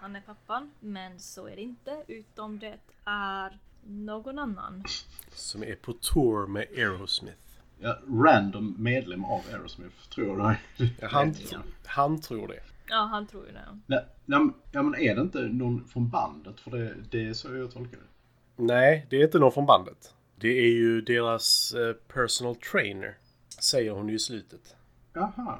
han 0.00 0.16
är 0.16 0.20
pappan, 0.20 0.70
men 0.80 1.18
så 1.20 1.46
är 1.46 1.56
det 1.56 1.62
inte. 1.62 2.02
Utom 2.08 2.58
det 2.58 2.78
är 3.04 3.58
någon 3.86 4.38
annan. 4.38 4.84
Som 5.32 5.62
är 5.62 5.74
på 5.74 5.92
tour 5.92 6.46
med 6.46 6.66
Aerosmith. 6.76 7.38
Ja, 7.78 7.98
random 8.08 8.74
medlem 8.78 9.24
av 9.24 9.40
Aerosmith, 9.52 10.08
tror 10.14 10.26
jag 10.40 10.56
Ja, 11.00 11.08
han, 11.08 11.34
han 11.86 12.20
tror 12.20 12.48
det. 12.48 12.62
Ja, 12.88 12.96
han 12.96 13.26
tror 13.26 13.46
ju 13.46 13.52
det. 13.52 13.78
Nej, 13.86 14.04
nej, 14.24 14.38
men- 14.40 14.54
ja, 14.72 14.82
men 14.82 15.00
är 15.00 15.14
det 15.14 15.20
inte 15.20 15.40
någon 15.40 15.84
från 15.88 16.08
bandet? 16.10 16.60
För 16.60 16.70
det, 16.70 16.94
det 17.10 17.26
är 17.28 17.32
så 17.32 17.56
jag 17.56 17.70
tolkar 17.72 17.96
det. 17.98 18.62
Nej, 18.62 19.06
det 19.10 19.16
är 19.16 19.24
inte 19.24 19.38
någon 19.38 19.52
från 19.52 19.66
bandet. 19.66 20.14
Det 20.36 20.48
är 20.58 20.70
ju 20.72 21.00
deras 21.00 21.72
eh, 21.74 21.92
personal 21.92 22.56
trainer. 22.56 23.18
Säger 23.60 23.90
hon 23.90 24.08
ju 24.08 24.14
i 24.14 24.18
slutet. 24.18 24.76
Jaha. 25.12 25.58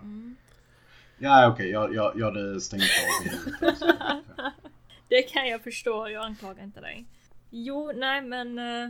Ja, 1.19 1.49
okej. 1.49 1.71
Jag, 1.71 1.95
jag, 1.95 2.12
jag 2.17 2.27
hade 2.27 2.61
stängt 2.61 2.83
av 2.83 3.31
huvudet. 3.31 3.79
Det 5.09 5.23
kan 5.23 5.49
jag 5.49 5.62
förstå, 5.62 6.09
jag 6.09 6.25
anklagar 6.25 6.65
inte 6.65 6.81
dig. 6.81 7.07
Jo, 7.51 7.93
nej 7.95 8.23
men 8.23 8.59
eh, 8.59 8.88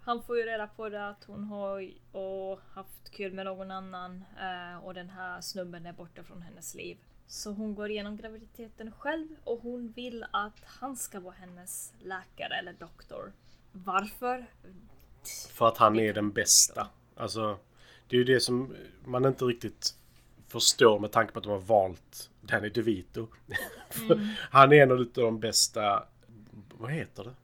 han 0.00 0.22
får 0.22 0.36
ju 0.36 0.42
reda 0.42 0.66
på 0.66 0.88
det 0.88 1.08
att 1.08 1.24
hon 1.24 1.44
har 1.44 1.90
och 2.12 2.60
haft 2.74 3.10
kul 3.10 3.32
med 3.32 3.44
någon 3.44 3.70
annan 3.70 4.24
eh, 4.40 4.84
och 4.84 4.94
den 4.94 5.10
här 5.10 5.40
snubben 5.40 5.86
är 5.86 5.92
borta 5.92 6.22
från 6.22 6.42
hennes 6.42 6.74
liv. 6.74 6.98
Så 7.26 7.52
hon 7.52 7.74
går 7.74 7.90
igenom 7.90 8.16
graviditeten 8.16 8.92
själv 8.92 9.28
och 9.44 9.60
hon 9.62 9.92
vill 9.92 10.24
att 10.30 10.60
han 10.64 10.96
ska 10.96 11.20
vara 11.20 11.34
hennes 11.34 11.92
läkare 12.02 12.54
eller 12.58 12.72
doktor. 12.72 13.32
Varför? 13.72 14.46
För 15.52 15.68
att 15.68 15.78
han 15.78 15.98
är 15.98 16.14
den 16.14 16.32
bästa. 16.32 16.88
Alltså, 17.16 17.58
Det 18.10 18.16
är 18.16 18.18
ju 18.18 18.24
det 18.24 18.40
som 18.40 18.74
man 19.04 19.24
inte 19.24 19.44
riktigt 19.44 19.94
förstår 20.48 20.98
med 20.98 21.12
tanke 21.12 21.32
på 21.32 21.38
att 21.38 21.44
de 21.44 21.50
har 21.50 21.58
valt 21.58 22.30
Danny 22.40 22.68
DeVito. 22.68 23.26
För 23.90 24.28
Han 24.50 24.72
är 24.72 24.82
en 24.82 24.90
av 24.90 25.06
de 25.14 25.40
bästa, 25.40 26.02
vad 26.78 26.90
heter 26.90 27.24
det? 27.24 27.34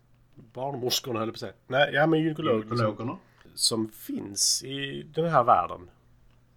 Barnmorskorna 0.53 1.19
höll 1.19 1.29
jag 1.29 1.35
på 1.35 1.37
att 1.37 1.41
säga. 1.41 1.53
Nej, 1.67 1.91
ja 1.95 2.07
men 2.07 2.21
gynekolog. 2.21 2.61
Liksom, 2.61 2.77
Gynekologerna. 2.79 3.19
som 3.55 3.89
finns 3.89 4.63
i 4.65 5.03
den 5.15 5.31
här 5.31 5.45
världen. 5.45 5.91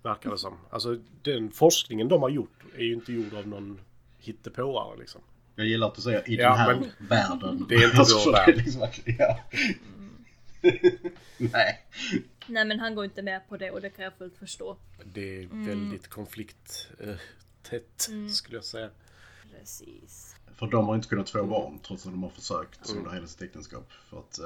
Verkar 0.03 0.31
det 0.31 0.37
som. 0.37 0.57
Alltså 0.69 0.97
den 1.21 1.51
forskningen 1.51 2.07
de 2.07 2.21
har 2.21 2.29
gjort 2.29 2.63
är 2.77 2.83
ju 2.83 2.93
inte 2.93 3.13
gjord 3.13 3.33
av 3.33 3.47
någon 3.47 3.79
hittepåare 4.17 4.97
liksom. 4.99 5.21
Jag 5.55 5.65
gillar 5.67 5.87
att 5.87 5.95
du 5.95 6.01
säger 6.01 6.29
i 6.29 6.35
Ja, 6.35 6.49
den 6.49 6.57
här 6.57 6.75
men- 6.75 7.07
världen. 7.07 7.65
Det 7.69 7.75
är 7.75 7.85
inte 7.85 7.97
Alltså, 7.99 8.29
vår 8.29 8.37
är 8.37 8.45
värld. 8.45 8.57
liksom 8.57 8.87
ja. 9.05 9.39
Nej. 11.37 11.79
Nej 12.49 12.65
men 12.65 12.79
han 12.79 12.95
går 12.95 13.05
inte 13.05 13.21
med 13.21 13.49
på 13.49 13.57
det 13.57 13.71
och 13.71 13.81
det 13.81 13.89
kan 13.89 14.03
jag 14.03 14.13
fullt 14.13 14.37
förstå. 14.37 14.77
Det 15.05 15.43
är 15.43 15.47
väldigt 15.51 16.07
konflikttätt 16.07 18.09
skulle 18.31 18.57
jag 18.57 18.65
säga. 18.65 18.89
Precis. 19.51 20.35
För 20.55 20.67
de 20.67 20.87
har 20.87 20.95
inte 20.95 21.07
kunnat 21.07 21.29
få 21.29 21.45
barn 21.45 21.79
trots 21.79 22.05
att 22.05 22.11
de 22.11 22.23
har 22.23 22.29
försökt 22.29 22.89
under 22.89 23.11
hela 23.11 23.27
sitt 23.27 23.41
äktenskap. 23.41 23.91
För 24.09 24.19
att 24.19 24.39
eh, 24.39 24.45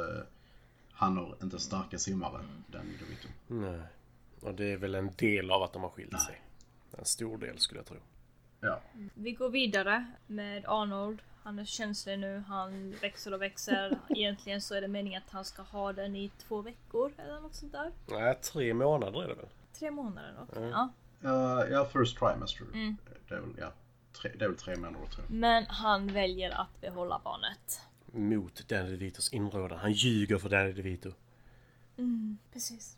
han 0.91 1.17
har 1.17 1.35
inte 1.43 1.59
starka 1.59 1.99
simmare, 1.99 2.45
Danny 2.67 2.91
DeVito. 2.99 3.27
Nej. 3.47 3.81
Och 4.39 4.55
det 4.55 4.65
är 4.65 4.77
väl 4.77 4.95
en 4.95 5.11
del 5.17 5.51
av 5.51 5.63
att 5.63 5.73
de 5.73 5.81
har 5.81 5.89
skilt 5.89 6.21
sig. 6.21 6.41
En 6.97 7.05
stor 7.05 7.37
del 7.37 7.59
skulle 7.59 7.79
jag 7.79 7.85
tro. 7.85 7.97
Ja. 8.63 8.81
Vi 9.13 9.31
går 9.31 9.49
vidare 9.49 10.05
med 10.27 10.65
Arnold. 10.67 11.21
Han 11.43 11.59
är 11.59 11.65
känslig 11.65 12.19
nu, 12.19 12.43
han 12.47 12.95
växer 13.01 13.33
och 13.33 13.41
växer. 13.41 13.99
Egentligen 14.09 14.61
så 14.61 14.75
är 14.75 14.81
det 14.81 14.87
meningen 14.87 15.21
att 15.25 15.33
han 15.33 15.45
ska 15.45 15.61
ha 15.61 15.93
den 15.93 16.15
i 16.15 16.31
två 16.47 16.61
veckor 16.61 17.11
eller 17.17 17.41
något 17.41 17.55
sånt 17.55 17.71
där. 17.71 17.91
Nej, 18.07 18.35
tre 18.35 18.73
månader 18.73 19.23
är 19.23 19.27
det 19.27 19.33
väl? 19.35 19.49
Tre 19.79 19.91
månader 19.91 20.35
då. 20.53 20.61
Ja. 20.61 20.89
Uh, 21.25 21.71
ja, 21.71 21.85
first 21.85 22.17
trimester. 22.17 22.65
Det, 23.29 23.35
är 23.35 23.39
väl, 23.39 23.49
ja, 23.59 23.73
tre, 24.21 24.31
det 24.39 24.45
är 24.45 24.49
väl 24.49 24.57
tre 24.57 24.75
månader 24.75 25.05
tror 25.05 25.25
jag. 25.27 25.35
Men 25.35 25.65
han 25.65 26.07
väljer 26.07 26.61
att 26.61 26.81
behålla 26.81 27.21
barnet. 27.23 27.81
Mot 28.05 28.67
Danny 28.69 28.89
DeVitos 28.89 29.33
inrådan. 29.33 29.79
Han 29.79 29.91
ljuger 29.91 30.37
för 30.37 30.49
Danny 30.49 30.71
DeVito. 30.71 31.11
Precis. 32.53 32.97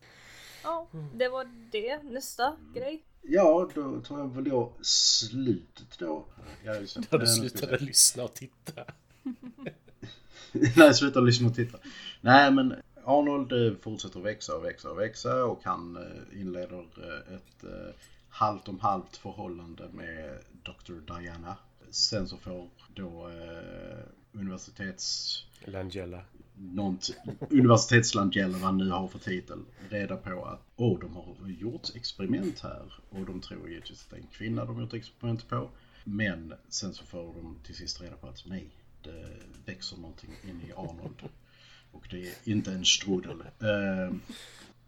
Ja, 0.65 0.87
det 1.13 1.29
var 1.29 1.47
det. 1.71 2.03
Nästa 2.03 2.57
grej. 2.73 3.03
Ja, 3.21 3.69
då 3.73 4.01
tar 4.01 4.19
jag 4.19 4.35
väl 4.35 4.43
då 4.43 4.73
slutet 4.81 5.99
då. 5.99 6.25
Ja, 6.63 6.75
just 6.75 6.95
det. 6.95 7.07
När 7.11 7.19
du 7.19 7.27
slutade 7.27 7.77
lyssna 7.77 8.23
och 8.23 8.33
titta. 8.33 8.81
Nej, 10.75 10.93
sluta 10.93 11.19
lyssna 11.19 11.47
och 11.47 11.55
titta. 11.55 11.77
Nej, 12.21 12.51
men 12.51 12.75
Arnold 13.03 13.51
eh, 13.51 13.77
fortsätter 13.81 14.19
växa 14.19 14.55
och 14.55 14.65
växa 14.65 14.91
och 14.91 14.99
växa 14.99 15.45
och 15.45 15.59
han 15.63 15.97
eh, 15.97 16.41
inleder 16.41 16.79
eh, 16.79 17.35
ett 17.35 17.65
halvt 18.29 18.67
om 18.67 18.79
halvt 18.79 19.17
förhållande 19.17 19.89
med 19.93 20.39
Dr. 20.63 20.93
Diana. 20.93 21.55
Sen 21.89 22.27
så 22.27 22.37
får 22.37 22.69
då 22.93 23.27
eh, 23.27 23.99
universitets... 24.31 25.45
Langella. 25.65 26.21
Något 26.57 27.09
universitetslangella 27.49 28.57
vad 28.57 28.61
han 28.61 28.77
nu 28.77 28.89
har 28.89 29.07
för 29.07 29.19
titel 29.19 29.59
reda 29.89 30.17
på 30.17 30.45
att 30.45 30.61
åh, 30.75 30.99
de 30.99 31.15
har 31.15 31.49
gjort 31.59 31.95
experiment 31.95 32.59
här 32.59 32.93
och 33.09 33.25
de 33.25 33.41
tror 33.41 33.69
givetvis 33.69 34.03
att 34.03 34.09
det 34.09 34.15
är 34.15 34.21
en 34.21 34.27
kvinna 34.27 34.65
de 34.65 34.75
har 34.75 34.81
gjort 34.81 34.93
experiment 34.93 35.49
på. 35.49 35.69
Men 36.03 36.53
sen 36.69 36.93
så 36.93 37.05
får 37.05 37.23
de 37.23 37.59
till 37.63 37.75
sist 37.75 38.01
reda 38.01 38.15
på 38.15 38.27
att 38.27 38.43
nej, 38.47 38.67
det 39.03 39.25
växer 39.65 39.97
någonting 39.97 40.29
in 40.43 40.61
i 40.69 40.71
Arnold. 40.71 41.21
Och 41.91 42.07
det 42.11 42.27
är 42.27 42.33
inte 42.43 42.71
en 42.71 42.85
strudel. 42.85 43.41
Eh, 43.41 44.15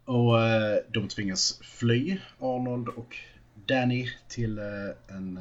och 0.06 0.42
eh, 0.42 0.78
de 0.88 1.08
tvingas 1.08 1.60
fly, 1.62 2.20
Arnold 2.40 2.88
och 2.88 3.18
Danny, 3.66 4.10
till 4.28 4.58
eh, 4.58 5.16
en, 5.18 5.38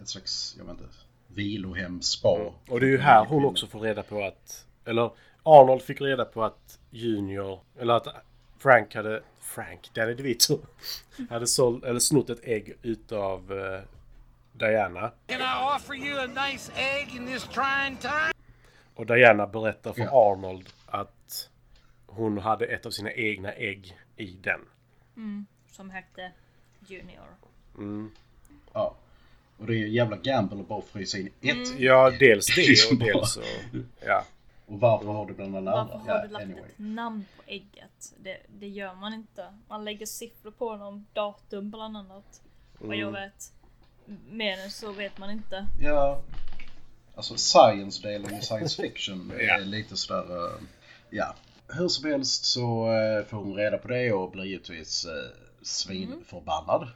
ett 0.00 0.08
slags, 0.08 0.54
jag 0.58 0.64
vet 0.64 0.72
inte, 0.72 0.88
vilohem, 1.26 2.02
spa. 2.02 2.52
Och 2.68 2.80
det 2.80 2.86
är 2.86 2.90
ju 2.90 2.98
här 2.98 3.24
hon 3.24 3.44
också 3.44 3.66
får 3.66 3.80
reda 3.80 4.02
på 4.02 4.24
att... 4.24 4.64
Eller 4.84 5.10
Arnold 5.42 5.82
fick 5.82 6.00
reda 6.00 6.24
på 6.24 6.44
att 6.44 6.78
Junior... 6.90 7.60
Eller 7.78 7.94
att 7.94 8.06
Frank 8.58 8.94
hade... 8.94 9.22
Frank? 9.40 9.90
Danny 9.94 10.14
DeVito. 10.14 10.58
Hade 11.30 11.46
sålt, 11.46 11.84
eller 11.84 12.00
snott 12.00 12.30
ett 12.30 12.40
ägg 12.42 12.76
utav 12.82 13.52
eh, 13.52 13.80
Diana. 14.52 15.12
Can 15.26 15.40
I 15.40 15.76
offer 15.76 15.94
you 15.94 16.18
a 16.20 16.26
nice 16.26 16.72
egg 16.76 17.16
in 17.16 17.26
this 17.26 17.44
trying 17.44 17.96
time? 17.96 18.32
Och 18.94 19.06
Diana 19.06 19.46
berättar 19.46 19.92
för. 19.92 20.32
Arnold 20.32 20.68
att 20.86 21.48
hon 22.06 22.38
hade 22.38 22.66
ett 22.66 22.86
av 22.86 22.90
sina 22.90 23.12
egna 23.12 23.52
ägg 23.52 23.98
i 24.16 24.38
den. 24.42 24.60
Som 25.70 25.90
hette 25.90 26.32
Junior. 26.86 27.26
Ja. 28.72 28.96
Och 29.58 29.66
det 29.66 29.72
är 29.72 29.78
ju 29.78 29.88
jävla 29.88 30.16
gamble 30.16 30.60
att 30.60 30.68
bara 30.68 30.82
frysa 30.82 31.18
in 31.18 31.30
ett. 31.40 31.80
Ja, 31.80 32.10
dels 32.10 32.46
det 32.56 32.90
och 32.90 32.98
dels 33.06 33.32
så... 33.32 33.42
Ja. 34.00 34.24
Och 34.68 34.80
varför 34.80 35.06
har 35.06 35.26
du 35.26 35.34
bland 35.34 35.56
alla 35.56 35.70
Varför 35.70 35.98
har 35.98 36.08
Ja, 36.18 36.22
du 36.26 36.32
lagt 36.32 36.44
anyway. 36.44 36.62
ett 36.70 36.78
namn 36.78 37.24
på 37.36 37.42
ägget? 37.46 38.14
Det, 38.18 38.36
det 38.48 38.68
gör 38.68 38.94
man 38.94 39.14
inte. 39.14 39.54
Man 39.68 39.84
lägger 39.84 40.06
siffror 40.06 40.50
på 40.50 40.76
dem, 40.76 41.06
datum 41.12 41.70
bland 41.70 41.96
annat. 41.96 42.42
Vad 42.78 42.96
jag 42.96 43.12
vet. 43.12 43.52
Mer 44.30 44.58
än 44.58 44.70
så 44.70 44.92
vet 44.92 45.18
man 45.18 45.30
inte. 45.30 45.66
Ja. 45.80 46.20
Alltså 47.14 47.34
science-delen 47.36 48.34
i 48.38 48.42
science 48.42 48.82
fiction 48.82 49.32
Ja. 49.40 49.54
är 49.54 49.60
lite 49.64 49.96
sådär... 49.96 50.44
eh, 50.46 50.60
ja. 51.10 51.34
Hur 51.68 51.88
som 51.88 52.10
helst 52.10 52.44
så 52.44 52.92
eh, 52.92 53.24
får 53.24 53.36
hon 53.36 53.54
reda 53.56 53.78
på 53.78 53.88
det 53.88 54.12
och 54.12 54.30
blir 54.30 54.44
givetvis 54.44 55.06
uh, 55.06 55.12
svinförbannad. 55.62 56.88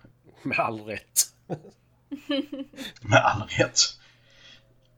Med 0.42 0.58
all 0.58 0.80
rätt. 0.80 1.20
Med 3.02 3.18
all 3.24 3.42
rätt. 3.48 3.78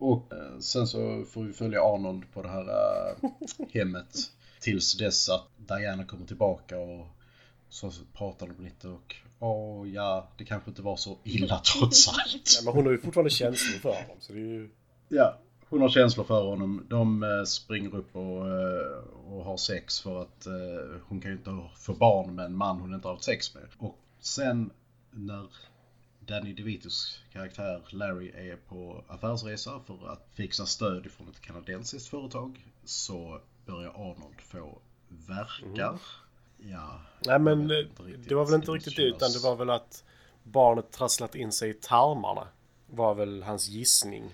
Och 0.04 0.32
eh, 0.32 0.58
sen 0.58 0.86
så 0.86 1.24
får 1.24 1.42
vi 1.42 1.52
följa 1.52 1.82
Arnold 1.82 2.32
på 2.32 2.42
det 2.42 2.48
här 2.48 2.68
eh, 2.68 3.30
hemmet 3.72 4.16
tills 4.60 4.94
dess 4.98 5.28
att 5.28 5.48
Diana 5.56 6.04
kommer 6.04 6.26
tillbaka 6.26 6.78
och 6.78 7.06
så 7.68 7.90
pratar 8.12 8.46
de 8.46 8.64
lite 8.64 8.88
och 8.88 9.16
åh 9.38 9.88
ja, 9.88 10.28
det 10.38 10.44
kanske 10.44 10.70
inte 10.70 10.82
var 10.82 10.96
så 10.96 11.18
illa 11.24 11.58
trots 11.78 12.08
allt. 12.08 12.52
Ja, 12.56 12.64
men 12.64 12.74
hon 12.74 12.84
har 12.84 12.92
ju 12.92 12.98
fortfarande 12.98 13.30
känslor 13.30 13.78
för 13.78 13.88
honom. 13.88 14.16
Så 14.20 14.32
det 14.32 14.38
är 14.38 14.42
ju... 14.42 14.70
Ja, 15.08 15.38
hon 15.68 15.80
har 15.80 15.88
känslor 15.88 16.24
för 16.24 16.44
honom. 16.44 16.86
De 16.88 17.22
eh, 17.22 17.44
springer 17.44 17.94
upp 17.94 18.16
och, 18.16 18.38
och 19.26 19.44
har 19.44 19.56
sex 19.56 20.00
för 20.00 20.22
att 20.22 20.46
hon 21.08 21.20
kan 21.20 21.30
ju 21.30 21.36
inte 21.36 21.68
få 21.76 21.94
barn 21.94 22.34
med 22.34 22.44
en 22.44 22.56
man 22.56 22.80
hon 22.80 22.94
inte 22.94 23.08
har 23.08 23.14
haft 23.14 23.24
sex 23.24 23.54
med. 23.54 23.64
Och 23.78 23.98
sen 24.20 24.70
när 25.10 25.46
Danny 26.26 26.52
DeVitos 26.52 27.20
karaktär 27.32 27.82
Larry 27.90 28.28
är 28.28 28.56
på 28.56 29.04
affärsresa 29.08 29.80
för 29.86 30.12
att 30.12 30.28
fixa 30.34 30.66
stöd 30.66 31.10
från 31.10 31.28
ett 31.28 31.40
kanadensiskt 31.40 32.08
företag 32.08 32.64
så 32.84 33.40
börjar 33.66 33.90
Arnold 33.90 34.40
få 34.40 34.78
verkar. 35.08 36.00
Ja, 36.56 37.00
Nej 37.26 37.38
men 37.38 37.68
jag 37.68 37.88
det, 38.28 38.34
var 38.34 38.44
väl 38.44 38.54
inte 38.54 38.70
riktigt 38.70 38.96
det 38.96 39.02
utan 39.02 39.32
det 39.32 39.38
var 39.38 39.56
väl 39.56 39.70
att 39.70 40.04
barnet 40.42 40.92
trasslat 40.92 41.34
in 41.34 41.52
sig 41.52 41.70
i 41.70 41.74
tarmarna. 41.74 42.48
Var 42.86 43.14
väl 43.14 43.42
hans 43.42 43.68
gissning. 43.68 44.24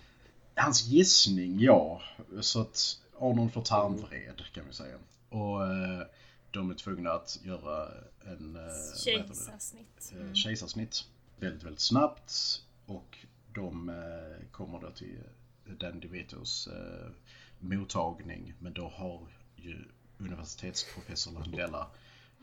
Hans 0.55 0.87
gissning, 0.87 1.61
ja. 1.61 2.03
Så 2.40 2.61
att 2.61 2.98
Arnold 3.18 3.53
får 3.53 3.62
tarmvred 3.62 4.42
kan 4.55 4.66
vi 4.66 4.72
säga. 4.72 4.96
Och 5.29 5.62
eh, 5.62 6.07
de 6.50 6.70
är 6.70 6.74
tvungna 6.74 7.11
att 7.11 7.38
göra 7.44 7.88
en 8.24 8.57
eh? 8.57 8.96
Kejsarsnitt. 9.05 10.12
Eh, 10.12 10.33
kejsarsnitt 10.35 11.05
väldigt, 11.40 11.62
väldigt 11.62 11.81
snabbt. 11.81 12.62
Och 12.87 13.18
de 13.55 13.88
eh, 13.88 14.48
kommer 14.50 14.81
då 14.81 14.90
till 14.90 15.18
Dan 15.64 16.00
DeVitos 16.00 16.66
eh, 16.66 17.11
mottagning. 17.59 18.55
Men 18.59 18.72
då 18.72 18.88
har 18.88 19.29
ju 19.57 19.85
universitetsprofessor 20.18 21.33
Landella 21.33 21.87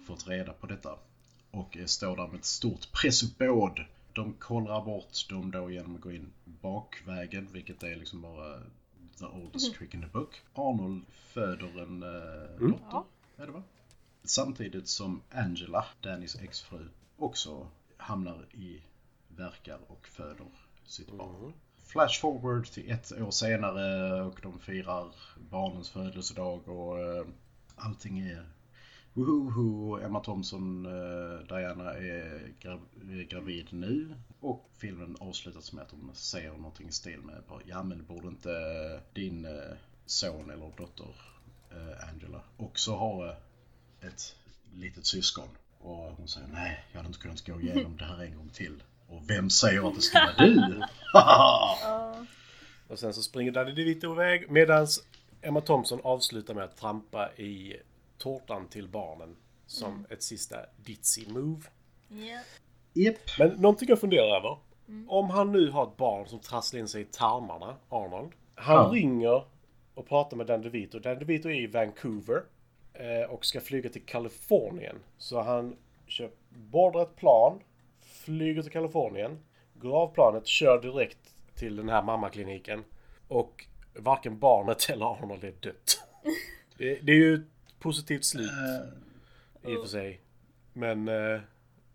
fått 0.08 0.28
reda 0.28 0.54
på 0.54 0.68
detta. 0.68 1.00
Och 1.52 1.78
eh, 1.78 1.86
står 1.86 2.16
där 2.18 2.28
med 2.28 2.40
ett 2.40 2.46
stort 2.46 2.92
pressuppbåd. 2.92 3.86
De 4.14 4.34
kollrar 4.34 4.86
bort 4.86 5.30
dem 5.30 5.52
då 5.52 5.72
genom 5.72 5.96
att 5.96 6.02
gå 6.02 6.12
in 6.12 6.34
bakvägen, 6.46 7.48
vilket 7.52 7.84
är 7.84 7.96
liksom 7.96 8.22
bara 8.22 8.60
the 9.20 9.26
oldest 9.26 9.76
trick 9.76 9.94
in 9.94 10.02
the 10.02 10.08
book. 10.08 10.42
Arnold 10.54 11.06
föder 11.10 11.82
en 11.82 12.04
eh, 12.04 12.70
dotter, 12.70 13.04
är 13.38 13.46
det 13.46 13.52
va? 13.52 13.64
Samtidigt 14.24 14.88
som 14.88 15.22
Angela, 15.32 15.86
Dannys 16.02 16.36
exfru, 16.36 16.88
också 17.18 17.68
hamnar 18.08 18.46
i 18.54 18.82
verkar 19.28 19.80
och 19.88 20.08
föder 20.08 20.48
sitt 20.86 21.12
barn. 21.12 21.54
Flash 21.86 22.22
forward 22.22 22.66
till 22.68 22.92
ett 22.92 23.12
år 23.12 23.32
senare 23.32 24.22
och 24.22 24.40
de 24.44 24.60
firar 24.60 25.16
barnens 25.52 25.90
födelsedag 25.90 26.68
och 26.68 27.00
eh, 27.00 27.26
allting 27.76 28.20
är 28.20 28.46
woho 29.14 30.00
Emma 30.00 30.20
Thompson, 30.20 30.86
eh, 30.86 31.40
Diana 31.48 31.94
är, 31.94 32.54
gra- 32.60 33.20
är 33.20 33.24
gravid 33.24 33.68
nu 33.74 34.16
och 34.40 34.70
filmen 34.78 35.18
avslutas 35.20 35.74
med 35.74 35.82
att 35.84 35.90
de 35.90 36.12
säger 36.14 36.52
någonting 36.52 36.88
i 36.88 36.92
stil 36.92 37.20
med 37.22 37.44
ja 37.66 37.84
men 37.84 38.06
borde 38.06 38.28
inte 38.28 38.50
din 39.14 39.46
eh, 39.46 39.76
son 40.06 40.50
eller 40.50 40.72
dotter 40.78 41.16
Angela 42.10 42.42
också 42.58 42.92
ha 42.92 43.36
ett 44.02 44.36
litet 44.74 45.06
syskon. 45.06 45.48
Och 45.80 46.12
hon 46.18 46.28
säger 46.28 46.48
nej, 46.48 46.84
jag 46.92 46.98
hade 46.98 47.08
inte 47.08 47.20
kunnat 47.20 47.46
gå 47.48 47.62
igenom 47.62 47.98
det 47.98 48.06
här 48.06 48.24
en 48.24 48.36
gång 48.38 48.50
till. 48.50 48.84
Och 49.08 49.30
vem 49.30 49.50
säger 49.50 49.88
att 49.88 49.96
det 49.96 50.02
ska 50.02 50.20
vara 50.20 50.48
du? 50.48 50.84
Och 52.94 53.00
sen 53.00 53.14
så 53.14 53.22
springer 53.22 53.52
Danny 53.52 53.72
DeVito 53.72 54.12
iväg 54.14 54.52
medan 54.52 54.88
Emma 55.42 55.62
Thompson 55.62 56.00
avslutar 56.04 56.54
med 56.54 56.64
att 56.64 56.78
trampa 56.78 57.32
i 57.36 57.76
tårtan 58.18 58.68
till 58.68 58.88
barnen 58.88 59.36
som 59.66 60.06
ett 60.10 60.24
sista 60.24 60.58
ditzy 60.78 61.28
move. 61.28 61.62
Ja. 62.10 62.40
Japp. 62.94 63.16
Men 63.40 63.50
någonting 63.50 63.90
jag 63.90 64.00
funderar 64.00 64.38
över. 64.38 64.58
Om 65.08 65.30
han 65.30 65.52
nu 65.52 65.70
har 65.72 65.84
ett 65.84 65.98
barn 65.98 66.28
som 66.28 66.40
trasslar 66.40 66.80
in 66.80 66.88
sig 66.88 67.02
i 67.02 67.06
tarmarna, 67.06 67.76
Arnold. 67.90 68.32
Han 68.56 68.76
Ja. 68.76 68.90
ringer 68.94 69.44
och 69.94 70.08
pratar 70.08 70.38
med 70.38 70.48
Dan 70.48 70.62
DeVito. 70.62 71.00
Dan 71.00 71.20
DeVito 71.20 71.50
är 71.50 71.54
i 71.62 71.68
Vancouver 71.68 72.44
och 73.30 73.46
ska 73.46 73.62
flyga 73.62 73.90
till 73.90 74.06
Kalifornien. 74.06 74.96
Så 75.18 75.42
han 75.42 75.76
kör, 76.08 76.30
bordar 76.50 77.02
ett 77.02 77.16
plan, 77.16 77.60
flyger 78.02 78.62
till 78.62 78.72
Kalifornien, 78.72 79.40
går 79.74 79.94
av 79.96 80.14
planet, 80.14 80.48
kör 80.48 80.82
direkt 80.82 81.18
till 81.56 81.76
den 81.76 81.90
här 81.90 82.02
mammakliniken. 82.04 82.84
Och 83.28 83.66
varken 83.96 84.40
barnet 84.40 84.90
eller 84.90 85.06
Arnold 85.06 85.44
är 85.44 85.54
dött. 85.60 86.02
Det, 86.78 87.00
det 87.02 87.12
är 87.12 87.16
ju 87.16 87.34
ett 87.36 87.80
positivt 87.80 88.26
slut 88.26 88.52
i 89.64 89.76
och 89.76 89.82
för 89.82 89.88
sig. 89.90 90.22
Men 90.74 91.08
eh, 91.08 91.40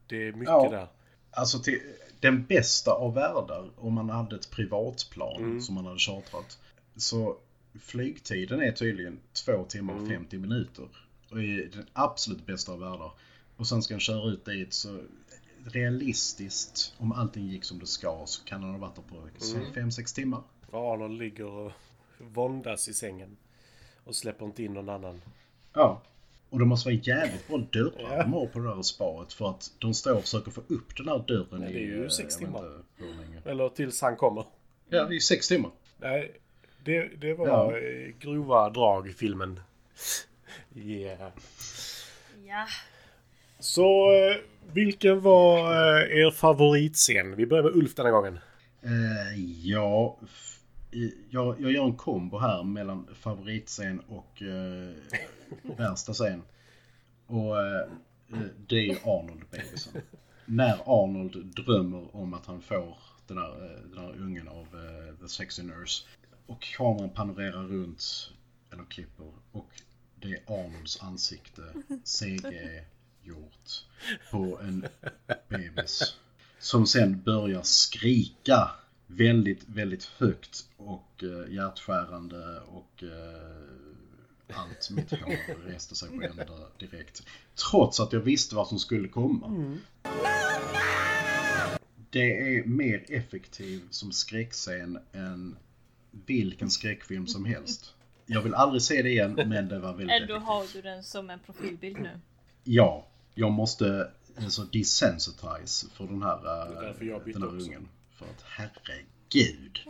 det 0.07 0.29
är 0.29 0.33
mycket 0.33 0.47
Ja. 0.49 0.69
där. 0.71 0.87
Alltså 1.31 1.59
till 1.59 1.81
den 2.21 2.45
bästa 2.47 2.93
av 2.93 3.15
världar 3.15 3.71
om 3.77 3.93
man 3.95 4.11
hade 4.11 4.37
ett 4.37 4.51
privatplan 4.51 5.37
Mm. 5.37 5.61
som 5.61 5.75
man 5.75 5.87
hade 5.87 5.99
chartrat. 5.99 6.59
Så 6.97 7.37
flygtiden 7.81 8.61
är 8.63 8.73
tydligen 8.73 9.21
2 9.47 9.65
timmar 9.65 9.93
Mm. 9.93 10.05
och 10.05 10.11
50 10.11 10.39
minuter. 10.39 10.89
Och 11.31 11.43
i 11.43 11.69
den 11.73 11.87
absolut 11.93 12.47
bästa 12.47 12.73
av 12.73 12.81
världar. 12.81 13.13
Och 13.57 13.67
sen 13.67 13.83
ska 13.83 13.95
han 13.95 14.01
köra 14.01 14.31
ut 14.31 14.45
dit 14.45 14.73
så 14.73 15.01
realistiskt 15.65 16.95
om 16.99 17.13
allting 17.13 17.47
gick 17.49 17.65
som 17.65 17.79
det 17.79 17.87
ska 17.87 18.23
så 18.27 18.45
kan 18.45 18.63
han 18.63 18.71
ha 18.71 18.79
varit 18.79 18.95
där 18.97 19.03
på 19.03 19.17
Mm. 19.57 19.73
5-6 19.91 20.15
timmar. 20.15 20.43
Och 20.71 20.93
Arnold 20.93 21.19
ligger 21.19 21.45
och 21.47 21.73
våndas 22.19 22.89
i 22.89 22.95
sängen. 22.95 23.37
Och 24.05 24.17
släpper 24.17 24.45
inte 24.47 24.63
in 24.63 24.75
någon 24.75 24.89
annan. 24.89 25.23
Ja. 25.73 26.03
Och 26.51 26.59
det 26.59 26.65
måste 26.65 26.89
vara 26.89 27.01
jävligt 27.03 27.49
bra 27.49 27.59
dörrar 27.73 28.17
Ja. 28.17 28.23
de 28.23 28.33
har 28.33 28.47
på 28.47 28.59
det 28.59 28.75
där 28.75 28.83
sparet 28.83 29.33
för 29.33 29.51
att 29.51 29.71
de 29.79 29.95
står 29.95 30.15
och 30.17 30.23
försöker 30.23 30.51
få 30.51 30.61
upp 30.69 30.97
den 30.97 31.09
här 31.09 31.25
dörren 31.29 31.61
Nej, 31.61 31.73
det 31.73 31.79
är 31.79 31.83
ju 31.83 32.03
eh, 32.05 32.09
sex 32.09 32.37
jag 32.41 32.49
vet 32.49 32.57
timmar. 32.57 32.83
inte. 33.37 33.51
Eller 33.51 33.69
tills 33.69 34.01
han 34.03 34.17
kommer. 34.17 34.45
Ja, 34.89 35.05
det 35.05 35.17
är 35.17 35.21
sex 35.21 35.49
timmar. 35.49 35.71
Nej, 36.01 36.33
det, 36.85 37.21
det 37.21 37.35
var 37.35 37.47
Ja. 37.49 37.73
grova 38.21 38.71
drag 38.71 39.09
i 39.09 39.13
filmen. 39.13 39.61
Yeah. 40.75 41.31
Ja. 42.47 42.67
Så 43.59 44.13
eh, 44.13 44.37
vilken 44.73 45.21
var 45.21 45.59
eh, 45.59 46.19
er 46.19 46.31
favoritscen? 46.31 47.37
Vi 47.37 47.47
börjar 47.47 47.63
med 47.65 47.73
Ulf 47.77 47.95
denna 47.95 48.11
gången. 48.11 48.39
Eh, 48.83 49.41
ja, 49.63 50.19
jag, 51.31 51.61
jag 51.61 51.73
gör 51.73 51.85
en 51.85 51.97
kombo 51.97 52.39
här 52.39 52.63
mellan 52.63 53.07
favoritscen 53.15 54.01
och 54.01 54.43
eh, 54.43 54.91
värsta 55.79 56.13
scen. 56.13 56.43
Och 57.27 57.59
eh, 57.63 57.87
det 58.69 58.91
är 58.91 58.97
Arnold-bebisen. 59.05 60.03
När 60.47 60.79
Arnold 60.87 61.47
drömmer 61.47 62.17
om 62.17 62.35
att 62.35 62.47
han 62.47 62.61
får 62.61 62.97
den 63.27 63.39
här, 63.39 63.79
den 63.95 63.99
här 63.99 64.13
ungen 64.17 64.49
av 64.49 64.57
eh, 64.75 65.15
The 65.21 65.29
Sexy 65.29 65.63
Nurse. 65.63 66.05
Och 66.47 66.63
kameran 66.63 67.11
panorerar 67.11 67.65
runt, 67.65 68.33
eller 68.73 68.85
klipper, 68.85 69.33
och 69.53 69.71
det 70.21 70.33
är 70.33 70.41
Arnolds 70.47 71.03
ansikte 71.03 71.63
CG-gjort 72.05 73.85
på 74.31 74.61
en 74.63 74.87
bebis. 75.49 76.17
Som 76.59 76.87
sen 76.87 77.23
börjar 77.23 77.63
skrika 77.63 78.71
väldigt, 79.07 79.69
väldigt 79.69 80.05
högt 80.05 80.69
och 80.77 81.25
eh, 81.25 81.55
hjärtskärande 81.55 82.61
och 82.61 83.03
eh, 83.03 84.57
allt 84.57 84.91
mitt 84.91 85.11
hår 85.11 85.67
reste 85.67 85.95
sig 85.95 86.09
på 86.09 86.23
ända 86.23 86.69
direkt. 86.79 87.27
Trots 87.71 88.01
att 88.01 88.13
jag 88.13 88.21
visste 88.21 88.55
vad 88.55 88.69
som 88.69 88.79
skulle 88.79 89.09
komma. 89.09 89.77
Det 92.11 92.57
är 92.57 92.65
mer 92.65 93.05
effektiv 93.09 93.83
som 93.91 94.13
skräckscen 94.13 94.99
än 95.13 95.57
vilken 96.27 96.71
skräckfilm 96.71 97.27
som 97.27 97.45
helst. 97.45 97.95
Jag 98.27 98.43
vill 98.43 98.55
aldrig 98.55 98.83
se 98.83 99.03
det 99.03 99.11
igen, 99.11 99.35
men 99.47 99.69
det 99.69 99.79
var 99.79 99.93
väldigt 99.93 100.11
Ändå 100.23 100.39
har 100.39 100.67
du 100.73 100.83
den 100.83 101.05
som 101.05 101.31
en 101.31 101.39
profilbild 101.39 102.01
nu. 102.01 102.21
Ja, 102.65 103.07
jag 103.35 103.53
måste 103.53 104.11
alltså 104.37 104.63
desensitize 104.63 105.87
för 105.95 106.07
den 106.07 106.23
här, 106.23 107.21
bytte 107.25 107.39
den 107.39 107.43
här 107.43 107.57
också. 107.57 107.67
ungen. 107.67 107.89
För 108.15 108.25
att 108.25 108.43
herregud. 108.43 109.81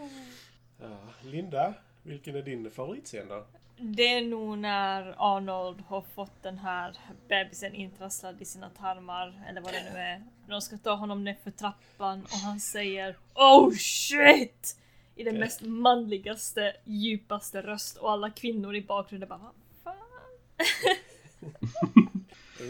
Ja, 0.81 0.99
Linda, 1.23 1.75
vilken 2.03 2.37
är 2.37 2.43
din 2.43 2.71
favoritscen 2.71 3.29
då? 3.29 3.47
Det 3.77 4.09
är 4.09 4.23
nog 4.23 4.59
när 4.59 5.15
Arnold 5.19 5.81
har 5.81 6.03
fått 6.03 6.43
den 6.43 6.59
här 6.59 6.97
bebisen 7.29 7.75
intrasslad 7.75 8.43
i 8.43 8.45
sina 8.45 8.71
tarmar, 8.71 9.43
eller 9.49 9.61
vad 9.61 9.73
det 9.73 9.83
nu 9.93 9.99
är. 9.99 10.23
De 10.49 10.61
ska 10.61 10.79
ta 10.79 10.95
honom 10.95 11.25
ner 11.25 11.37
för 11.45 11.51
trappan 11.51 12.23
och 12.23 12.39
han 12.39 12.61
säger 12.61 13.17
Oh 13.35 13.73
shit! 13.75 14.77
I 15.15 15.25
den 15.25 15.39
mest 15.39 15.63
manligaste, 15.63 16.77
djupaste 16.85 17.63
röst 17.63 17.97
och 17.97 18.11
alla 18.11 18.31
kvinnor 18.31 18.75
i 18.75 18.83
bakgrunden 18.83 19.29
bara 19.29 19.39
Vad 19.39 19.95
fan? 19.95 19.97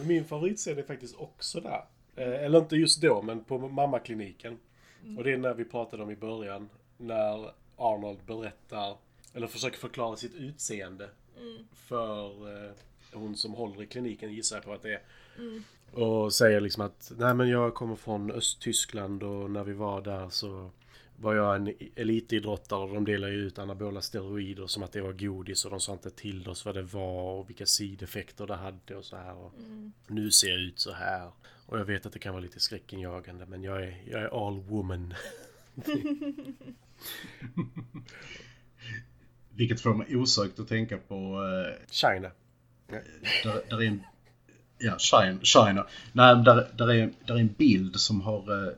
Min 0.07 0.24
favoritscen 0.24 0.78
är 0.78 0.82
faktiskt 0.82 1.16
också 1.16 1.61
där. 1.61 1.84
Eh, 2.16 2.45
Eller 2.45 2.59
inte 2.59 2.76
just 2.76 3.03
då, 3.03 3.22
men 3.22 3.45
på 3.45 3.59
mammakliniken. 3.59 4.59
Och 5.18 5.24
det 5.24 5.32
är 5.32 5.36
när 5.36 5.55
vi 5.55 5.64
pratade 5.64 6.03
om 6.03 6.11
i 6.11 6.16
början. 6.16 6.68
När 6.97 7.51
Arnold 7.76 8.18
berättar, 8.26 8.97
eller 9.34 9.47
försöker 9.47 9.78
förklara 9.78 10.16
sitt 10.16 10.34
utseende. 10.34 11.11
För 11.74 12.26
eh, 12.66 12.70
hon 13.12 13.36
som 13.36 13.55
håller 13.55 13.82
i 13.82 13.86
kliniken 13.86 14.32
gissar 14.32 14.57
jag 14.57 14.64
på 14.64 14.72
att 14.72 14.82
det 14.82 14.93
är. 14.93 15.03
Och 15.93 16.32
säger 16.32 16.61
liksom 16.61 16.84
att 16.84 17.12
nej 17.18 17.34
men 17.34 17.49
jag 17.49 17.74
kommer 17.74 17.97
från 17.97 18.30
Östtyskland 18.30 19.22
och 19.22 19.51
när 19.51 19.64
vi 19.64 19.72
var 19.72 20.01
där 20.03 20.28
så 20.28 20.70
var 21.22 21.34
jag 21.34 21.56
en 21.56 21.74
elitidrottare 21.96 22.80
och 22.80 22.94
de 22.94 23.04
delade 23.04 23.32
ju 23.32 23.38
ut 23.38 23.58
anabola 23.58 24.00
steroider 24.00 24.66
som 24.66 24.82
att 24.82 24.92
det 24.92 25.00
var 25.00 25.12
godis 25.12 25.64
och 25.64 25.70
de 25.70 25.80
sa 25.80 25.92
inte 25.92 26.10
till 26.10 26.48
oss 26.48 26.64
vad 26.64 26.74
det 26.74 26.82
var 26.82 27.32
och 27.32 27.48
vilka 27.48 27.66
sideffekter 27.66 28.46
det 28.46 28.56
hade 28.56 28.96
och 28.96 29.04
så 29.04 29.16
här. 29.16 29.34
Och 29.36 29.52
Nu 30.06 30.30
ser 30.30 30.48
jag 30.48 30.60
ut 30.60 30.78
så 30.78 30.92
här. 30.92 31.30
Och 31.66 31.78
jag 31.78 31.84
vet 31.84 32.06
att 32.06 32.12
det 32.12 32.18
kan 32.18 32.32
vara 32.32 32.42
lite 32.42 32.60
skräckinjagande 32.60 33.46
men 33.46 33.62
jag 33.62 33.82
är, 33.82 34.02
jag 34.10 34.22
är 34.22 34.46
all 34.46 34.60
woman. 34.60 35.14
Vilket 39.50 39.80
får 39.80 39.94
mig 39.94 40.16
osökt 40.16 40.58
att 40.58 40.68
tänka 40.68 40.98
på 40.98 41.14
eh, 41.14 41.86
China. 41.90 42.30
där, 43.42 43.62
där 43.70 43.82
är 43.82 43.86
en 43.86 44.02
Ja, 44.78 44.98
China. 44.98 45.38
China. 45.42 45.86
Nej, 46.12 46.36
där, 46.44 46.68
där, 46.76 46.90
är, 46.90 47.12
där 47.26 47.34
är 47.34 47.38
en 47.38 47.54
bild 47.58 48.00
som 48.00 48.20
har 48.20 48.52
uh, 48.52 48.72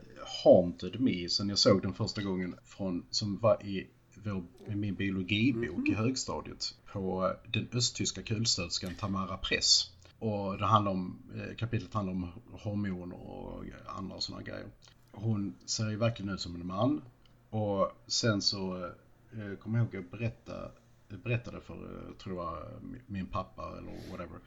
haunted 0.44 1.00
me 1.00 1.28
sen 1.28 1.48
jag 1.48 1.58
såg 1.58 1.82
den 1.82 1.94
första 1.94 2.22
gången 2.22 2.54
från, 2.64 3.06
som 3.10 3.38
var 3.38 3.66
i, 3.66 3.86
vår, 4.14 4.44
min 4.74 4.94
biologibok 4.94 5.88
i 5.88 5.94
högstadiet 5.94 6.74
på 6.92 7.26
eh, 7.26 7.50
den 7.52 7.68
östtyska 7.72 8.22
kulstöterskan 8.22 8.94
Tamara 8.94 9.36
Press. 9.36 9.90
Och 10.18 10.58
det 10.58 10.66
handlar 10.66 10.92
om, 10.92 11.18
eh, 11.34 11.56
kapitlet 11.56 11.94
handlar 11.94 12.12
om 12.12 12.28
hormoner 12.52 13.16
och 13.16 13.64
andra 13.86 14.20
sådana 14.20 14.42
grejer. 14.42 14.66
Hon 15.12 15.54
ser 15.64 15.90
ju 15.90 15.96
verkligen 15.96 16.34
ut 16.34 16.40
som 16.40 16.54
en 16.54 16.66
man. 16.66 17.02
Och 17.50 17.92
sen 18.06 18.42
så 18.42 18.84
eh, 19.32 19.54
kommer 19.60 19.78
jag 19.78 19.84
ihåg 19.84 19.88
att 19.88 19.94
jag 19.94 20.18
berätta, 20.18 20.70
berättade 21.08 21.60
för, 21.60 22.12
tror 22.22 22.44
jag, 22.44 22.58
min 23.06 23.26
pappa 23.26 23.78
eller 23.78 24.10
whatever. 24.10 24.38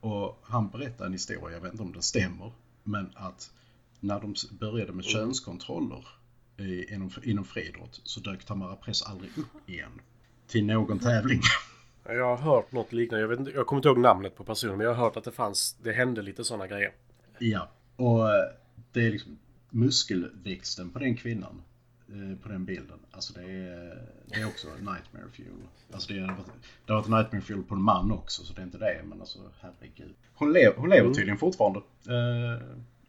Och 0.00 0.38
han 0.42 0.68
berättade 0.68 1.06
en 1.06 1.12
historia, 1.12 1.56
jag 1.56 1.60
vet 1.60 1.72
inte 1.72 1.82
om 1.82 1.92
den 1.92 2.02
stämmer, 2.02 2.52
men 2.82 3.10
att 3.14 3.52
när 4.00 4.20
de 4.20 4.34
började 4.50 4.92
med 4.92 5.04
könskontroller 5.04 6.04
i, 6.56 6.94
inom, 6.94 7.10
inom 7.22 7.44
friidrott 7.44 8.00
så 8.04 8.20
dök 8.20 8.44
Tamara 8.44 8.76
Press 8.76 9.02
aldrig 9.02 9.30
upp 9.38 9.68
igen. 9.68 10.00
Till 10.46 10.66
någon 10.66 10.98
tävling. 10.98 11.40
Jag 12.04 12.36
har 12.36 12.54
hört 12.54 12.72
något 12.72 12.92
liknande. 12.92 13.20
Jag, 13.20 13.28
vet 13.28 13.38
inte, 13.38 13.50
jag 13.50 13.66
kommer 13.66 13.78
inte 13.78 13.88
ihåg 13.88 13.98
namnet 13.98 14.36
på 14.36 14.44
personen 14.44 14.76
men 14.76 14.86
jag 14.86 14.94
har 14.94 15.04
hört 15.04 15.16
att 15.16 15.24
det 15.24 15.32
fanns, 15.32 15.76
det 15.82 15.92
hände 15.92 16.22
lite 16.22 16.44
sådana 16.44 16.66
grejer. 16.66 16.92
ja, 17.38 17.70
och 17.96 18.28
eh, 18.28 18.44
det 18.92 19.06
är 19.06 19.10
liksom 19.10 19.38
muskelväxten 19.70 20.90
på 20.90 20.98
den 20.98 21.16
kvinnan 21.16 21.62
eh, 22.08 22.42
på 22.42 22.48
den 22.48 22.64
bilden. 22.64 22.98
Alltså 23.10 23.32
det 23.32 23.44
är, 23.44 24.08
det 24.26 24.40
är 24.40 24.46
också 24.46 24.68
nightmare 24.68 25.24
fuel. 25.32 25.48
Alltså 25.92 26.12
det, 26.12 26.18
är, 26.18 26.34
det 26.86 26.92
har 26.92 27.00
varit 27.00 27.08
nightmare 27.08 27.42
fuel 27.42 27.62
på 27.62 27.74
en 27.74 27.82
man 27.82 28.12
också 28.12 28.44
så 28.44 28.52
det 28.52 28.60
är 28.60 28.64
inte 28.64 28.78
det 28.78 29.00
men 29.04 29.20
alltså 29.20 29.38
herregud. 29.60 30.14
Hon, 30.34 30.52
lev, 30.52 30.72
hon 30.76 30.90
lever 30.90 31.14
tydligen 31.14 31.38
fortfarande. 31.38 31.80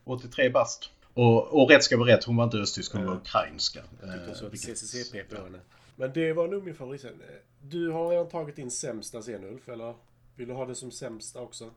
Eh, 0.06 0.12
83 0.12 0.50
bast. 0.50 0.90
Och, 1.14 1.62
och 1.62 1.70
rätt 1.70 1.84
ska 1.84 1.98
vara 1.98 2.14
rätt, 2.16 2.24
hon 2.24 2.36
var 2.36 2.44
inte 2.44 2.58
östtysk, 2.58 2.94
hon 2.94 3.06
var 3.06 3.16
ukrainska. 3.16 3.82
Tyckte 3.82 4.08
Eh, 4.08 4.34
så 4.34 4.46
att 4.46 4.54
vilket- 4.54 4.78
CCCP 4.78 5.24
på 5.24 5.44
henne. 5.44 5.60
Men 5.96 6.12
det 6.14 6.34
var 6.34 6.48
nog 6.48 6.64
min 6.64 6.76
favoritscen. 6.76 7.14
Du 7.62 7.90
har 7.92 8.10
redan 8.10 8.30
tagit 8.30 8.56
din 8.56 8.72
sämsta 8.72 9.22
scen 9.22 9.44
Ulf, 9.44 9.70
eller? 9.70 9.94
Vill 10.36 10.48
du 10.48 10.54
ha 10.54 10.66
det 10.66 10.76
som 10.76 10.92
sämsta 10.92 11.42
också? 11.42 11.72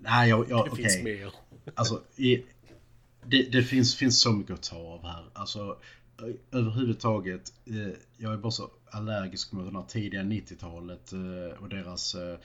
Nej, 0.00 0.28
jag, 0.28 0.50
jag, 0.50 0.66
Det 0.66 0.70
okej. 0.70 0.84
finns 0.84 1.02
mer. 1.04 1.32
Alltså, 1.74 2.02
i, 2.16 2.44
det, 3.24 3.42
det 3.52 3.62
finns, 3.62 3.96
finns 3.96 4.20
så 4.20 4.30
mycket 4.32 4.54
att 4.54 4.62
ta 4.62 4.76
av 4.76 5.04
här. 5.06 5.24
Alltså, 5.32 5.78
överhuvudtaget, 6.52 7.52
eh, 7.66 7.94
jag 8.16 8.32
är 8.32 8.36
bara 8.36 8.50
så 8.50 8.70
allergisk 8.90 9.52
mot 9.52 9.72
det 9.72 9.78
här 9.78 9.86
tidiga 9.86 10.20
90-talet 10.22 11.12
eh, 11.12 11.62
och 11.62 11.68
deras 11.68 12.14
eh, 12.14 12.38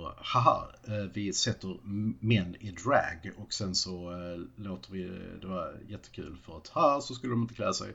bara, 0.00 0.14
haha, 0.16 0.68
eh, 0.88 1.04
vi 1.14 1.32
sätter 1.32 1.76
män 2.20 2.56
i 2.60 2.70
drag 2.70 3.30
och 3.36 3.52
sen 3.52 3.74
så 3.74 4.10
eh, 4.10 4.40
låter 4.56 4.92
vi 4.92 5.10
det 5.40 5.46
vara 5.46 5.68
jättekul 5.88 6.36
för 6.42 6.56
att 6.56 6.68
ha 6.68 7.00
så 7.00 7.14
skulle 7.14 7.32
de 7.32 7.42
inte 7.42 7.54
klä 7.54 7.74
sig. 7.74 7.94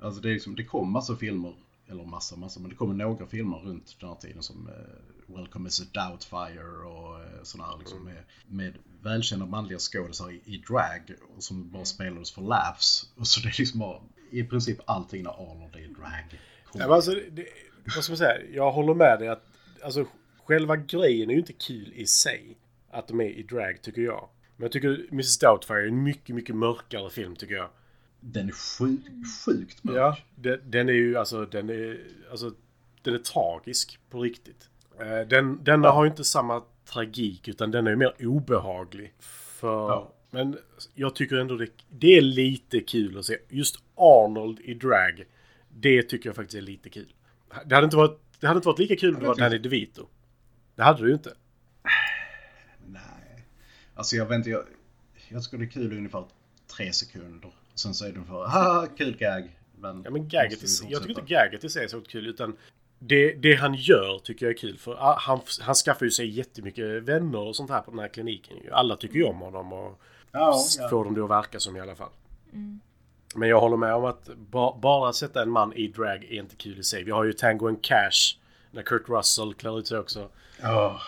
Alltså 0.00 0.20
det, 0.20 0.28
är 0.28 0.32
liksom, 0.32 0.56
det 0.56 0.64
kom 0.64 0.92
massa 0.92 1.16
filmer, 1.16 1.54
eller 1.88 2.04
massa, 2.04 2.36
massa, 2.36 2.60
men 2.60 2.70
det 2.70 2.76
kommer 2.76 2.94
några 2.94 3.26
filmer 3.26 3.56
runt 3.56 3.96
den 4.00 4.08
här 4.08 4.16
tiden 4.16 4.42
som 4.42 4.68
eh, 4.68 5.36
Welcome 5.36 5.68
is 5.68 5.80
a 5.80 5.84
Doubtfire 5.92 6.86
och 6.86 7.46
sådana 7.46 7.70
här 7.70 7.78
liksom 7.78 8.04
med, 8.04 8.22
med 8.46 8.74
välkända 9.02 9.46
manliga 9.46 9.78
skådisar 9.78 10.30
i, 10.30 10.40
i 10.44 10.58
drag 10.58 11.14
och 11.36 11.42
som 11.42 11.70
bara 11.70 11.84
spelades 11.84 12.32
för 12.32 12.42
laughs. 12.42 13.12
Och 13.16 13.26
så 13.26 13.40
det 13.40 13.48
är 13.48 13.58
liksom 13.58 13.80
bara 13.80 14.00
i 14.30 14.44
princip 14.44 14.78
allting 14.86 15.22
när 15.22 15.30
Arnold 15.30 15.76
är 15.76 15.80
i 15.80 15.86
drag. 15.86 16.40
Ja, 16.72 16.78
men 16.78 16.92
alltså, 16.92 17.14
det, 17.30 17.46
vad 17.94 18.04
ska 18.04 18.10
man 18.12 18.18
säga? 18.18 18.42
Jag 18.52 18.72
håller 18.72 18.94
med 18.94 19.18
dig 19.18 19.28
att 19.28 19.46
alltså, 19.84 20.06
själva 20.52 20.76
grejen 20.76 21.30
är 21.30 21.34
ju 21.34 21.40
inte 21.40 21.52
kul 21.52 21.92
i 21.94 22.06
sig. 22.06 22.56
Att 22.90 23.08
de 23.08 23.20
är 23.20 23.24
i 23.24 23.42
drag 23.42 23.82
tycker 23.82 24.02
jag. 24.02 24.28
Men 24.56 24.64
jag 24.64 24.72
tycker 24.72 25.06
Mrs 25.10 25.38
Doubtfire 25.38 25.82
är 25.82 25.86
en 25.86 26.02
mycket, 26.02 26.34
mycket 26.34 26.56
mörkare 26.56 27.10
film 27.10 27.36
tycker 27.36 27.54
jag. 27.54 27.68
Den 28.20 28.48
är 28.48 28.52
sjuk, 28.52 29.00
sjukt 29.46 29.84
mörk. 29.84 29.96
Ja, 29.96 30.16
den, 30.34 30.60
den 30.64 30.88
är 30.88 30.92
ju 30.92 31.16
alltså, 31.16 31.46
den 31.46 31.70
är, 31.70 32.00
alltså, 32.30 32.52
den 33.02 33.14
är 33.14 33.18
tragisk 33.18 33.98
på 34.10 34.20
riktigt. 34.20 34.68
Eh, 35.00 35.28
Den, 35.28 35.64
denna 35.64 35.90
har 35.90 36.04
ju 36.04 36.10
inte 36.10 36.24
samma 36.24 36.62
tragik 36.84 37.48
utan 37.48 37.70
den 37.70 37.86
är 37.86 37.90
ju 37.90 37.96
mer 37.96 38.26
obehaglig. 38.26 39.12
För, 39.20 39.88
Ja. 39.88 40.12
Men 40.30 40.58
jag 40.94 41.14
tycker 41.14 41.36
ändå 41.36 41.56
det, 41.56 41.68
det 41.88 42.16
är 42.16 42.20
lite 42.20 42.80
kul 42.80 43.18
att 43.18 43.24
se. 43.24 43.38
Just 43.48 43.76
Arnold 43.94 44.60
i 44.60 44.74
drag. 44.74 45.24
Det 45.68 46.02
tycker 46.02 46.28
jag 46.28 46.36
faktiskt 46.36 46.56
är 46.56 46.60
lite 46.60 46.88
kul. 46.88 47.12
Det 47.66 47.74
hade 47.74 47.84
inte 47.84 47.96
varit, 47.96 48.18
det 48.40 48.46
hade 48.46 48.58
inte 48.58 48.68
varit 48.68 48.78
lika 48.78 48.96
kul 48.96 49.14
om 49.14 49.20
det 49.20 49.26
var 49.26 49.34
Danny 49.36 49.58
DeVito. 49.58 50.06
Det 50.82 50.86
hade 50.86 51.02
det 51.02 51.08
ju 51.08 51.14
inte. 51.14 51.34
Nej. 52.86 53.44
Alltså 53.94 54.16
jag 54.16 54.34
inte, 54.34 54.50
jag, 54.50 54.64
jag 55.28 55.44
tycker 55.44 55.58
det 55.58 55.64
är 55.64 55.68
kul 55.68 55.92
i 55.92 55.96
ungefär 55.96 56.24
tre 56.76 56.92
sekunder. 56.92 57.50
Sen 57.74 57.94
så 57.94 58.04
är 58.04 58.08
det 58.08 58.14
ungefär, 58.14 58.34
haha, 58.34 58.86
kul 58.96 59.16
gag. 59.16 59.58
Men, 59.78 60.02
Ja 60.04 60.10
men 60.10 60.28
gaget 60.28 60.62
i, 60.62 60.66
jag 60.88 61.02
tycker 61.02 61.20
inte 61.20 61.34
gaget 61.34 61.64
i 61.64 61.68
sig 61.68 61.84
är 61.84 61.88
så 61.88 62.00
kul 62.00 62.26
utan 62.26 62.56
det, 62.98 63.32
det 63.32 63.54
han 63.54 63.74
gör 63.74 64.18
tycker 64.18 64.46
jag 64.46 64.50
är 64.54 64.58
kul 64.58 64.78
för 64.78 64.92
ah, 64.92 65.16
han, 65.18 65.40
han 65.60 65.74
skaffar 65.74 66.06
ju 66.06 66.10
sig 66.10 66.28
jättemycket 66.28 67.02
vänner 67.02 67.38
och 67.38 67.56
sånt 67.56 67.70
här 67.70 67.80
på 67.80 67.90
den 67.90 68.00
här 68.00 68.08
kliniken. 68.08 68.56
Alla 68.72 68.96
tycker 68.96 69.16
ju 69.16 69.24
om 69.24 69.38
honom 69.38 69.72
och 69.72 70.00
Ja, 70.32 70.64
ja. 70.78 70.88
får 70.88 71.04
dem 71.04 71.14
det 71.14 71.24
att 71.24 71.30
verka 71.30 71.60
som 71.60 71.76
i 71.76 71.80
alla 71.80 71.96
fall. 71.96 72.10
Men 73.34 73.48
jag 73.48 73.60
håller 73.60 73.76
med 73.76 73.94
om 73.94 74.04
att 74.04 74.30
ba, 74.36 74.78
bara 74.82 75.12
sätta 75.12 75.42
en 75.42 75.50
man 75.50 75.72
i 75.72 75.88
drag 75.88 76.24
är 76.24 76.32
inte 76.38 76.56
kul 76.56 76.78
i 76.78 76.82
sig. 76.82 77.04
Vi 77.04 77.10
har 77.10 77.24
ju 77.24 77.32
Tango 77.32 77.68
and 77.68 77.84
Cash 77.84 78.41
när 78.72 78.82
Kurt 78.82 79.08
Russell 79.08 79.54
klär 79.54 79.78
ut 79.78 79.86
sig 79.86 79.98
också. 79.98 80.28
Ja, 80.62 81.00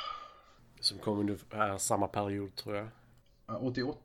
Som 0.80 0.98
kom 0.98 1.18
under 1.18 1.38
äh, 1.70 1.76
samma 1.76 2.06
period 2.08 2.54
tror 2.56 2.76
jag. 2.76 2.88
88 3.64 4.00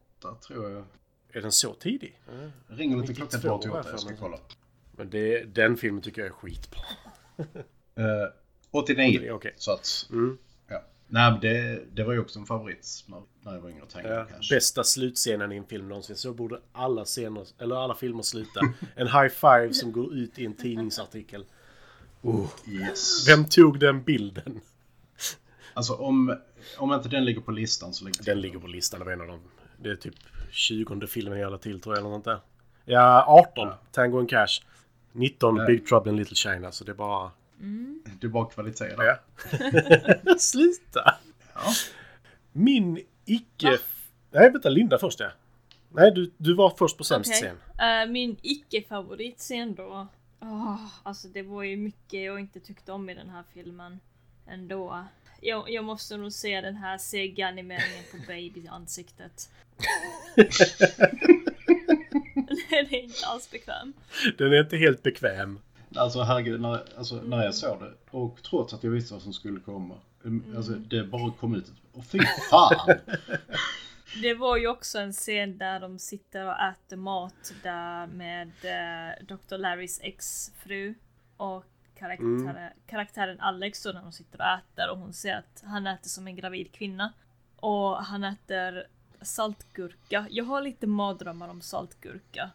tror 0.48 0.70
jag. 0.72 0.84
Är 1.32 1.42
den 1.42 1.52
så 1.52 1.74
tidig? 1.74 2.20
Ringer 2.68 2.98
lite 2.98 3.14
klockan 3.14 3.42
på 3.42 3.48
92 3.58 3.70
88, 3.72 3.84
för 3.84 3.92
jag 3.92 4.00
ska 4.00 4.16
kolla. 4.16 4.38
Men 4.92 5.10
det, 5.10 5.44
den 5.44 5.78
filmen 5.78 6.02
tycker 6.02 6.22
jag 6.22 6.28
är 6.28 6.34
skitbra. 6.34 6.82
Uh, 8.00 8.06
89. 8.72 9.32
Okej. 9.32 9.54
Så 9.58 9.72
att, 9.72 10.08
Mm. 10.12 10.38
ja. 10.68 10.84
Nej 11.08 11.38
det, 11.42 11.82
det 11.94 12.04
var 12.04 12.14
ju 12.14 12.20
också 12.20 12.40
en 12.40 12.46
favorit 12.46 13.04
när, 13.08 13.22
när 13.42 13.54
jag 13.54 13.62
var 13.62 13.70
yngre. 13.70 13.86
Tango 13.86 14.08
Ja, 14.08 14.14
ja, 14.14 14.26
Cash. 14.26 14.50
bästa 14.56 14.84
slutscenen 14.84 15.52
i 15.52 15.56
en 15.58 15.66
film 15.66 15.88
någonsin. 15.90 16.16
Så 16.16 16.34
borde 16.34 16.60
alla 16.72 17.06
scener, 17.06 17.48
eller 17.60 17.76
alla 17.76 17.96
filmer 17.96 18.22
sluta. 18.24 18.60
En 18.96 19.08
high 19.08 19.28
five 19.28 19.74
som 19.74 19.92
går 19.92 20.14
ut 20.14 20.40
i 20.40 20.46
en 20.46 20.54
tidningsartikel. 20.54 21.46
Yes. 22.68 23.28
Vem 23.28 23.46
tog 23.46 23.80
den 23.80 24.04
bilden? 24.04 24.62
Alltså 25.74 25.94
om, 25.94 26.38
om 26.78 26.94
inte 26.94 27.10
den 27.10 27.26
ligger 27.26 27.42
på 27.42 27.52
listan 27.52 27.94
så 27.94 28.06
ligger 28.06 28.24
Den 28.24 28.42
ligger 28.42 28.60
på 28.60 28.68
listan 28.68 29.02
av 29.02 29.10
en 29.10 29.22
av 29.22 29.28
dem. 29.28 29.40
Det 29.78 29.90
är 29.90 29.96
typ 29.96 30.16
20 30.52 31.08
filmen 31.08 31.40
jag 31.40 31.52
la 31.52 31.58
till 31.58 31.82
tror 31.82 31.96
jag. 31.96 32.02
Eller 32.02 32.10
något 32.10 32.24
där. 32.24 32.40
Ja, 32.86 33.26
18. 33.28 33.74
Tango 33.92 34.20
and 34.20 34.30
Cash. 34.30 34.62
19 35.12 35.66
Big 35.68 35.88
Trouble 35.88 36.12
in 36.12 36.18
Little 36.18 36.36
China. 36.36 36.72
Så 36.72 36.84
det 36.84 36.92
är 36.92 36.96
bara... 36.96 37.32
Det 38.20 38.28
är 38.28 38.30
bara 38.30 38.46
kvalitet. 38.46 38.96
Ja. 38.98 39.20
Sluta! 40.40 41.16
Ja. 41.54 41.62
Min 42.52 43.00
icke... 43.26 43.78
Nej, 44.32 44.52
vänta. 44.52 44.70
Linda 44.70 44.98
först 44.98 45.20
ja. 45.20 45.30
Nej, 45.90 46.12
du, 46.12 46.32
du 46.38 46.54
var 46.54 46.74
först 46.78 46.98
på 46.98 47.04
sämst 47.04 47.32
Okej. 47.32 47.42
scen. 47.42 48.02
Eh, 48.02 48.12
min 48.12 48.38
icke-favoritscen 48.42 49.76
då. 49.76 50.08
Åh, 50.42 50.86
alltså 51.04 51.28
det 51.28 51.42
var 51.42 51.64
ju 51.64 51.78
mycket 51.78 52.24
jag 52.24 52.40
inte 52.40 52.60
tyckte 52.60 52.92
om 52.92 53.10
i 53.10 53.14
den 53.14 53.30
här 53.30 53.44
filmen. 53.54 54.00
Ändå. 54.48 55.04
Jag, 55.42 55.70
jag 55.70 55.86
måste 55.86 56.18
nog 56.18 56.34
se 56.34 56.62
den 56.62 56.76
här 56.76 56.98
sega-animeringen 56.98 58.04
på 58.12 58.18
baby-ansiktet. 58.28 59.50
den 62.70 62.86
är 62.90 63.04
inte 63.04 63.26
alls 63.26 63.52
bekväm. 63.52 63.94
Den 64.38 64.54
är 64.54 64.60
inte 64.60 64.78
helt 64.78 65.04
bekväm. 65.04 65.60
Alltså 65.96 66.22
herregud, 66.22 66.62
när, 66.62 66.84
alltså, 66.98 67.16
när 67.16 67.44
jag 67.44 67.56
såg 67.56 67.80
det 67.80 67.94
och 68.12 68.44
trots 68.44 68.74
att 68.74 68.84
jag 68.84 68.92
visste 68.92 69.14
vad 69.14 69.24
som 69.24 69.34
skulle 69.34 69.60
komma. 69.60 69.96
um, 70.22 70.54
Alltså 70.58 70.72
det 70.72 71.04
bara 71.04 71.32
kom 71.32 71.56
ut. 71.56 71.72
Och 71.94 72.06
fy 72.06 72.20
fan! 72.50 72.98
Det 74.22 74.34
var 74.34 74.58
ju 74.58 74.68
också 74.68 75.00
en 75.00 75.14
scen 75.14 75.58
där 75.58 75.80
de 75.80 76.00
sitter 76.00 76.46
och 76.46 76.60
äter 76.60 76.98
mat 76.98 77.54
där 77.64 78.08
med 78.08 78.48
eh, 78.48 79.26
Dr. 79.26 79.58
Larrys 79.58 80.00
exfru 80.04 80.94
och 81.38 81.66
karaktären, 81.96 82.72
karaktären 82.88 83.40
Alex 83.40 83.84
då 83.84 83.92
när 83.92 84.02
de 84.02 84.12
sitter 84.12 84.40
och 84.40 84.48
äter 84.48 84.90
och 84.92 84.98
hon 84.98 85.14
ser 85.14 85.36
att 85.36 85.64
han 85.66 85.88
äter 85.88 86.10
som 86.10 86.28
en 86.28 86.36
gravid 86.36 86.72
kvinna. 86.72 87.14
Och 87.56 88.04
han 88.04 88.24
äter 88.24 88.88
saltgurka. 89.22 90.28
Jag 90.30 90.46
har 90.46 90.62
lite 90.62 90.88
mardrömmar 90.88 91.50
om 91.50 91.62
saltgurka. 91.62 92.50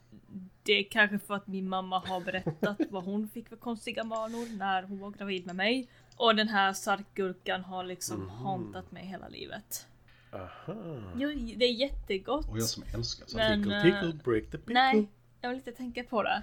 Det 0.63 0.73
är 0.73 0.85
kanske 0.85 1.19
för 1.19 1.35
att 1.35 1.47
min 1.47 1.69
mamma 1.69 1.99
har 2.07 2.21
berättat 2.21 2.81
vad 2.91 3.05
hon 3.05 3.29
fick 3.29 3.49
för 3.49 3.57
konstiga 3.57 4.05
vanor 4.05 4.59
när 4.59 4.83
hon 4.83 4.99
var 4.99 5.11
gravid 5.11 5.47
med 5.47 5.57
mig. 5.57 5.89
Och 6.17 6.37
den 6.37 6.49
här 6.49 6.73
saltgurkan 6.73 7.65
har 7.65 7.85
liksom 7.85 8.29
hauntat 8.29 8.93
mig 8.93 9.07
hela 9.07 9.29
livet. 9.29 9.87
Aha. 10.35 11.13
Jo, 11.17 11.29
det 11.57 11.65
är 11.65 11.73
jättegott. 11.73 12.49
Och 12.49 12.59
jag 12.59 12.65
som 12.65 12.85
älskar 12.95 13.27
så. 13.27 13.37
Men, 13.37 13.63
Tickle, 13.63 13.77
eh, 13.77 13.83
tickle, 13.83 14.13
break 14.25 14.45
the 14.51 14.59
pickle. 14.59 14.75
Nej, 14.75 15.09
jag 15.41 15.49
vill 15.49 15.59
inte 15.59 15.73
tänka 15.73 16.05
på 16.05 16.23
det. 16.23 16.43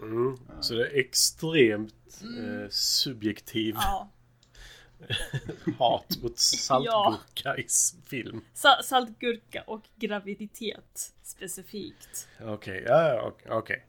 Mm. 0.00 0.38
Så 0.60 0.74
det 0.74 0.86
är 0.86 0.98
extremt 0.98 2.22
eh, 2.22 2.68
subjektiv 2.70 3.74
Ja. 3.78 4.08
hat 5.78 6.22
mot 6.22 6.38
saltgurka 6.38 7.56
i 7.56 7.66
film. 8.06 8.40
Sa- 8.54 8.82
saltgurka 8.84 9.62
och 9.66 9.82
graviditet 9.96 11.12
specifikt. 11.22 12.28
Okej, 12.40 12.84
ja, 12.86 13.08
ja, 13.08 13.22
okej, 13.22 13.52
okej. 13.52 13.86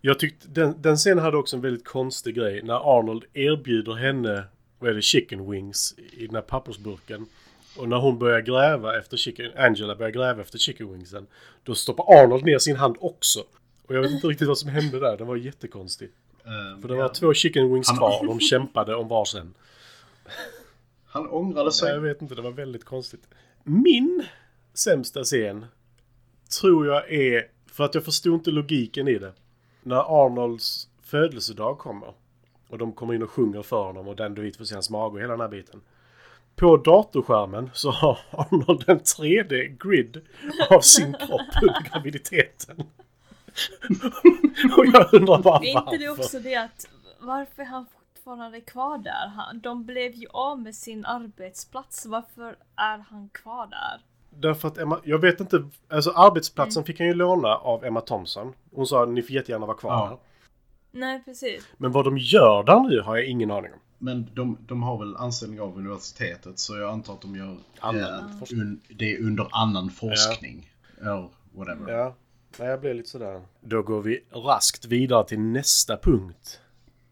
Jag 0.00 0.18
tyckte 0.18 0.48
den, 0.48 0.82
den 0.82 0.96
scenen 0.96 1.18
hade 1.24 1.36
också 1.36 1.56
en 1.56 1.62
väldigt 1.62 1.84
konstig 1.84 2.34
grej. 2.34 2.62
När 2.62 2.98
Arnold 2.98 3.24
erbjuder 3.32 3.94
henne, 3.94 4.44
vad 4.78 4.90
är 4.90 4.94
det, 4.94 5.02
chicken 5.02 5.50
wings 5.50 5.94
i 5.98 6.26
den 6.26 6.34
här 6.34 6.42
pappersburken. 6.42 7.26
Och 7.76 7.88
när 7.88 7.96
hon 7.96 8.18
börjar 8.18 8.40
gräva 8.40 8.98
efter 8.98 9.16
chicken, 9.16 9.52
Angela 9.56 9.94
börjar 9.96 10.12
gräva 10.12 10.42
efter 10.42 10.58
chicken 10.58 10.92
wingsen. 10.92 11.26
Då 11.62 11.74
stoppar 11.74 12.04
Arnold 12.22 12.44
ner 12.44 12.58
sin 12.58 12.76
hand 12.76 12.96
också. 13.00 13.40
Och 13.86 13.94
jag 13.94 14.02
vet 14.02 14.10
inte 14.10 14.26
riktigt 14.26 14.48
vad 14.48 14.58
som 14.58 14.70
hände 14.70 15.00
där. 15.00 15.16
Det 15.16 15.24
var 15.24 15.36
jättekonstigt. 15.36 16.14
Eh, 16.44 16.80
För 16.80 16.88
det 16.88 16.94
var 16.94 17.02
ja. 17.02 17.08
två 17.08 17.34
chicken 17.34 17.74
wings 17.74 17.98
kvar 17.98 18.26
de 18.26 18.40
kämpade 18.40 18.94
om 18.94 19.08
varsin. 19.08 19.54
Han 21.06 21.28
ångrade 21.28 21.72
sig. 21.72 21.92
Jag 21.92 22.00
vet 22.00 22.22
inte, 22.22 22.34
det 22.34 22.42
var 22.42 22.50
väldigt 22.50 22.84
konstigt. 22.84 23.28
Min 23.64 24.24
sämsta 24.74 25.24
scen 25.24 25.66
tror 26.60 26.86
jag 26.86 27.12
är, 27.12 27.46
för 27.72 27.84
att 27.84 27.94
jag 27.94 28.04
förstod 28.04 28.34
inte 28.34 28.50
logiken 28.50 29.08
i 29.08 29.18
det. 29.18 29.32
När 29.82 30.24
Arnolds 30.24 30.88
födelsedag 31.02 31.78
kommer. 31.78 32.14
Och 32.68 32.78
de 32.78 32.92
kommer 32.92 33.14
in 33.14 33.22
och 33.22 33.30
sjunger 33.30 33.62
för 33.62 33.84
honom 33.84 34.08
och 34.08 34.16
den 34.16 34.34
du 34.34 34.42
vet 34.42 34.56
får 34.56 34.64
se 34.64 34.74
hans 34.74 34.90
mage 34.90 35.14
och 35.14 35.20
hela 35.20 35.32
den 35.32 35.40
här 35.40 35.48
biten. 35.48 35.80
På 36.58 36.76
datorskärmen 36.76 37.70
så 37.74 37.90
har 37.90 38.18
Arnold 38.30 38.84
en 38.88 38.98
3D-grid 39.00 40.20
av 40.70 40.80
sin 40.80 41.12
kropp 41.12 41.62
under 41.62 41.90
graviditeten. 41.90 42.76
och 44.76 44.86
jag 44.86 45.14
undrar 45.14 45.42
bara 45.42 45.58
Är 45.58 45.74
varför. 45.74 45.94
inte 45.94 46.04
det 46.04 46.08
också 46.10 46.38
det 46.40 46.54
att 46.56 46.88
varför 47.20 47.62
är 47.62 47.66
han 47.66 47.86
fortfarande 47.86 48.60
kvar 48.60 48.98
där? 48.98 49.28
Han, 49.36 49.60
de 49.60 49.84
blev 49.84 50.14
ju 50.14 50.26
av 50.30 50.60
med 50.62 50.74
sin 50.74 51.04
arbetsplats. 51.04 52.06
Varför 52.06 52.56
är 52.76 52.98
han 53.10 53.28
kvar 53.28 53.66
där? 53.66 54.00
Därför 54.30 54.68
att 54.68 54.78
Emma, 54.78 55.00
jag 55.04 55.18
vet 55.18 55.40
inte, 55.40 55.68
alltså 55.88 56.10
arbetsplatsen 56.10 56.84
fick 56.84 56.98
han 56.98 57.08
ju 57.08 57.14
låna 57.14 57.54
av 57.54 57.84
Emma 57.84 58.00
Thompson. 58.00 58.52
Hon 58.74 58.86
sa 58.86 59.04
ni 59.04 59.22
får 59.22 59.30
jättegärna 59.30 59.66
vara 59.66 59.76
kvar 59.76 59.90
Ja. 59.92 60.06
här. 60.06 60.18
Nej, 60.90 61.22
precis. 61.24 61.68
Men 61.76 61.92
vad 61.92 62.04
de 62.04 62.18
gör 62.18 62.62
där 62.62 62.80
nu 62.80 63.00
har 63.00 63.16
jag 63.16 63.26
ingen 63.26 63.50
aning 63.50 63.72
om. 63.72 63.78
Men 63.98 64.30
de, 64.34 64.58
de 64.60 64.82
har 64.82 64.98
väl 64.98 65.16
anställning 65.16 65.60
av 65.60 65.78
universitetet 65.78 66.58
så 66.58 66.76
jag 66.76 66.90
antar 66.90 67.14
att 67.14 67.20
de 67.20 67.36
gör 67.36 67.56
Annan 67.80 68.30
eh, 68.30 68.58
un, 68.58 68.80
det 68.88 69.14
är 69.14 69.22
under 69.22 69.48
annan 69.50 69.90
forskning. 69.90 70.72
Eller 71.00 71.28
whatever. 71.52 71.92
Ja, 71.92 72.14
nej, 72.58 72.68
jag 72.68 72.80
blir 72.80 72.94
lite 72.94 73.08
sådär. 73.08 73.42
Då 73.60 73.82
går 73.82 74.02
vi 74.02 74.24
raskt 74.30 74.84
vidare 74.84 75.24
till 75.24 75.40
nästa 75.40 75.96
punkt. 75.96 76.60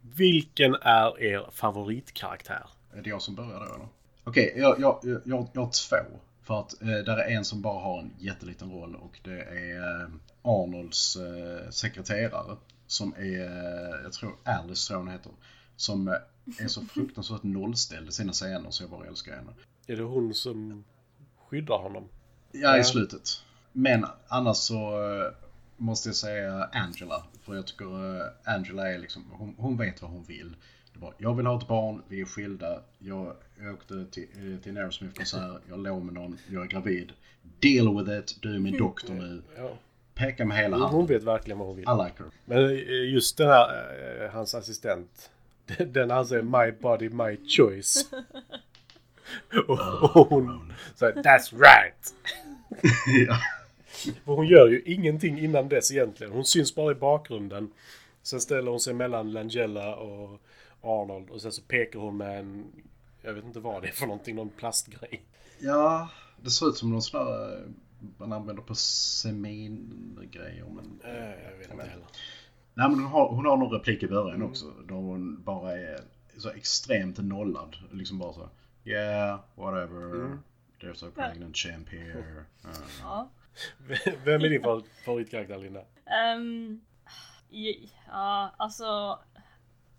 Vilken 0.00 0.74
är 0.74 1.22
er 1.22 1.50
favoritkaraktär? 1.52 2.66
Är 2.92 3.02
det 3.02 3.10
jag 3.10 3.22
som 3.22 3.34
börjar 3.34 3.60
då 3.60 3.74
eller? 3.74 3.88
Okej, 4.24 4.54
jag, 4.56 4.80
jag, 4.80 4.98
jag, 5.02 5.20
jag, 5.24 5.48
jag 5.52 5.62
har 5.62 5.70
två. 5.88 6.18
För 6.42 6.60
att 6.60 6.82
eh, 6.82 6.88
där 6.88 7.16
är 7.16 7.36
en 7.36 7.44
som 7.44 7.62
bara 7.62 7.80
har 7.80 8.00
en 8.00 8.12
jätteliten 8.18 8.70
roll 8.70 8.94
och 8.94 9.20
det 9.24 9.42
är 9.42 10.02
eh, 10.02 10.08
Arnolds 10.42 11.16
eh, 11.16 11.70
sekreterare. 11.70 12.56
Som 12.86 13.14
är, 13.14 13.40
eh, 13.40 14.02
jag 14.02 14.12
tror 14.12 14.32
Alice 14.44 14.88
tror 14.88 14.98
hon 14.98 15.08
heter. 15.08 15.32
Som 15.76 16.08
är 16.58 16.68
så 16.68 16.84
fruktansvärt 16.84 17.42
nollställd 17.42 18.08
i 18.08 18.12
sina 18.12 18.32
scener 18.32 18.70
så 18.70 18.82
jag 18.82 18.90
bara 18.90 19.06
älskar 19.06 19.36
henne. 19.36 19.52
Är 19.86 19.96
det 19.96 20.02
hon 20.02 20.34
som 20.34 20.84
skyddar 21.48 21.78
honom? 21.78 22.08
Ja, 22.52 22.78
i 22.78 22.84
slutet. 22.84 23.42
Men 23.72 24.06
annars 24.28 24.56
så 24.56 24.76
eh, 24.76 25.32
måste 25.76 26.08
jag 26.08 26.16
säga 26.16 26.68
Angela. 26.72 27.24
För 27.42 27.54
jag 27.54 27.66
tycker 27.66 28.20
eh, 28.20 28.26
Angela 28.44 28.92
är 28.92 28.98
liksom, 28.98 29.24
hon, 29.32 29.54
hon 29.58 29.76
vet 29.76 30.02
vad 30.02 30.10
hon 30.10 30.24
vill. 30.24 30.56
Det 30.92 30.98
var, 30.98 31.14
jag 31.18 31.34
vill 31.34 31.46
ha 31.46 31.58
ett 31.58 31.68
barn, 31.68 32.02
vi 32.08 32.20
är 32.20 32.24
skilda. 32.24 32.80
Jag, 32.98 33.36
jag 33.60 33.74
åkte 33.74 34.06
till, 34.10 34.28
eh, 34.34 34.60
till 34.60 34.70
en 34.70 34.76
Aerosmith-konsert, 34.76 35.60
jag 35.68 35.78
låg 35.78 36.02
med 36.02 36.14
någon, 36.14 36.38
jag 36.50 36.62
är 36.62 36.66
gravid. 36.68 37.12
Deal 37.60 37.98
with 37.98 38.18
it, 38.18 38.38
du 38.42 38.54
är 38.54 38.58
min 38.58 38.78
doktor 38.78 39.14
nu. 39.14 39.42
Ja. 39.56 39.70
Peka 40.14 40.44
med 40.44 40.56
hela 40.56 40.76
Hon 40.76 40.86
handen. 40.86 41.06
vet 41.06 41.22
verkligen 41.22 41.58
vad 41.58 41.68
hon 41.68 41.76
vill. 41.76 41.84
I 41.84 42.04
like 42.04 42.22
her. 42.22 42.30
Men 42.44 42.74
just 43.12 43.36
den 43.36 43.48
här, 43.48 44.28
hans 44.32 44.54
assistent. 44.54 45.30
Den 45.86 46.10
han 46.10 46.26
säger 46.26 46.42
My 46.42 46.72
body, 46.72 47.08
my 47.08 47.38
choice. 47.48 48.10
och, 49.68 50.16
och 50.16 50.28
hon 50.28 50.72
säger 50.94 51.14
That's 51.14 51.52
right! 51.52 52.14
ja. 53.28 53.38
För 54.24 54.32
hon 54.32 54.46
gör 54.46 54.68
ju 54.68 54.82
ingenting 54.86 55.38
innan 55.38 55.68
dess 55.68 55.92
egentligen. 55.92 56.32
Hon 56.32 56.44
syns 56.44 56.74
bara 56.74 56.92
i 56.92 56.94
bakgrunden. 56.94 57.72
Sen 58.22 58.40
ställer 58.40 58.70
hon 58.70 58.80
sig 58.80 58.94
mellan 58.94 59.32
Langella 59.32 59.96
och 59.96 60.40
Arnold 60.80 61.30
och 61.30 61.42
sen 61.42 61.52
så 61.52 61.62
pekar 61.62 61.98
hon 61.98 62.16
med 62.16 62.38
en... 62.38 62.64
Jag 63.22 63.32
vet 63.32 63.44
inte 63.44 63.60
vad 63.60 63.82
det 63.82 63.88
är 63.88 63.92
för 63.92 64.06
någonting, 64.06 64.36
någon 64.36 64.48
plastgrej. 64.48 65.22
ja, 65.58 66.08
det 66.42 66.50
ser 66.50 66.68
ut 66.68 66.76
som 66.76 66.90
någon 66.90 67.02
sån 67.02 67.26
där 67.26 67.58
eh, 67.58 67.64
man 68.18 68.32
använder 68.32 68.62
på 68.62 68.74
semingrejer. 68.74 70.64
Men... 70.74 71.00
Jag 71.50 71.58
vet 71.58 71.70
inte 71.70 71.84
heller. 71.84 72.06
Nej 72.78 72.88
men 72.90 72.98
hon 72.98 73.06
har, 73.12 73.28
hon 73.28 73.46
har 73.46 73.56
någon 73.56 73.70
replik 73.72 74.02
i 74.02 74.08
början 74.08 74.42
också. 74.42 74.72
Då 74.88 74.94
hon 74.94 75.42
bara 75.42 75.72
är 75.72 76.00
så 76.38 76.50
extremt 76.50 77.18
nollad. 77.18 77.76
Liksom 77.92 78.18
bara 78.18 78.32
så. 78.32 78.48
Yeah, 78.84 79.40
whatever. 79.54 80.38
There's 80.80 81.08
a 81.08 81.10
pregnant 81.14 81.56
champ 81.56 81.88
here. 81.88 82.18
Uh, 82.64 82.70
Ja. 83.02 83.28
Vem 84.24 84.40
är 84.44 84.48
din 84.48 84.62
favor- 84.62 84.82
favoritkaraktär 85.04 85.58
Linda? 85.58 85.80
Um, 86.36 86.80
ja, 87.48 88.50
alltså 88.56 89.18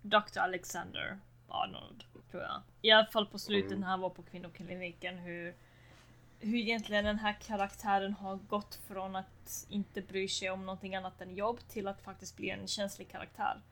Dr. 0.02 0.38
Alexander 0.38 1.18
Arnold, 1.48 2.04
tror 2.30 2.42
jag. 2.42 2.62
I 2.82 2.90
alla 2.90 3.06
fall 3.06 3.26
på 3.26 3.38
slutet 3.38 3.78
när 3.78 3.86
han 3.86 4.00
var 4.00 4.10
på 4.10 4.22
kvinnokliniken, 4.22 5.18
hur, 5.18 5.54
hur 6.40 6.58
egentligen 6.58 7.04
den 7.04 7.18
här 7.18 7.36
karaktären 7.40 8.12
har 8.12 8.36
gått 8.36 8.78
från 8.88 9.16
att 9.16 9.66
inte 9.68 10.02
bry 10.02 10.28
sig 10.28 10.50
om 10.50 10.66
någonting 10.66 10.94
annat 10.94 11.20
än 11.20 11.36
jobb 11.36 11.58
till 11.68 11.88
att 11.88 12.00
faktiskt 12.00 12.36
bli 12.36 12.50
en 12.50 12.66
känslig 12.66 13.10
karaktär. 13.10 13.62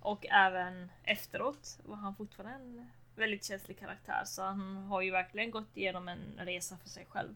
Och 0.00 0.26
även 0.26 0.88
efteråt 1.04 1.78
var 1.84 1.96
han 1.96 2.14
fortfarande 2.14 2.54
en 2.54 2.90
väldigt 3.16 3.44
känslig 3.44 3.78
karaktär, 3.78 4.22
så 4.26 4.42
han 4.42 4.76
har 4.76 5.02
ju 5.02 5.10
verkligen 5.10 5.50
gått 5.50 5.76
igenom 5.76 6.08
en 6.08 6.18
resa 6.38 6.76
för 6.82 6.88
sig 6.88 7.06
själv. 7.08 7.34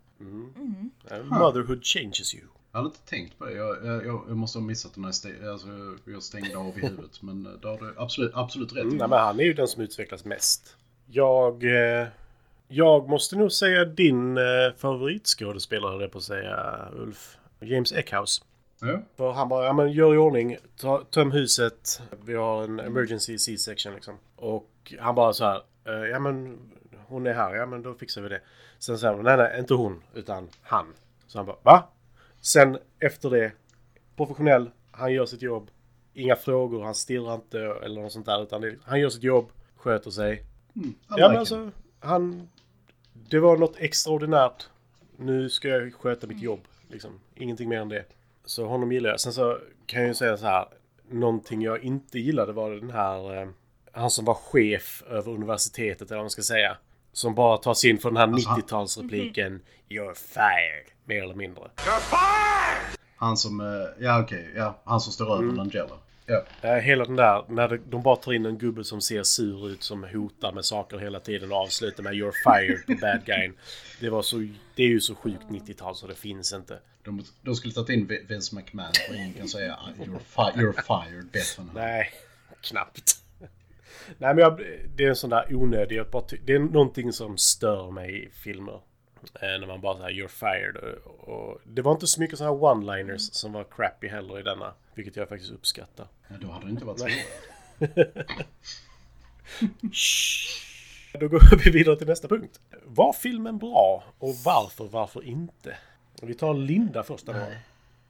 Eh, 1.11 1.25
Motherhood 1.25 1.85
changes 1.85 2.35
you. 2.35 2.45
jag 2.73 2.79
hade 2.79 2.87
inte 2.87 3.01
tänkt 3.01 3.39
på 3.39 3.45
det. 3.45 3.53
Jag, 3.53 3.85
jag, 3.85 4.05
jag 4.05 4.37
måste 4.37 4.59
ha 4.59 4.67
missat 4.67 4.97
när 4.97 5.09
jag, 5.09 5.15
stäng, 5.15 5.45
alltså, 5.45 5.69
jag 6.05 6.23
stängde 6.23 6.57
av 6.57 6.79
i 6.79 6.81
huvudet. 6.81 7.23
Men 7.23 7.47
eh, 7.47 7.53
det 7.53 7.69
har 7.69 7.79
du 7.79 7.95
absolut, 7.97 8.33
absolut 8.35 8.73
rätt. 8.73 8.83
Mm, 8.83 8.97
nej, 8.97 9.09
men 9.09 9.19
han 9.19 9.41
är 9.41 9.45
ju 9.45 9.55
den 9.55 9.69
som 9.69 9.83
utvecklas 9.83 10.25
mest. 10.25 10.77
Jag... 11.07 11.65
Eh, 11.65 12.09
jag 12.69 13.09
måste 13.09 13.37
nog 13.37 13.53
säga 13.53 13.85
din 13.85 14.39
eh, 14.39 14.45
favoritskådespelare, 14.77 16.03
jag 16.03 16.13
på 16.13 16.19
att 16.19 16.25
säga, 16.25 16.89
Ulf. 16.93 17.39
James 17.61 17.93
Eckhouse. 17.93 18.43
Ja. 18.81 19.03
För 19.17 19.33
han 19.33 19.49
bara, 19.49 19.65
ja 19.65 19.73
men 19.73 19.93
gör 19.93 20.15
i 20.15 20.19
ordning, 20.19 20.57
ta, 20.81 21.05
töm 21.05 21.33
huset, 21.33 22.03
vi 22.25 22.35
har 22.35 22.65
en 22.65 22.81
emergency 22.81 23.39
C-section 23.39 23.95
liksom. 23.95 24.15
Och 24.37 24.95
han 25.01 25.15
bara 25.15 25.33
så 25.33 25.45
här, 25.45 25.63
eh, 25.85 26.09
ja 26.11 26.19
men 26.19 26.59
hon 27.07 27.27
är 27.27 27.35
här, 27.35 27.55
ja 27.55 27.67
men 27.67 27.83
då 27.83 27.95
fixar 27.95 28.23
vi 28.23 28.29
det. 28.29 28.41
Sen 28.79 28.99
säger 28.99 29.15
han, 29.15 29.25
nej 29.25 29.37
nej, 29.37 29.59
inte 29.59 29.75
hon, 29.75 30.03
utan 30.15 30.49
han. 30.63 30.87
Så 31.27 31.39
han 31.39 31.47
bara, 31.47 31.57
va? 31.63 31.89
Sen 32.41 32.79
efter 33.01 33.31
det, 33.31 33.53
professionell, 34.17 34.71
han 34.91 35.13
gör 35.13 35.27
sitt 35.27 35.43
jobb. 35.43 35.71
Inga 36.15 36.37
frågor, 36.37 36.85
han 36.85 36.95
stirrar 36.95 37.35
inte 37.35 37.61
eller 37.61 38.03
något 38.03 38.13
sånt 38.13 38.27
där, 38.27 38.43
utan 38.43 38.61
det, 38.61 38.77
han 38.85 39.01
gör 39.01 39.09
sitt 39.09 39.23
jobb, 39.23 39.51
sköter 39.77 40.11
sig. 40.11 40.45
I 40.75 40.95
Ja 41.09 41.29
men 41.29 41.39
alltså, 41.39 41.71
han... 42.01 42.49
Det 43.31 43.41
var 43.41 43.57
något 43.57 43.77
extraordinärt. 43.79 44.69
Nu 45.17 45.51
ska 45.51 45.69
jag 45.69 45.95
sköta 45.95 46.27
mitt 46.27 46.43
jobb. 46.43 46.61
Liksom. 46.89 47.21
Ingenting 47.35 47.69
mer 47.69 47.81
än 47.81 47.89
det. 47.89 48.05
Så 48.45 48.67
honom 48.67 48.93
gillar 48.93 49.11
jag. 49.11 49.21
Sen 49.21 49.33
så 49.33 49.59
kan 49.87 50.01
jag 50.01 50.09
ju 50.09 50.15
säga 50.15 50.37
så 50.37 50.47
här. 50.47 50.69
Någonting 51.11 51.63
jag 51.63 51.83
inte 51.85 52.19
gillade 52.19 52.53
var 52.53 52.71
den 52.71 52.91
här... 52.91 53.43
Eh, 53.43 53.49
han 53.93 54.11
som 54.11 54.25
var 54.25 54.35
chef 54.35 55.03
över 55.09 55.33
universitetet, 55.33 56.09
eller 56.11 56.17
vad 56.17 56.25
man 56.25 56.31
ska 56.31 56.43
säga. 56.43 56.77
Som 57.13 57.35
bara 57.35 57.57
tar 57.59 57.75
sig 57.75 57.91
in 57.91 57.99
för 57.99 58.11
den 58.11 58.17
här 58.17 58.29
Alltså, 58.29 58.49
han- 58.51 58.61
90-talsrepliken. 58.61 59.61
You're 59.89 60.15
fired. 60.15 60.87
Mer 61.05 61.23
eller 61.23 61.35
mindre. 61.35 61.71
Han 63.17 63.37
som, 63.37 63.61
eh, 63.61 63.67
ja 64.05 64.21
okej, 64.23 64.53
ja. 64.57 64.81
Han 64.85 65.01
som 65.01 65.13
står 65.13 65.35
över 65.35 65.53
Langella. 65.55 65.97
Ja. 66.31 66.45
Eh, 66.63 66.75
Hela 66.77 67.05
den 67.05 67.17
där, 67.17 67.45
när 67.49 67.81
de 67.91 68.03
bara 68.03 68.17
tar 68.17 68.33
in 68.33 68.47
en 68.47 68.59
gubbe 68.59 68.85
som 68.85 69.01
ser 69.01 69.23
sur 69.23 69.69
ut, 69.69 69.83
som 69.83 70.05
hotar 70.05 70.53
med 70.53 70.65
saker 70.65 70.99
hela 70.99 71.21
tiden 71.21 71.53
och 71.53 71.59
avslutar 71.59 72.03
med 72.03 72.13
“You're 72.13 72.33
fired” 72.45 72.87
på 72.87 72.95
bad 73.07 73.25
guyen. 73.27 73.55
Det 74.01 74.11
var 74.11 74.23
så, 74.23 74.37
det 74.75 74.83
är 74.83 74.89
ju 74.89 75.01
så 75.01 75.15
sjukt 75.15 75.43
90-tal 75.49 75.95
så 75.95 76.07
det 76.07 76.15
finns 76.15 76.53
inte. 76.53 76.79
De, 77.05 77.25
de 77.43 77.55
skulle 77.55 77.75
tagit 77.75 77.89
in 77.91 78.07
Vi- 78.07 78.25
Vince 78.29 78.57
McMahon 78.57 78.93
och 79.11 79.15
ingen 79.15 79.33
kan 79.33 79.49
säga 79.49 79.75
"Ah, 79.75 79.89
you're, 80.03 80.19
fi- 80.19 80.61
you're 80.61 81.05
fired 81.05 81.27
bättre 81.33 81.63
än. 81.63 81.71
Nej, 81.75 82.11
knappt. 82.61 83.15
Nej 84.19 84.35
men 84.35 84.39
jag, 84.39 84.61
det 84.97 85.05
är 85.05 85.09
en 85.09 85.17
sån 85.17 85.31
där 85.31 85.55
onödig, 85.55 86.03
det 86.45 86.53
är 86.55 86.59
någonting 86.59 87.13
som 87.13 87.39
stör 87.39 87.91
mig 87.91 88.25
i 88.27 88.31
filmer. 88.31 88.81
Eh, 89.35 89.61
när 89.61 89.67
man 89.67 89.81
bara 89.81 89.99
säger 89.99 90.23
“You're 90.23 90.29
fired” 90.29 90.77
och, 90.77 91.29
och 91.29 91.61
det 91.65 91.83
var 91.83 91.93
inte 91.93 92.07
så 92.07 92.21
mycket 92.21 92.39
såna 92.39 92.51
här 92.51 92.57
one-liners 92.57 93.33
som 93.33 93.53
var 93.53 93.65
crappy 93.65 94.09
heller 94.09 94.41
i 94.41 94.43
denna. 94.43 94.75
Vilket 94.95 95.17
jag 95.17 95.29
faktiskt 95.29 95.53
uppskattar. 95.53 96.07
Ja, 96.29 96.35
då 96.41 96.49
hade 96.49 96.67
det 96.67 96.71
inte 96.71 96.85
varit 96.85 97.01
så. 97.01 97.09
Då 101.21 101.29
går 101.29 101.65
vi 101.65 101.71
vidare 101.71 101.97
till 101.97 102.07
nästa 102.07 102.29
punkt. 102.29 102.61
Var 102.85 103.13
filmen 103.13 103.59
bra 103.59 104.05
och 104.19 104.35
varför, 104.45 104.85
varför 104.85 105.25
inte? 105.25 105.77
Vi 106.23 106.35
tar 106.35 106.55
Linda 106.55 107.03
första 107.03 107.33
då. 107.33 107.47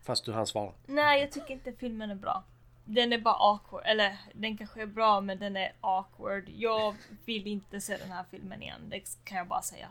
Fast 0.02 0.24
du 0.24 0.32
hann 0.32 0.46
svara. 0.46 0.72
Nej, 0.86 1.20
jag 1.20 1.32
tycker 1.32 1.54
inte 1.54 1.72
filmen 1.72 2.10
är 2.10 2.14
bra. 2.14 2.44
Den 2.84 3.12
är 3.12 3.18
bara 3.18 3.34
awkward, 3.34 3.82
eller 3.84 4.16
den 4.32 4.56
kanske 4.56 4.82
är 4.82 4.86
bra 4.86 5.20
men 5.20 5.38
den 5.38 5.56
är 5.56 5.72
awkward. 5.80 6.48
Jag 6.48 6.94
vill 7.24 7.46
inte 7.46 7.80
se 7.80 7.96
den 7.96 8.12
här 8.12 8.24
filmen 8.30 8.62
igen, 8.62 8.80
det 8.88 9.00
kan 9.24 9.38
jag 9.38 9.46
bara 9.46 9.62
säga. 9.62 9.88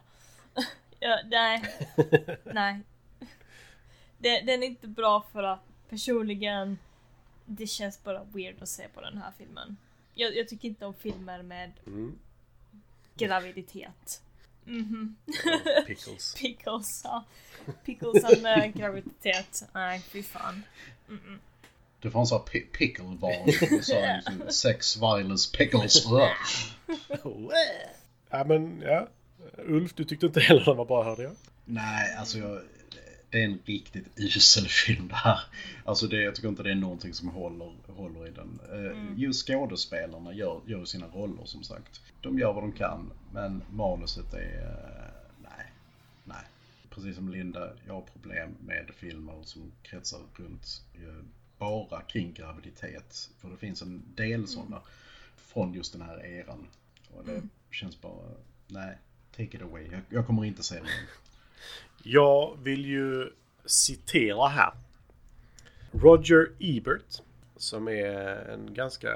ja, 0.99 1.19
nej. 1.25 1.63
nej. 2.43 2.79
Den, 4.17 4.45
den 4.45 4.63
är 4.63 4.67
inte 4.67 4.87
bra 4.87 5.25
för 5.31 5.43
att 5.43 5.59
personligen, 5.89 6.77
det 7.45 7.67
känns 7.67 8.03
bara 8.03 8.23
weird 8.23 8.61
att 8.61 8.69
se 8.69 8.87
på 8.87 9.01
den 9.01 9.17
här 9.17 9.31
filmen. 9.37 9.77
Jag, 10.13 10.35
jag 10.35 10.47
tycker 10.47 10.67
inte 10.67 10.85
om 10.85 10.93
filmer 10.93 11.41
med 11.43 11.71
graviditet. 13.15 14.21
Mhm. 14.65 15.15
Pickles. 15.87 16.35
Pickles, 16.37 17.01
ja. 17.03 17.23
Picklesen 17.85 18.41
med 18.41 18.73
graviditet. 18.73 19.63
Nej, 19.73 19.99
fy 19.99 20.23
fan. 20.23 20.63
Det 22.01 22.11
fanns 22.11 22.29
så 22.29 22.39
pi- 22.39 22.71
picklebar 22.71 23.51
som 23.67 23.81
sa 23.83 24.15
liksom, 24.15 24.51
sex, 24.51 24.97
violence, 24.97 25.57
pickles. 25.57 26.05
Ja 28.29 28.43
men 28.43 28.81
ja. 28.81 29.07
Ulf, 29.65 29.93
du 29.93 30.03
tyckte 30.03 30.25
inte 30.25 30.39
heller 30.39 30.65
den 30.65 30.77
var 30.77 30.85
bra 30.85 31.03
hörde 31.03 31.23
jag. 31.23 31.35
Nej, 31.65 32.15
alltså 32.15 32.37
jag, 32.37 32.61
det 33.29 33.39
är 33.39 33.43
en 33.45 33.59
riktigt 33.65 34.07
usel 34.15 34.67
film 34.67 35.07
det 35.07 35.15
här. 35.15 35.39
Alltså 35.85 36.07
det, 36.07 36.23
jag 36.23 36.35
tycker 36.35 36.47
inte 36.49 36.63
det 36.63 36.71
är 36.71 36.75
någonting 36.75 37.13
som 37.13 37.29
håller, 37.29 37.73
håller 37.87 38.27
i 38.27 38.31
den. 38.31 38.59
Eh, 38.71 39.19
Just 39.19 39.47
skådespelarna 39.47 40.33
gör, 40.33 40.61
gör 40.67 40.85
sina 40.85 41.07
roller 41.07 41.45
som 41.45 41.63
sagt. 41.63 42.01
De 42.21 42.39
gör 42.39 42.53
vad 42.53 42.63
de 42.63 42.71
kan, 42.71 43.11
men 43.33 43.63
manuset 43.71 44.33
är... 44.33 44.39
eh, 44.39 45.11
nej. 45.43 45.71
Nej. 46.23 46.43
Precis 46.89 47.15
som 47.15 47.29
Linda, 47.29 47.69
jag 47.87 47.93
har 47.93 48.01
problem 48.01 48.55
med 48.65 48.91
filmer 48.95 49.43
som 49.43 49.71
kretsar 49.83 50.19
runt 50.35 50.81
eh, 50.95 51.23
bara 51.59 52.01
kring 52.01 52.33
graviditet. 52.33 53.29
För 53.41 53.49
det 53.49 53.57
finns 53.57 53.81
en 53.81 54.03
del 54.15 54.47
sådana 54.47 54.81
från 55.37 55.73
just 55.73 55.93
den 55.93 56.01
här 56.01 56.25
eran. 56.25 56.67
Och 57.15 57.25
det 57.25 57.41
känns 57.71 58.01
bara, 58.01 58.25
nej, 58.67 58.97
take 59.37 59.57
it 59.57 59.61
away. 59.63 59.87
Jag, 59.91 60.01
jag 60.09 60.27
kommer 60.27 60.45
inte 60.45 60.63
se 60.63 60.75
den. 60.75 60.85
Jag 62.03 62.57
vill 62.63 62.85
ju 62.85 63.29
citera 63.65 64.47
här. 64.47 64.71
Roger 65.91 66.51
Ebert, 66.59 67.21
som 67.57 67.87
är 67.87 68.49
en 68.49 68.73
ganska, 68.73 69.13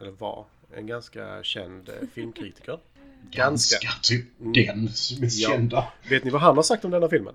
eller 0.00 0.10
var, 0.10 0.44
en 0.76 0.86
ganska 0.86 1.42
känd 1.42 1.88
eh, 1.88 2.08
filmkritiker. 2.14 2.78
Ganska. 3.30 3.78
Ganska 3.86 4.00
typ 4.02 4.26
den 4.38 4.84
mest 4.84 5.38
Ja. 5.40 5.48
kända. 5.50 5.92
Vet 6.10 6.24
ni 6.24 6.30
vad 6.30 6.40
han 6.40 6.56
har 6.56 6.62
sagt 6.62 6.84
om 6.84 6.90
denna 6.90 7.08
filmen? 7.08 7.34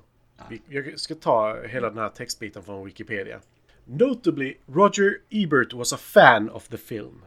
Jag 0.69 0.99
ska 0.99 1.15
ta 1.15 1.61
hela 1.67 1.89
den 1.89 1.97
här 1.97 2.09
textbiten 2.09 2.63
från 2.63 2.85
Wikipedia. 2.85 3.39
Notably, 3.85 4.55
Roger 4.65 5.17
Ebert 5.29 5.73
was 5.73 5.93
a 5.93 5.97
fan 5.97 6.49
of 6.49 6.67
the 6.67 6.77
film, 6.77 7.21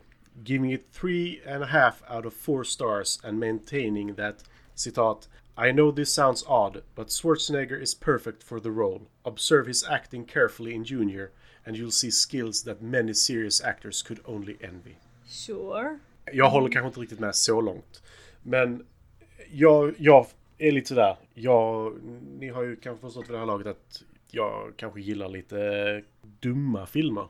giving 0.44 0.72
it 0.72 0.92
three 0.92 1.40
and 1.54 1.62
a 1.62 1.66
half 1.66 2.02
out 2.10 2.26
of 2.26 2.34
four 2.34 2.64
stars 2.64 3.20
and 3.24 3.38
maintaining 3.38 4.14
that, 4.14 4.44
citat, 4.74 5.28
I 5.56 5.72
know 5.72 5.92
this 5.92 6.14
sounds 6.14 6.44
odd, 6.46 6.82
but 6.94 7.08
Schwarzenegger 7.08 7.82
is 7.82 7.94
perfect 7.94 8.42
for 8.42 8.60
the 8.60 8.70
role. 8.70 9.02
Observe 9.24 9.66
his 9.66 9.84
acting 9.84 10.24
carefully 10.24 10.74
in 10.74 10.84
Junior, 10.84 11.30
and 11.66 11.76
you'll 11.76 11.90
see 11.90 12.10
skills 12.10 12.62
that 12.64 12.82
many 12.82 13.14
serious 13.14 13.64
actors 13.64 14.02
could 14.02 14.20
only 14.24 14.56
envy. 14.60 14.96
Sure. 15.26 15.98
Jag 16.32 16.50
håller 16.50 16.68
kanske 16.68 16.86
inte 16.86 17.00
riktigt 17.00 17.20
med 17.20 17.34
så 17.34 17.60
långt. 17.60 18.02
Men 18.42 18.86
jag, 19.50 19.94
jag 19.98 20.26
är 20.58 20.72
lite 20.72 20.94
där. 20.94 21.16
Jag, 21.34 21.98
ni 22.38 22.48
har 22.48 22.62
ju 22.62 22.76
kanske 22.76 23.00
förstått 23.00 23.28
vid 23.28 23.34
det 23.34 23.38
här 23.38 23.46
laget 23.46 23.66
att 23.66 24.02
jag 24.30 24.72
kanske 24.76 25.00
gillar 25.00 25.28
lite 25.28 26.02
dumma 26.40 26.86
filmer. 26.86 27.28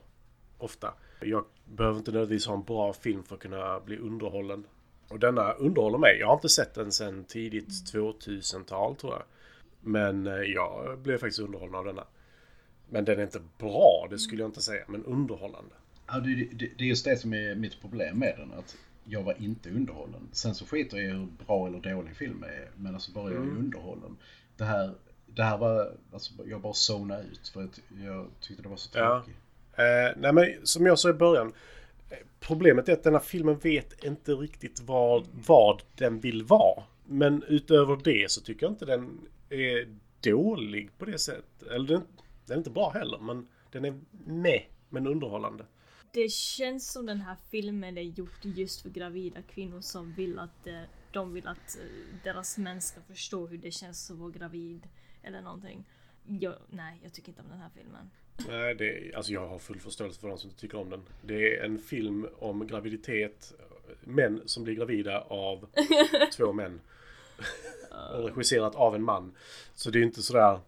Ofta. 0.59 0.95
Jag 1.20 1.45
behöver 1.64 1.99
inte 1.99 2.11
nödvändigtvis 2.11 2.47
ha 2.47 2.55
en 2.55 2.62
bra 2.62 2.93
film 2.93 3.22
för 3.22 3.34
att 3.34 3.40
kunna 3.40 3.80
bli 3.80 3.99
underhållen. 3.99 4.64
Och 5.09 5.18
denna 5.18 5.53
underhåller 5.53 5.98
mig. 5.98 6.18
Jag 6.20 6.26
har 6.26 6.34
inte 6.34 6.48
sett 6.48 6.74
den 6.74 6.92
sedan 6.92 7.24
tidigt 7.24 7.68
2000-tal 7.68 8.96
tror 8.96 9.12
jag. 9.12 9.22
Men 9.80 10.26
eh, 10.26 10.32
jag 10.34 10.98
blev 10.98 11.18
faktiskt 11.18 11.38
underhållen 11.40 11.74
av 11.74 11.84
denna. 11.84 12.05
Men 12.88 13.05
den 13.05 13.18
är 13.18 13.22
inte 13.22 13.40
bra, 13.59 14.07
det 14.11 14.18
skulle 14.18 14.42
jag 14.42 14.48
inte 14.48 14.62
säga. 14.62 14.84
Men 14.88 15.05
underhållande. 15.05 15.74
Ja, 16.07 16.18
det, 16.20 16.34
det, 16.34 16.68
det 16.78 16.84
är 16.84 16.88
just 16.88 17.05
det 17.05 17.16
som 17.16 17.34
är 17.34 17.55
mitt 17.55 17.80
problem 17.80 18.18
med 18.18 18.34
den. 18.38 18.53
Att 18.59 18.76
jag 19.05 19.22
var 19.22 19.34
inte 19.42 19.70
underhållen. 19.70 20.28
Sen 20.32 20.55
så 20.55 20.66
skiter 20.66 20.96
jag 20.96 21.07
i 21.07 21.09
hur 21.11 21.28
bra 21.46 21.66
eller 21.66 21.78
dålig 21.94 22.16
film 22.16 22.42
är. 22.44 22.68
Men 22.76 22.94
alltså 22.94 23.12
bara 23.12 23.24
jag 23.32 23.42
är 23.42 23.46
underhållen. 23.48 24.16
Det 24.57 24.64
här, 24.64 24.94
det 25.26 25.42
här 25.42 25.59
var, 25.59 25.92
alltså 26.12 26.32
jag 26.46 26.61
bara 26.61 26.72
zonade 26.72 27.22
ut. 27.32 27.48
För 27.48 27.64
att 27.64 27.80
jag 28.05 28.26
tyckte 28.40 28.62
det 28.62 28.68
var 28.68 28.76
så 28.76 28.98
Ja. 28.98 29.16
tråkigt. 29.18 29.40
Eh, 29.76 30.20
nej 30.20 30.32
men 30.32 30.66
som 30.66 30.86
jag 30.86 30.98
sa 30.98 31.11
i 31.11 31.12
början. 31.12 31.53
Problemet 32.43 32.88
är 32.88 32.93
att 32.93 33.03
denna 33.03 33.20
filmen 33.20 33.59
vet 33.59 34.05
inte 34.05 34.32
riktigt 34.32 34.80
vad, 34.80 35.26
vad 35.47 35.82
den 35.95 36.20
vill 36.20 36.43
vara. 36.43 36.82
Men 37.05 37.43
utöver 37.43 38.01
det 38.05 38.30
så 38.30 38.40
tycker 38.40 38.66
jag 38.66 38.72
inte 38.72 38.84
den 38.84 39.28
är 39.51 39.97
dålig 40.20 40.99
på 40.99 41.05
det 41.05 41.18
sättet. 41.18 41.62
Eller 41.62 41.88
den, 41.88 42.03
den 42.47 42.55
är 42.55 42.59
inte 42.59 42.70
bra 42.70 42.90
heller 42.90 43.18
men 43.18 43.49
den 43.72 43.84
är 43.84 44.01
med 44.24 44.62
men 44.88 45.07
underhållande. 45.07 45.66
Det 46.12 46.32
känns 46.32 46.93
som 46.93 47.07
den 47.07 47.20
här 47.20 47.36
filmen 47.51 47.99
är 47.99 48.03
gjord 48.03 48.28
just 48.43 48.82
för 48.82 48.90
gravida 48.90 49.43
kvinnor 49.43 49.80
som 49.80 50.14
vill 50.14 50.38
att 50.38 50.66
eh, 50.66 50.82
de 51.12 51.32
vill 51.32 51.47
att 51.47 51.78
eh, 51.78 51.84
deras 52.24 52.59
män 52.59 52.80
ska 52.80 53.01
förstå 53.01 53.47
hur 53.47 53.59
det 53.59 53.70
känns 53.70 54.11
att 54.11 54.16
vara 54.16 54.30
gravid. 54.30 54.88
Eller 55.22 55.43
någonting. 55.43 55.84
Jag, 56.26 56.55
nej, 56.70 57.01
jag 57.03 57.12
tycker 57.12 57.28
inte 57.28 57.43
om 57.43 57.49
den 57.49 57.61
här 57.61 57.70
filmen. 57.74 58.11
Nej, 58.48 58.74
det 58.74 58.84
är, 58.84 59.16
alltså 59.16 59.32
jag 59.32 59.48
har 59.48 59.58
full 59.58 59.80
förståelse 59.80 60.20
för 60.20 60.28
de 60.28 60.38
som 60.38 60.50
inte 60.50 60.60
tycker 60.60 60.78
om 60.78 60.90
den. 60.90 61.02
Det 61.22 61.56
är 61.58 61.64
en 61.64 61.78
film 61.78 62.26
om 62.38 62.66
graviditet. 62.66 63.54
Män 64.04 64.42
som 64.46 64.64
blir 64.64 64.74
gravida 64.74 65.20
av 65.20 65.68
två 66.36 66.52
män. 66.52 66.80
Och 68.14 68.24
regisserat 68.24 68.74
av 68.74 68.94
en 68.94 69.02
man. 69.02 69.32
Så 69.74 69.90
det 69.90 69.98
är 69.98 70.02
inte 70.02 70.22
sådär 70.22 70.60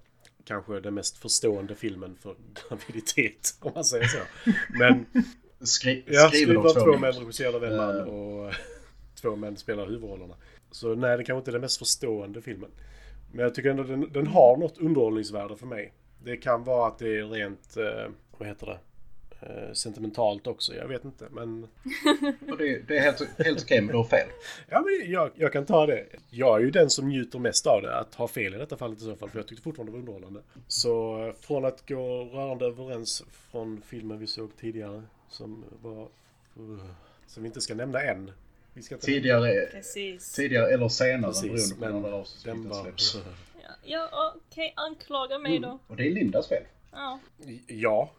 kanske 0.45 0.81
den 0.81 0.95
mest 0.95 1.19
förstående 1.19 1.75
filmen 1.75 2.17
för 2.21 2.35
graviditet. 2.69 3.57
Om 3.61 3.73
man 3.75 3.85
säger 3.85 4.07
så. 4.07 4.19
Men 4.79 5.07
Skri, 5.61 6.05
ja, 6.07 6.29
skriven 6.29 6.57
av 6.57 6.69
två 6.69 6.99
män. 6.99 7.13
regisserad 7.13 7.55
av 7.55 7.65
en 7.65 7.77
man. 7.77 7.99
Eh. 7.99 8.05
Och 8.05 8.55
två 9.21 9.37
män 9.37 9.57
spelar 9.57 9.87
huvudrollerna. 9.87 10.35
Så 10.71 10.95
nej, 10.95 11.17
det 11.17 11.25
kanske 11.25 11.39
inte 11.39 11.51
är 11.51 11.53
den 11.53 11.61
mest 11.61 11.79
förstående 11.79 12.43
filmen. 12.43 12.71
Men 13.33 13.43
jag 13.43 13.55
tycker 13.55 13.71
ändå 13.71 13.83
den, 13.83 14.13
den 14.13 14.27
har 14.27 14.57
något 14.57 14.79
underhållningsvärde 14.79 15.57
för 15.57 15.67
mig. 15.67 15.93
Det 16.25 16.37
kan 16.37 16.65
vara 16.65 16.89
att 16.89 16.99
det 16.99 17.19
är 17.19 17.25
rent, 17.25 17.77
eh, 17.77 18.11
vad 18.39 18.49
heter 18.49 18.67
det, 18.67 18.79
eh, 19.41 19.73
sentimentalt 19.73 20.47
också. 20.47 20.75
Jag 20.75 20.89
vet 20.89 21.05
inte, 21.05 21.29
men 21.31 21.61
det, 22.59 22.89
det 22.89 22.99
är 22.99 23.01
helt, 23.01 23.39
helt 23.39 23.63
okej, 23.63 23.81
men 23.81 23.91
du 23.91 23.97
har 23.97 24.05
fel. 24.05 24.29
ja, 24.69 24.81
men 24.81 25.13
jag, 25.13 25.31
jag 25.35 25.53
kan 25.53 25.67
ta 25.67 25.87
det. 25.87 26.07
Jag 26.31 26.57
är 26.57 26.61
ju 26.61 26.71
den 26.71 26.91
som 26.91 27.09
njuter 27.09 27.39
mest 27.39 27.67
av 27.67 27.83
det, 27.83 27.97
att 27.99 28.15
ha 28.15 28.29
fel 28.29 28.55
i 28.55 28.59
detta 28.59 28.77
fallet 28.77 28.99
i 28.99 29.01
så 29.01 29.17
fall, 29.17 29.31
för 29.31 29.39
jag 29.39 29.49
tyckte 29.49 29.63
fortfarande 29.63 29.93
det 29.93 29.95
var 29.95 30.01
underhållande. 30.01 30.41
Så 30.69 31.27
eh, 31.27 31.35
från 31.41 31.65
att 31.65 31.89
gå 31.89 32.25
rörande 32.25 32.65
överens 32.67 33.25
från 33.51 33.83
filmen 33.87 34.19
vi 34.19 34.27
såg 34.27 34.57
tidigare, 34.57 35.03
som 35.29 35.65
var, 35.83 36.03
uh, 36.59 36.91
som 37.27 37.43
vi 37.43 37.47
inte 37.47 37.61
ska 37.61 37.75
nämna 37.75 38.03
än. 38.03 38.31
Vi 38.75 38.83
ska 38.83 38.95
inte 38.95 39.07
Tidigare, 39.07 39.69
tidigare 40.37 40.75
eller 40.75 40.89
senare 40.89 41.33
Precis, 41.33 41.79
beroende 41.79 42.03
på 42.03 42.09
när 42.09 42.19
avsnittet 42.19 42.63
den 42.63 42.69
var... 42.69 42.83
släpps. 42.83 43.17
Ja, 43.87 44.35
okej, 44.51 44.73
anklaga 44.77 45.39
mig 45.39 45.59
då. 45.59 45.79
Och 45.87 45.97
det 45.97 46.07
är 46.07 46.11
Lindas 46.11 46.49
fel. 46.49 46.63
Ja. 46.93 47.21
Ja. 47.67 48.11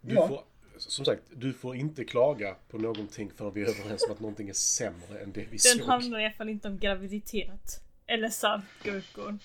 Du 0.00 0.14
Ja. 0.14 0.28
får, 0.28 0.42
som 0.78 1.04
sagt, 1.04 1.22
du 1.30 1.52
får 1.52 1.76
inte 1.76 2.04
klaga 2.04 2.56
på 2.68 2.78
någonting 2.78 3.30
förrän 3.36 3.52
vi 3.54 3.62
är 3.62 3.68
överens 3.68 4.04
om 4.06 4.12
att 4.12 4.20
någonting 4.20 4.48
är 4.48 4.52
sämre 4.52 5.18
än 5.20 5.32
det 5.32 5.40
vi 5.40 5.46
Den 5.50 5.58
såg. 5.58 5.80
handlar 5.86 6.20
i 6.20 6.24
alla 6.24 6.34
fall 6.34 6.48
inte 6.48 6.68
om 6.68 6.78
graviditet. 6.78 7.80
Eller 8.06 8.28
saltgurkor. 8.28 9.38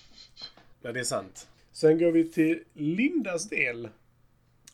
Nej, 0.80 0.92
det 0.92 1.00
är 1.00 1.04
sant. 1.04 1.48
Sen 1.72 1.98
går 1.98 2.12
vi 2.12 2.32
till 2.32 2.64
Lindas 2.72 3.48
del. 3.48 3.88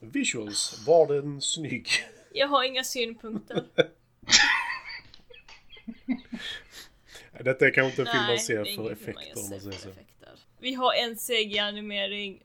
Visuals. 0.00 0.84
Var 0.86 1.06
den 1.14 1.40
snygg? 1.40 1.88
Jag 2.32 2.48
har 2.48 2.64
inga 2.64 2.84
synpunkter. 2.84 3.64
Detta 7.44 7.66
är 7.66 7.70
kanske 7.70 7.90
inte 7.90 8.02
en 8.10 8.16
film 8.16 8.26
man 8.28 8.38
ser 8.38 8.64
för 8.76 8.92
effekter 8.92 9.40
om 9.44 9.50
man 9.50 9.60
säger 9.60 9.78
så. 9.78 9.88
effekter. 9.88 10.11
Vi 10.62 10.74
har 10.74 10.92
en 10.94 11.16
CG-animering. 11.16 12.42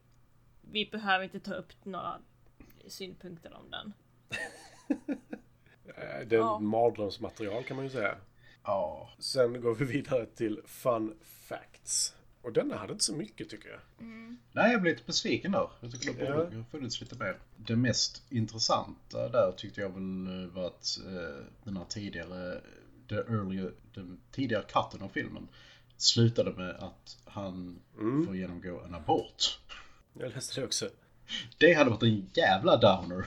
Vi 0.71 0.85
behöver 0.91 1.23
inte 1.23 1.39
ta 1.39 1.53
upp 1.53 1.85
några 1.85 2.19
synpunkter 2.87 3.53
om 3.53 3.71
den. 3.71 3.93
Eh, 5.97 6.27
Det 6.27 6.35
är 6.35 6.39
Ja. 6.39 6.59
mardrömsmaterial 6.59 7.63
kan 7.63 7.75
man 7.77 7.85
ju 7.85 7.91
säga. 7.91 8.15
Ja. 8.63 9.09
Sen 9.19 9.61
går 9.61 9.75
vi 9.75 9.85
vidare 9.85 10.25
till 10.25 10.61
Fun 10.65 11.17
Facts. 11.21 12.15
Och 12.41 12.53
denna 12.53 12.77
hade 12.77 12.93
inte 12.93 13.05
så 13.05 13.15
mycket 13.15 13.49
tycker 13.49 13.69
jag. 13.69 13.79
Nej, 14.51 14.71
jag 14.71 14.81
blev 14.81 14.93
lite 14.93 15.05
besviken 15.05 15.51
där. 15.51 15.69
Jag 15.81 15.91
tycker 15.91 16.13
det 16.13 16.25
Ja. 16.25 16.43
borde 16.45 16.57
ha 16.57 16.63
funnits 16.63 17.01
lite 17.01 17.15
mer. 17.15 17.37
Det 17.57 17.75
mest 17.75 18.23
intressanta 18.29 19.29
där 19.29 19.51
tyckte 19.57 19.81
jag 19.81 19.89
väl 19.89 20.47
var 20.51 20.65
att 20.67 20.99
eh, 21.05 21.45
den 21.63 21.77
här 21.77 21.85
tidigare, 21.89 22.61
the 23.09 23.15
earlier, 23.15 23.73
den 23.93 24.19
tidigare 24.31 24.63
cutten 24.63 25.01
av 25.01 25.09
filmen 25.09 25.47
slutade 25.97 26.51
med 26.51 26.69
att 26.69 27.17
han 27.25 27.79
får 28.25 28.35
genomgå 28.35 28.81
en 28.81 28.95
abort. 28.95 29.59
Jag 30.13 30.31
läste 30.35 30.59
det 30.61 30.65
också. 30.65 30.89
Det 31.57 31.73
hade 31.73 31.89
varit 31.89 32.03
en 32.03 32.29
jävla 32.33 32.77
downer. 32.77 33.25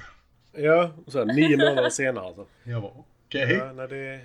Ja, 0.52 0.90
och 1.06 1.12
sen 1.12 1.28
nio 1.28 1.56
månader 1.56 1.90
senare 1.90 2.26
alltså. 2.26 2.46
Jag 2.64 2.80
var 2.80 2.92
okej. 3.26 3.52
Ja, 3.52 3.72
nej, 3.72 3.88
det... 3.88 4.20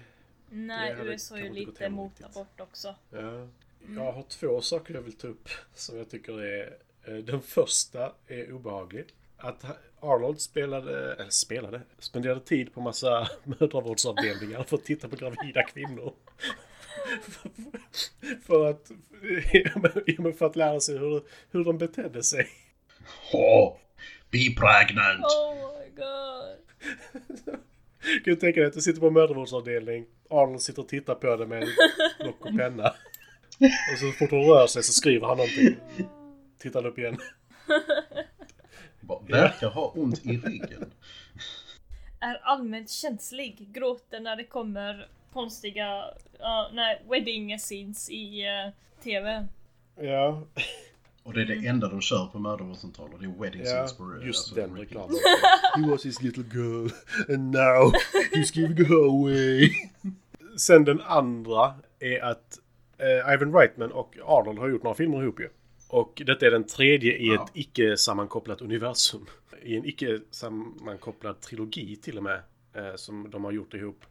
Nej, 0.49 0.95
Det 0.95 1.01
USA 1.03 1.37
är 1.37 1.43
ju 1.43 1.53
lite 1.53 1.85
emot 1.85 2.23
abort 2.23 2.59
också. 2.59 2.95
Ja. 3.09 3.47
Jag 3.95 4.11
har 4.11 4.23
två 4.23 4.61
saker 4.61 4.93
jag 4.93 5.01
vill 5.01 5.13
ta 5.17 5.27
upp 5.27 5.49
som 5.75 5.97
jag 5.97 6.09
tycker 6.09 6.41
är... 6.41 6.77
eh, 7.07 7.13
Den 7.15 7.41
första 7.41 8.11
är 8.27 8.51
obehaglig. 8.53 9.05
Att 9.37 9.65
Arnold 9.99 10.41
spelade, 10.41 11.13
eller 11.13 11.29
spelade, 11.29 11.81
spenderade 11.99 12.39
tid 12.41 12.73
på 12.73 12.81
massa 12.81 13.27
mödravårdsavdelningar 13.43 14.63
för 14.63 14.77
att 14.77 14.83
titta 14.85 15.07
på 15.07 15.15
gravida 15.15 15.63
kvinnor. 15.63 16.13
för 18.45 18.69
att, 18.69 18.91
för 20.37 20.45
att 20.45 20.55
lära 20.55 20.79
sig 20.79 20.97
hur, 20.97 21.23
hur 21.51 21.63
de 21.63 21.77
betedde 21.77 22.23
sig. 22.23 22.47
Oh, 23.33 23.77
be 24.31 24.55
pregnant! 24.57 25.25
Oh 25.25 25.55
my 25.55 25.89
god. 25.95 26.65
Kan 28.23 28.33
du 28.33 28.35
tänka 28.35 28.59
dig 28.59 28.67
att 28.67 28.73
du 28.73 28.81
sitter 28.81 28.99
på 28.99 29.07
en 29.07 29.13
mödravårdsavdelning, 29.13 30.05
Arnold 30.29 30.61
sitter 30.61 30.81
och 30.81 30.87
tittar 30.87 31.15
på 31.15 31.35
det 31.35 31.47
med 31.47 31.63
en 31.63 31.69
block 32.19 32.45
och 32.45 32.57
penna. 32.57 32.95
Och 33.93 33.99
så 33.99 34.11
fort 34.11 34.31
hon 34.31 34.45
rör 34.45 34.67
sig 34.67 34.83
så 34.83 34.93
skriver 34.93 35.27
han 35.27 35.37
någonting. 35.37 35.75
Tittar 36.59 36.85
upp 36.85 36.99
igen. 36.99 37.17
Verkar 39.27 39.69
ha 39.69 39.91
ont 39.95 40.25
i 40.25 40.37
ryggen. 40.37 40.91
Är 42.19 42.41
allmänt 42.43 42.89
känslig. 42.89 43.67
Gråter 43.73 44.19
när 44.19 44.35
det 44.35 44.43
kommer 44.43 45.07
konstiga, 45.35 46.03
ja, 46.39 46.69
nej, 46.73 47.01
wedding 47.09 47.57
scenes 47.59 48.09
i 48.09 48.41
eh, 48.45 49.03
TV. 49.03 49.47
Ja, 50.01 50.43
Och 51.23 51.33
det 51.33 51.41
är 51.41 51.45
det 51.45 51.67
enda 51.67 51.87
de 51.89 52.01
kör 52.01 52.25
på 52.25 52.39
mödravårdscentraler. 52.39 53.17
Det 53.19 53.25
är 53.25 53.41
wedding 53.41 53.61
ja 53.61 53.65
scenes 53.67 53.97
på 53.97 54.17
just 54.25 54.39
alltså, 54.39 54.55
den 54.55 54.77
reklamen. 54.77 55.15
He 55.75 55.91
was 55.91 56.05
his 56.05 56.21
little 56.21 56.43
girl 56.53 56.89
and 57.29 57.51
now 57.51 57.91
he's 58.33 58.51
giving 58.53 58.85
her 58.85 59.05
away. 59.07 59.69
sen 60.57 60.83
den 60.85 61.01
andra 61.01 61.73
är 61.99 62.23
att 62.23 62.59
eh, 62.97 63.33
Ivan 63.33 63.53
Reitman 63.53 63.91
och 63.91 64.15
Arnold 64.25 64.59
har 64.59 64.67
gjort 64.69 64.83
några 64.83 64.95
filmer 64.95 65.23
ihop 65.23 65.39
ju. 65.39 65.49
Och 65.87 66.21
detta 66.25 66.45
är 66.45 66.51
den 66.51 66.63
tredje 66.67 67.13
i 67.17 67.27
Ja. 67.27 67.43
ett 67.43 67.51
icke-sammankopplat 67.53 68.61
universum. 68.61 69.25
I 69.63 69.75
en 69.77 69.85
icke-sammankopplad 69.85 71.41
trilogi 71.41 71.95
till 71.95 72.17
och 72.17 72.23
med. 72.23 72.39
Eh, 72.73 72.95
som 72.95 73.29
de 73.29 73.43
har 73.43 73.51
gjort 73.51 73.73
ihop. 73.73 74.05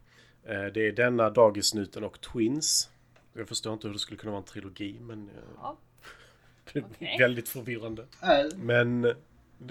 Eh, 0.45 0.65
det 0.73 0.87
är 0.87 0.91
denna, 0.91 1.29
Dagisnuten 1.29 2.03
och 2.03 2.21
Twins. 2.21 2.89
Jag 3.33 3.47
förstår 3.47 3.73
inte 3.73 3.87
hur 3.87 3.93
det 3.93 3.99
skulle 3.99 4.17
kunna 4.17 4.31
vara 4.31 4.41
en 4.41 4.47
trilogi 4.47 4.97
men... 5.01 5.29
Eh, 5.29 5.35
Ja. 5.61 5.77
det 6.73 6.79
är 6.79 6.85
Okej. 6.91 7.17
Väldigt 7.19 7.49
förvirrande. 7.49 8.05
Äh, 8.21 8.57
Men 8.57 9.05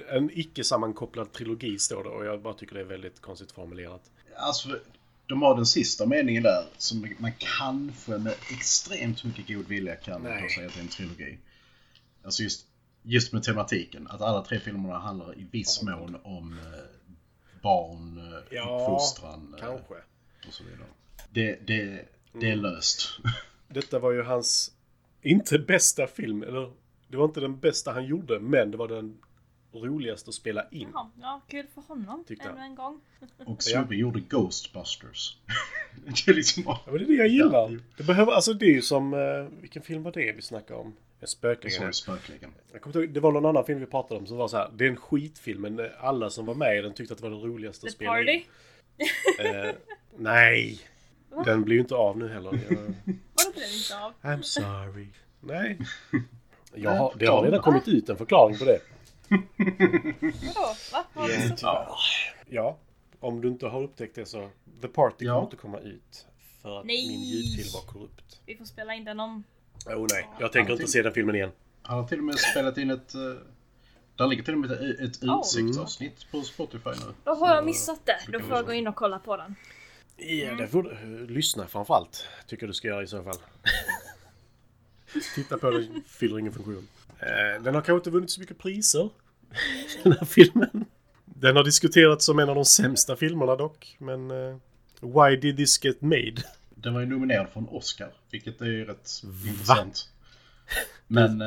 en 0.08 0.30
icke-sammankopplad 0.32 1.32
trilogi 1.32 1.78
står 1.78 2.04
det 2.04 2.10
och 2.10 2.26
jag 2.26 2.42
bara 2.42 2.54
tycker 2.54 2.74
det 2.74 2.80
är 2.80 2.84
väldigt 2.84 3.20
konstigt 3.20 3.52
formulerat. 3.52 4.10
alltså, 4.36 4.68
de 5.26 5.42
har 5.42 5.56
den 5.56 5.66
sista 5.66 6.06
meningen 6.06 6.42
där 6.42 6.64
som 6.78 7.14
man 7.18 7.32
kanske 7.58 8.18
med 8.18 8.34
extremt 8.50 9.24
mycket 9.24 9.48
god 9.56 9.68
vilja 9.68 9.96
kan 9.96 10.22
Nej. 10.22 10.50
säga 10.50 10.66
att 10.66 10.74
det 10.74 10.80
är 10.80 10.82
en 10.82 10.88
trilogi. 10.88 11.38
Alltså 12.24 12.42
just, 12.42 12.66
just 13.02 13.32
med 13.32 13.42
tematiken. 13.42 14.06
Att 14.10 14.20
alla 14.20 14.44
tre 14.44 14.60
filmerna 14.60 14.98
handlar 14.98 15.38
i 15.38 15.46
viss 15.50 15.82
mån 15.82 16.16
om 16.22 16.52
eh, 16.52 16.80
barn, 17.62 18.18
eh, 18.18 18.56
Ja, 18.56 18.62
uppfostran 18.80 19.54
eh, 19.54 19.66
Kanske. 19.66 19.94
Och 20.49 20.55
så 20.55 20.64
vidare. 20.64 20.88
Det, 21.30 21.66
det, 21.66 22.09
det 22.32 22.51
är 22.51 22.57
löst. 22.57 23.18
Detta 23.68 23.99
var 23.99 24.12
ju 24.12 24.22
hans, 24.22 24.72
inte 25.22 25.59
bästa 25.59 26.07
film, 26.07 26.42
eller 26.42 26.72
det 27.09 27.16
var 27.16 27.24
inte 27.24 27.40
den 27.40 27.59
bästa 27.59 27.92
han 27.92 28.05
gjorde, 28.05 28.40
men 28.40 28.70
det 28.70 28.76
var 28.76 28.88
den 28.88 29.18
roligaste 29.72 30.28
att 30.28 30.34
spela 30.34 30.66
in. 30.70 30.88
Ja, 30.92 31.11
ja, 31.20 31.40
kul 31.49 31.66
för 31.74 31.80
honom. 31.80 32.24
Tyckte 32.28 32.49
Ännu 32.49 32.59
jag. 32.59 32.66
en 32.66 32.74
gång. 32.74 33.01
Och 33.47 33.62
Snubbe 33.62 33.97
gjorde 33.97 34.20
Ghostbusters. 34.20 35.36
det 36.05 36.30
är 36.30 36.34
liksom. 36.34 36.62
Ja, 36.66 36.80
men 36.86 36.95
det 36.95 37.05
är 37.05 37.07
det 37.07 37.14
jag 37.14 37.28
gillar. 37.28 37.70
Ja. 37.72 37.78
Det, 37.97 38.03
behöver, 38.05 38.32
alltså 38.32 38.53
det 38.53 38.66
är 38.66 38.74
ju 38.74 38.82
som, 38.82 39.14
eh, 39.14 39.61
vilken 39.61 39.82
film 39.82 40.03
var 40.03 40.12
det 40.12 40.32
vi 40.32 40.42
snackade 40.42 40.80
om? 40.80 40.97
Spökligen. 41.22 41.78
Sorry, 41.78 41.92
spökligen. 41.92 42.51
Jag 42.72 42.80
kommer 42.80 42.97
inte 42.97 43.07
ihåg, 43.07 43.14
det 43.14 43.20
var 43.20 43.32
någon 43.32 43.47
annan 43.47 43.64
film 43.64 43.80
vi 43.80 43.86
pratade 43.86 44.20
om 44.20 44.26
som 44.26 44.36
var 44.36 44.49
så 44.49 44.57
här. 44.57 44.70
Det 44.74 44.84
är 44.84 44.88
en 44.88 44.97
skitfilm 44.97 45.62
men 45.62 45.78
eh, 45.78 45.86
alla 46.01 46.30
som 46.30 46.47
var 46.47 46.55
med 46.55 46.78
i 46.78 46.82
den 46.82 46.95
tyckte 46.95 47.14
att 47.14 47.20
det 47.22 47.28
var 47.30 47.36
det 47.36 47.47
roligaste 47.47 47.86
att 47.86 47.90
The 47.90 47.97
spela 47.97 48.11
Party. 48.11 48.32
in. 48.32 48.42
Eh, 49.38 49.74
nej. 50.16 50.80
Den 51.45 51.62
blir 51.64 51.74
ju 51.74 51.80
inte 51.80 51.95
av 51.95 52.18
nu 52.18 52.28
heller. 52.28 52.53
Jag, 52.53 52.76
Vadå 52.76 53.53
blev 53.55 53.68
det 53.68 53.76
inte 53.76 53.99
av? 54.01 54.12
I'm 54.22 54.42
sorry. 54.42 55.07
Nej. 55.40 55.78
Jag 56.74 56.90
har, 56.90 57.14
det 57.18 57.26
har 57.26 57.42
redan 57.42 57.61
kommit 57.61 57.88
ut 57.88 58.09
en 58.09 58.16
förklaring 58.16 58.59
på 58.59 58.64
det. 58.64 58.78
Vadå? 59.28 60.74
Va? 60.92 61.05
Har 61.14 61.28
du 61.28 61.57
så? 61.57 61.66
Ja. 61.66 61.97
ja. 62.49 62.78
Om 63.20 63.40
du 63.40 63.49
inte 63.49 63.66
har 63.66 63.82
upptäckt 63.82 64.14
det 64.14 64.26
så. 64.26 64.49
The 64.82 64.88
Party 64.88 65.24
Ja. 65.24 65.32
kommer 65.34 65.45
inte 65.45 65.57
komma 65.57 65.78
ut. 65.78 66.26
För 66.62 66.78
att 66.80 66.86
Nej. 66.86 67.09
min 67.09 67.20
ljudfil 67.20 67.66
var 67.74 67.80
korrupt. 67.92 68.40
Vi 68.47 68.57
får 68.57 68.64
spela 68.64 68.95
in 68.95 69.05
den 69.05 69.20
om... 69.20 69.45
Oh 69.86 70.07
nej, 70.11 70.28
jag 70.40 70.53
tänker 70.53 70.72
inte 70.72 70.86
se 70.86 71.03
den 71.03 71.12
filmen 71.12 71.34
igen. 71.34 71.51
Han 71.82 71.99
har 71.99 72.09
till 72.09 72.18
och 72.18 72.24
med 72.24 72.38
spelat 72.38 72.78
in 72.78 72.90
ett... 72.90 73.12
Där 74.16 74.26
ligger 74.26 74.42
till 74.42 74.54
och 74.54 74.60
med 74.60 74.70
ett, 74.72 75.00
ett 75.00 75.22
Oh. 75.22 75.40
utsiktsavsnitt 75.40 76.26
på 76.30 76.42
Spotify 76.42 76.90
nu. 76.90 77.14
Då 77.24 77.34
har 77.34 77.54
jag 77.54 77.64
missat 77.64 78.00
det. 78.06 78.18
Då 78.32 78.40
får 78.40 78.56
jag 78.56 78.66
gå 78.66 78.72
in 78.72 78.86
och 78.88 78.94
kolla 78.96 79.18
på 79.18 79.36
den. 79.36 79.54
Ja, 80.16 80.54
det 80.54 80.68
får 80.68 80.82
du 80.82 80.90
eh, 80.90 81.30
lyssna 81.30 81.66
framförallt. 81.66 82.26
Tycker 82.46 82.66
du 82.66 82.72
ska 82.72 82.88
göra 82.88 83.02
i 83.02 83.06
så 83.06 83.22
fall. 83.22 83.36
Titta 85.34 85.58
på 85.58 85.70
den, 85.70 86.02
fyller 86.06 86.38
ingen 86.38 86.52
funktion. 86.52 86.88
Eh, 87.18 87.62
Den 87.62 87.74
har 87.74 87.82
kanske 87.82 87.94
inte 87.94 88.10
vunnit 88.10 88.30
så 88.30 88.40
mycket 88.40 88.58
priser. 88.58 89.10
Den 90.02 90.12
här 90.12 90.24
filmen. 90.26 90.84
Den 91.24 91.56
har 91.56 91.64
diskuterats 91.64 92.24
som 92.26 92.38
en 92.38 92.48
av 92.48 92.54
de 92.54 92.64
sämsta 92.64 93.16
filmerna 93.16 93.56
dock. 93.56 93.96
Men 93.98 94.30
eh, 94.30 94.56
why 95.00 95.36
did 95.36 95.56
this 95.56 95.84
get 95.84 96.00
made? 96.00 96.42
Den 96.74 96.94
var 96.94 97.00
ju 97.00 97.06
nominerad 97.06 97.48
för 97.52 97.60
en 97.60 97.68
Oscar, 97.68 98.12
vilket 98.30 98.60
är 98.60 98.66
ju 98.66 98.84
rätt 98.84 99.10
intressant. 99.46 100.08
Men 101.06 101.40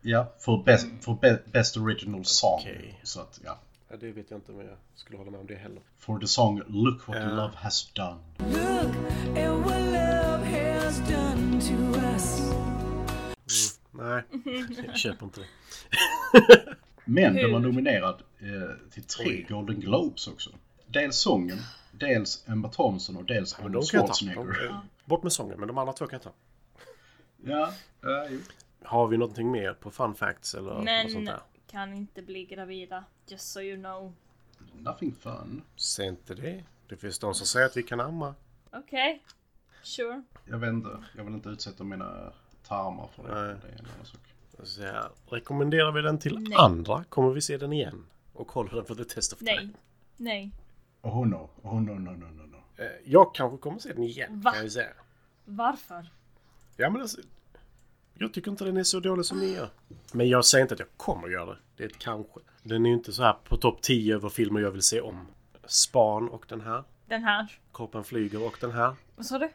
ja, 0.00 0.32
för 0.38 0.62
best, 0.64 0.86
för 1.00 1.14
be, 1.14 1.42
best 1.52 1.76
original 1.76 2.24
song. 2.24 2.58
Okej. 2.60 3.00
Så 3.02 3.20
att 3.20 3.40
ja. 3.44 3.58
Ja, 3.90 3.96
det 3.96 4.12
vet 4.12 4.30
jag 4.30 4.38
inte 4.38 4.52
om 4.52 4.58
jag 4.60 4.76
skulle 4.94 5.18
hålla 5.18 5.30
med 5.30 5.40
om 5.40 5.46
det 5.46 5.54
heller. 5.54 5.82
For 5.98 6.18
the 6.18 6.26
song 6.26 6.62
Look 6.66 7.08
What 7.08 7.16
Ja. 7.16 7.28
Love 7.28 7.52
Has 7.56 7.92
Done. 7.92 8.18
and 8.38 9.64
what 9.64 9.80
love 9.80 10.44
has 10.44 10.98
done 10.98 11.60
to 11.60 12.00
us. 12.00 12.52
Nej, 13.90 14.22
jag 14.86 14.96
köper 14.96 15.24
inte 15.26 15.40
det. 15.40 15.46
Men 17.04 17.34
den 17.34 17.52
var 17.52 17.60
nominerad 17.60 18.22
eh, 18.38 18.90
till 18.90 19.02
tre 19.02 19.26
Oj. 19.26 19.46
Golden 19.48 19.80
Globes 19.80 20.26
också. 20.28 20.50
Dels 20.86 21.16
sången, 21.16 21.58
dels 21.92 22.44
Emma 22.48 22.68
Thompson 22.68 23.16
och 23.16 23.24
dels 23.24 23.58
Men 23.58 23.66
Arnold. 23.66 23.86
Schwarzenegger. 23.86 24.44
De, 24.62 24.66
eh, 24.68 24.80
bort 25.04 25.22
med 25.22 25.32
sången, 25.32 25.58
men 25.58 25.68
de 25.68 25.78
andra 25.78 25.92
två 25.92 26.06
kan 26.06 26.16
jag 26.16 26.22
ta. 26.22 26.30
Ja, 27.44 27.72
ja, 28.02 28.26
jo. 28.30 28.38
Har 28.82 29.06
vi 29.06 29.16
någonting 29.16 29.50
mer 29.50 29.74
på 29.74 29.90
fun 29.90 30.14
facts 30.14 30.54
eller 30.54 30.70
något 30.74 30.84
sånt 31.02 31.14
Men 31.14 31.24
där? 31.24 31.40
kan 31.66 31.94
inte 31.94 32.22
bli 32.22 32.44
gravida. 32.44 33.04
Just 33.26 33.52
so 33.52 33.60
you 33.60 33.76
know. 33.82 34.14
Nothing 34.72 35.14
fun. 35.14 35.62
Säg 35.76 36.06
inte 36.08 36.34
det. 36.34 36.64
Det 36.88 36.96
finns 36.96 37.18
de 37.18 37.34
som 37.34 37.46
säger 37.46 37.66
att 37.66 37.76
vi 37.76 37.82
kan 37.82 38.00
amma. 38.00 38.34
Okej. 38.72 39.22
Sure. 39.82 40.22
Jag 40.44 40.58
vet 40.58 40.68
inte, 40.68 40.88
jag 41.16 41.24
vill 41.24 41.34
inte 41.34 41.48
utsätta 41.48 41.84
mina 41.84 42.32
tarmar 42.68 43.08
för 43.16 43.22
det. 43.22 43.34
Nej. 43.34 43.56
Det 43.62 43.68
är 43.68 43.78
en 43.78 43.86
annan 43.94 44.06
sak. 44.06 44.20
Så 44.62 44.82
här, 44.82 45.08
rekommenderar 45.26 45.92
vi 45.92 46.02
den 46.02 46.18
till 46.18 46.38
Nej. 46.38 46.52
andra 46.58 47.04
kommer 47.04 47.30
vi 47.32 47.40
se 47.40 47.56
den 47.56 47.72
igen. 47.72 48.06
Och 48.32 48.46
kolla 48.46 48.70
den 48.74 48.84
för 48.84 48.94
the 48.94 49.04
test 49.04 49.32
of 49.32 49.38
Nej. 49.40 49.58
time. 49.58 49.72
Nej. 50.16 50.50
Oh 51.02 51.26
no, 51.26 51.50
oh 51.62 51.80
no, 51.82 51.90
no, 51.92 52.10
no, 52.10 52.24
no, 52.26 52.42
no. 52.46 52.82
Eh, 52.82 52.88
Jag 53.04 53.34
kanske 53.34 53.58
kommer 53.58 53.78
se 53.78 53.92
den 53.92 54.02
igen 54.02 54.40
Va? 54.40 54.52
kan 54.52 54.62
jag 54.62 54.72
säga. 54.72 54.88
Varför? 55.44 56.10
Ja 56.76 56.90
men 56.90 57.00
alltså, 57.02 57.20
jag 58.18 58.34
tycker 58.34 58.50
inte 58.50 58.64
den 58.64 58.76
är 58.76 58.84
så 58.84 59.00
dålig 59.00 59.24
som 59.24 59.38
ni 59.38 59.46
gör. 59.54 59.70
Men 60.12 60.28
jag 60.28 60.44
säger 60.44 60.62
inte 60.62 60.74
att 60.74 60.80
jag 60.80 60.88
kommer 60.96 61.28
göra 61.28 61.46
det. 61.46 61.58
Det 61.76 61.84
är 61.84 61.88
ett 61.88 61.98
kanske. 61.98 62.40
Den 62.62 62.86
är 62.86 62.90
ju 62.90 62.96
inte 62.96 63.12
så 63.12 63.22
här 63.22 63.32
på 63.44 63.56
topp 63.56 63.82
10 63.82 64.14
över 64.14 64.28
filmer 64.28 64.60
jag 64.60 64.70
vill 64.70 64.82
se 64.82 65.00
om. 65.00 65.26
Span 65.66 66.28
och 66.28 66.44
den 66.48 66.60
här. 66.60 66.84
Den 67.06 67.24
här. 67.24 67.58
Korpen 67.72 68.04
flyger 68.04 68.46
och 68.46 68.58
den 68.60 68.72
här. 68.72 68.94
Vad 69.16 69.26
sa 69.26 69.38
du? 69.38 69.50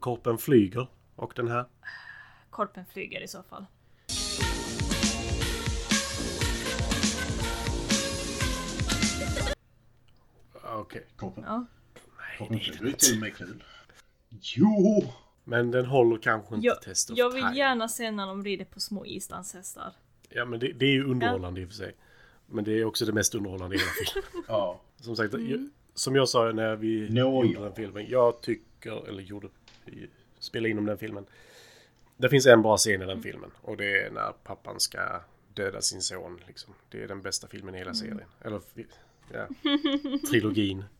Korpen 0.00 0.38
flyger 0.38 0.86
och 1.16 1.32
den 1.36 1.48
här. 1.48 1.64
Korpen 2.50 2.84
flyger 2.92 3.20
i 3.20 3.28
så 3.28 3.42
fall. 3.42 3.66
Ah, 10.62 10.76
Okej. 10.78 11.06
Korpen. 11.16 11.44
Ja. 11.46 11.66
Korpen 12.38 12.60
flyger 12.60 12.86
är 12.86 12.92
till 12.92 13.14
och 13.14 13.20
med 13.20 13.36
kul. 13.36 13.64
Jo! 14.28 15.04
Men 15.44 15.70
den 15.70 15.86
håller 15.86 16.18
kanske 16.18 16.54
inte 16.54 16.66
Jag, 16.66 16.82
test 16.82 17.10
of 17.10 17.18
jag 17.18 17.30
vill 17.30 17.42
time. 17.42 17.56
gärna 17.56 17.88
se 17.88 18.10
när 18.10 18.26
de 18.26 18.44
rider 18.44 18.64
på 18.64 18.80
små 18.80 19.06
islandshästar. 19.06 19.92
Ja 20.28 20.44
men 20.44 20.60
det, 20.60 20.72
det 20.72 20.86
är 20.86 20.90
ju 20.90 21.04
underhållande 21.04 21.60
i 21.60 21.64
och 21.64 21.68
för 21.68 21.74
sig. 21.74 21.94
Men 22.46 22.64
det 22.64 22.72
är 22.72 22.84
också 22.84 23.04
det 23.04 23.12
mest 23.12 23.34
underhållande 23.34 23.76
i 23.76 23.78
hela 23.78 23.90
filmen. 23.90 24.44
Ja. 24.48 24.80
Som 25.00 25.16
sagt, 25.16 25.34
jag, 25.34 25.68
som 25.94 26.16
jag 26.16 26.28
sa 26.28 26.52
när 26.52 26.76
vi 26.76 27.08
Nå, 27.10 27.44
gjorde 27.44 27.54
ja. 27.54 27.60
den 27.60 27.74
filmen. 27.74 28.06
Jag 28.08 28.40
tycker, 28.40 29.08
eller 29.08 29.22
gjorde, 29.22 29.48
spelade 30.38 30.68
in 30.70 30.78
om 30.78 30.86
den 30.86 30.98
filmen. 30.98 31.26
Det 32.16 32.28
finns 32.28 32.46
en 32.46 32.62
bra 32.62 32.76
scen 32.76 33.02
i 33.02 33.06
den 33.06 33.22
filmen. 33.22 33.50
Och 33.62 33.76
det 33.76 34.02
är 34.02 34.10
när 34.10 34.32
pappan 34.32 34.80
ska 34.80 35.20
döda 35.54 35.80
sin 35.80 36.02
son. 36.02 36.40
Liksom. 36.46 36.74
Det 36.88 37.02
är 37.02 37.08
den 37.08 37.22
bästa 37.22 37.48
filmen 37.48 37.74
i 37.74 37.78
hela 37.78 37.94
serien. 37.94 38.20
Eller, 38.40 38.60
ja, 39.32 39.48
trilogin. 40.30 40.84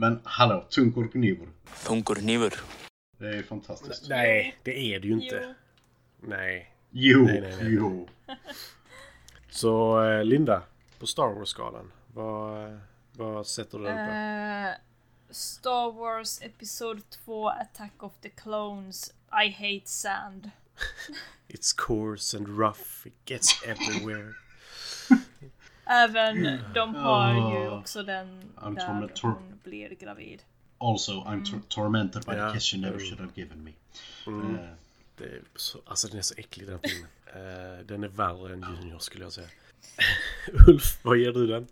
Men 0.00 0.20
hallå, 0.24 0.66
Tunkur 0.70 1.08
Knivor. 1.08 1.48
Þungur 1.64 2.14
hnífur. 2.14 2.54
Det 3.18 3.28
är 3.28 3.42
fantastiskt. 3.42 4.08
Nej, 4.08 4.58
det 4.62 4.94
är 4.94 5.00
det 5.00 5.08
ju 5.08 5.12
inte. 5.14 5.44
Jo. 5.48 5.54
Nej. 6.28 6.74
Jo, 6.90 7.22
Nej, 7.22 7.40
nej, 7.40 7.56
nej. 7.62 7.74
jo. 7.74 8.08
Så 9.50 10.04
eh, 10.04 10.24
Linda, 10.24 10.62
på 10.98 11.06
Star 11.06 11.34
Wars-skalan. 11.34 11.92
Vad, 12.14 12.80
vad 13.12 13.46
sätter 13.46 13.78
du 13.78 13.84
den 13.84 14.06
på? 14.08 14.12
Eh, 14.12 14.74
Star 15.30 15.92
Wars 15.92 16.42
Episod 16.42 17.10
2 17.10 17.48
Attack 17.48 18.02
of 18.02 18.12
the 18.22 18.28
Clones 18.30 19.12
I 19.44 19.50
hate 19.50 19.86
sand. 19.86 20.50
It's 21.48 21.72
coarse 21.76 22.36
and 22.36 22.48
rough, 22.58 23.06
it 23.06 23.24
gets 23.24 23.62
everywhere. 23.66 24.34
Även 25.88 26.58
de 26.74 26.94
har 26.94 27.34
ju 27.34 27.68
Ah. 27.68 27.78
också 27.78 28.02
den 28.02 28.42
I'm 28.56 28.74
där 28.74 29.22
hon 29.22 29.60
blir 29.64 29.88
gravid. 29.94 30.42
Also, 30.78 31.12
I'm 31.12 31.44
tor- 31.44 31.62
tormented 31.68 32.24
by 32.26 32.32
Ja. 32.36 32.48
the 32.52 32.54
kiss 32.58 32.74
you 32.74 32.82
never 32.82 32.96
Mm. 32.96 33.06
should 33.08 33.20
have 33.20 33.32
given 33.34 33.64
me. 33.64 33.72
Mm. 34.26 34.54
Eh, 34.54 34.60
Det 35.16 35.24
är 35.24 35.42
så, 35.56 35.78
alltså 35.86 36.08
den 36.08 36.18
är 36.18 36.22
så 36.22 36.34
äcklig 36.36 36.66
den 36.68 36.78
filmen. 36.78 37.10
Eh, 37.26 37.86
den 37.86 38.04
är 38.04 38.08
värre 38.08 38.52
än 38.52 38.64
Junior 38.80 38.98
skulle 38.98 39.24
jag 39.24 39.32
säga. 39.32 39.48
Ulf, 40.68 40.98
vad 41.04 41.16
ger 41.18 41.32
du 41.32 41.46
den? 41.46 41.66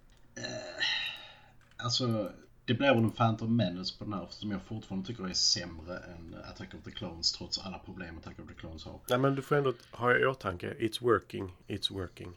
alltså, 1.77 2.33
det 2.65 2.75
blir 2.75 2.89
väl 2.95 2.99
en 3.05 3.11
Phantom 3.11 3.57
Menace 3.57 3.99
på 3.99 4.05
den 4.05 4.13
här 4.13 4.27
som 4.31 4.51
jag 4.51 4.63
fortfarande 4.63 5.07
tycker 5.07 5.29
är 5.29 5.33
sämre 5.33 5.97
än 5.99 6.37
Attack 6.45 6.75
of 6.75 6.85
the 6.85 6.91
Clones 6.91 7.33
trots 7.33 7.59
alla 7.59 7.79
problem 7.79 8.19
Attack 8.19 8.39
of 8.39 8.49
the 8.49 8.55
Clones 8.55 8.85
har. 8.85 9.01
Nej 9.11 9.19
men 9.19 9.35
du 9.35 9.43
får 9.43 9.57
ändå 9.57 9.73
ha 9.91 10.17
i 10.17 10.27
åtanke. 10.27 10.75
It's 10.79 11.03
working, 11.05 11.53
it's 11.69 11.93
working. 11.95 12.33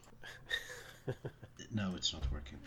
No, 1.72 1.80
it's 1.98 2.14
not 2.14 2.22
working. 2.32 2.58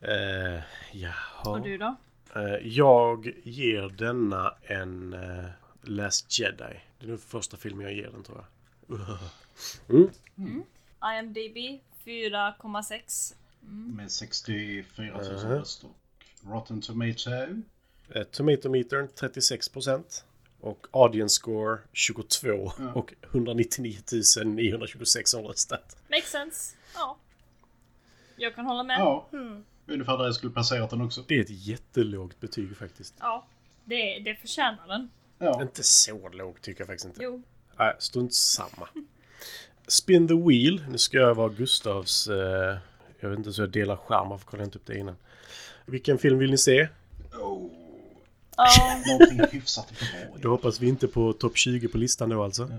Eh, 0.00 0.62
jaha. 0.92 1.50
Och 1.50 1.60
du 1.62 1.78
då? 1.78 1.96
Eh, 2.36 2.42
jag 2.62 3.32
ger 3.44 3.88
denna 3.88 4.54
en 4.62 5.12
eh, 5.12 5.44
Last 5.82 6.38
Jedi. 6.38 6.80
Det 6.98 7.06
är 7.06 7.08
nog 7.08 7.20
första 7.20 7.56
filmen 7.56 7.86
jag 7.86 7.94
ger 7.94 8.10
den 8.10 8.22
tror 8.22 8.44
jag. 8.88 8.96
Uh. 9.00 9.22
Mm. 10.38 10.62
IMDB 11.18 11.80
4,6. 12.04 13.34
Med 13.96 14.10
64 14.10 14.84
000 15.22 15.24
Mhm. 15.24 15.50
röster. 15.50 15.90
Rotten 16.46 16.80
Tomato. 16.80 17.30
Eh, 18.10 18.22
Tomatometern 18.30 19.08
36% 19.08 20.24
och 20.60 20.86
Audience 20.90 21.34
Score 21.34 21.78
22 21.92 22.72
och 22.94 23.14
199 23.22 23.98
926 24.44 25.30
som 25.30 25.44
röstat. 25.44 25.96
Makes 26.10 26.30
sense. 26.30 26.76
Ja. 26.94 27.16
Jag 28.36 28.54
kan 28.54 28.66
hålla 28.66 28.82
med. 28.82 29.00
Ja, 29.00 29.28
ungefär 29.86 30.18
där 30.18 30.24
jag 30.24 30.34
skulle 30.34 30.52
placerat 30.52 30.90
den 30.90 31.00
också. 31.00 31.24
Det 31.28 31.34
är 31.36 31.40
ett 31.40 31.66
jättelågt 31.66 32.40
betyg 32.40 32.76
faktiskt. 32.76 33.14
Ja. 33.20 33.46
Det, 33.84 34.18
det 34.18 34.34
förtjänar 34.34 34.88
den. 34.88 35.10
Ja, 35.38 35.62
Inte 35.62 35.82
så 35.82 36.28
lågt 36.28 36.62
tycker 36.62 36.80
jag 36.80 36.88
faktiskt 36.88 37.06
inte. 37.06 37.22
Jo. 37.22 37.42
Nej, 37.78 37.96
strunt 37.98 38.34
samma. 38.34 38.88
Spin 39.86 40.28
the 40.28 40.34
Wheel. 40.34 40.84
Nu 40.88 40.98
ska 40.98 41.16
jag 41.16 41.34
vara 41.34 41.48
Gustavs... 41.48 42.28
Eh, 42.28 42.78
jag 43.20 43.30
vet 43.30 43.38
inte 43.38 43.52
så 43.52 43.62
jag 43.62 43.70
delar 43.70 43.96
skärm, 43.96 44.28
varför 44.28 44.46
kollade 44.46 44.62
jag 44.62 44.66
inte 44.66 44.78
upp 44.78 44.86
det 44.86 44.98
innan? 44.98 45.16
Vilken 45.86 46.18
film 46.18 46.38
vill 46.38 46.50
ni 46.50 46.58
se? 46.58 46.88
Ja. 47.32 47.60
någonting 49.06 49.40
hyfsat 49.60 49.92
bra. 49.98 50.36
Då 50.42 50.48
hoppas 50.48 50.80
vi 50.80 50.88
inte 50.88 51.08
på 51.08 51.32
topp 51.32 51.56
20 51.56 51.88
på 51.88 51.98
listan 51.98 52.28
då 52.28 52.44
alltså. 52.44 52.70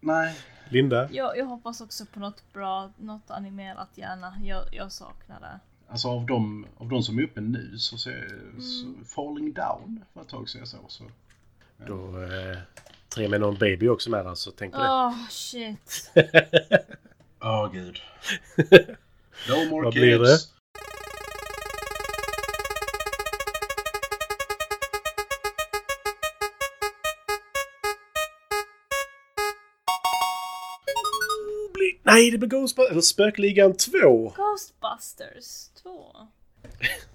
Nej, 0.00 0.34
Linda? 0.74 1.08
Jag, 1.12 1.38
jag 1.38 1.44
hoppas 1.46 1.80
också 1.80 2.06
på 2.06 2.20
något 2.20 2.52
bra, 2.52 2.90
något 2.98 3.30
animerat 3.30 3.88
gärna. 3.94 4.34
Jag, 4.42 4.64
jag 4.72 4.92
saknar 4.92 5.40
det. 5.40 5.60
alltså 5.88 6.08
av 6.08 6.26
de, 6.26 6.66
av 6.78 6.88
de 6.88 7.02
som 7.02 7.18
är 7.18 7.22
uppe 7.22 7.40
nu 7.40 7.78
så 7.78 7.98
ser 7.98 8.28
så 8.60 9.04
Falling 9.14 9.52
Down 9.52 10.04
för 10.14 10.20
ett 10.20 10.28
tag 10.28 10.48
sedan 10.48 10.58
jag 10.58 10.68
såg 10.68 10.80
så. 10.88 11.04
Då... 11.86 12.22
Eh, 12.22 12.58
tre 13.08 13.28
med 13.28 13.40
någon 13.40 13.54
baby 13.58 13.88
också 13.88 14.10
med 14.10 14.26
alltså, 14.26 14.50
tänk 14.56 14.72
på 14.74 14.78
det. 14.78 14.88
Åh, 14.90 15.28
shit. 15.30 16.12
Åh 17.40 17.72
gud. 17.72 17.98
No 19.48 19.70
more 19.70 19.84
Vad 19.84 19.92
kids. 19.92 20.02
blir 20.02 20.18
det? 20.18 20.38
Nej, 32.14 32.30
det 32.30 32.38
blir 32.38 32.48
Ghostbusters... 32.48 33.04
Spökligan 33.04 33.76
2! 33.76 34.32
Ghostbusters 34.36 35.68
2. 35.82 36.16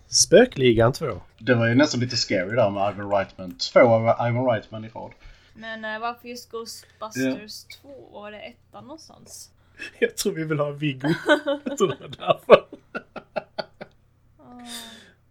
Spökligan 0.08 0.94
2. 0.94 1.22
Det 1.38 1.56
var 1.56 1.68
ju 1.68 1.76
nästan 1.76 2.00
lite 2.00 2.18
scary 2.18 2.56
där 2.56 2.70
med 2.70 2.94
Ivan 2.94 3.12
Reitman. 3.12 3.56
Två 3.74 3.80
av 3.80 4.28
Ivan 4.30 4.46
Reitman 4.46 4.86
i 4.86 4.90
rad. 4.90 5.12
Men 5.54 5.86
eh, 5.86 6.00
varför 6.00 6.28
just 6.28 6.52
Ghostbusters 6.52 7.66
2? 7.82 8.10
Var 8.12 8.32
det 8.32 8.40
ettan 8.40 8.84
någonstans? 8.84 9.52
Jag 10.00 10.18
tror 10.18 10.34
vi 10.34 10.44
vill 10.44 10.60
ha 10.60 10.72
Viggo. 10.72 11.08
Jag 11.64 11.78
tror 11.78 11.88
det 11.88 11.98
var 12.00 12.10
därför. 12.18 12.66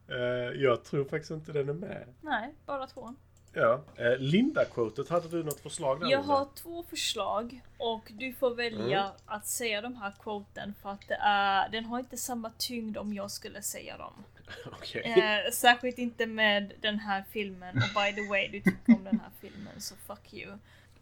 Eh, 0.08 0.62
jag 0.62 0.84
tror 0.84 1.04
faktiskt 1.04 1.30
inte 1.30 1.52
den 1.52 1.68
är 1.68 1.72
med. 1.72 2.04
Nej, 2.20 2.54
bara 2.66 2.86
tvåan. 2.86 3.16
Ja. 3.52 3.80
Uh, 4.00 4.18
Linda-quotet, 4.18 5.08
hade 5.08 5.28
du 5.28 5.42
något 5.44 5.60
förslag 5.60 6.00
där? 6.00 6.10
Jag 6.10 6.22
har 6.22 6.48
två 6.54 6.82
förslag 6.82 7.60
och 7.78 8.12
du 8.18 8.32
får 8.32 8.54
välja 8.54 9.00
Mm. 9.00 9.12
att 9.26 9.46
säga 9.46 9.80
de 9.80 9.96
här 9.96 10.12
quoten 10.22 10.74
för 10.82 10.90
att 10.90 11.08
det 11.08 11.18
är, 11.22 11.68
den 11.68 11.84
har 11.84 11.98
inte 11.98 12.16
samma 12.16 12.50
tyngd 12.58 12.96
om 12.96 13.12
jag 13.12 13.30
skulle 13.30 13.62
säga 13.62 13.96
dem. 13.96 14.24
Okej. 14.72 15.02
Eh, 15.02 15.52
särskilt 15.52 15.98
inte 15.98 16.26
med 16.26 16.72
den 16.80 16.98
här 16.98 17.24
filmen 17.30 17.76
och 17.76 18.02
by 18.02 18.22
the 18.22 18.28
way, 18.28 18.48
du 18.48 18.60
tycker 18.60 18.94
om 18.94 19.04
den 19.04 19.20
här 19.20 19.30
filmen 19.40 19.80
så 19.80 19.94
fuck 20.06 20.34
you. 20.34 20.52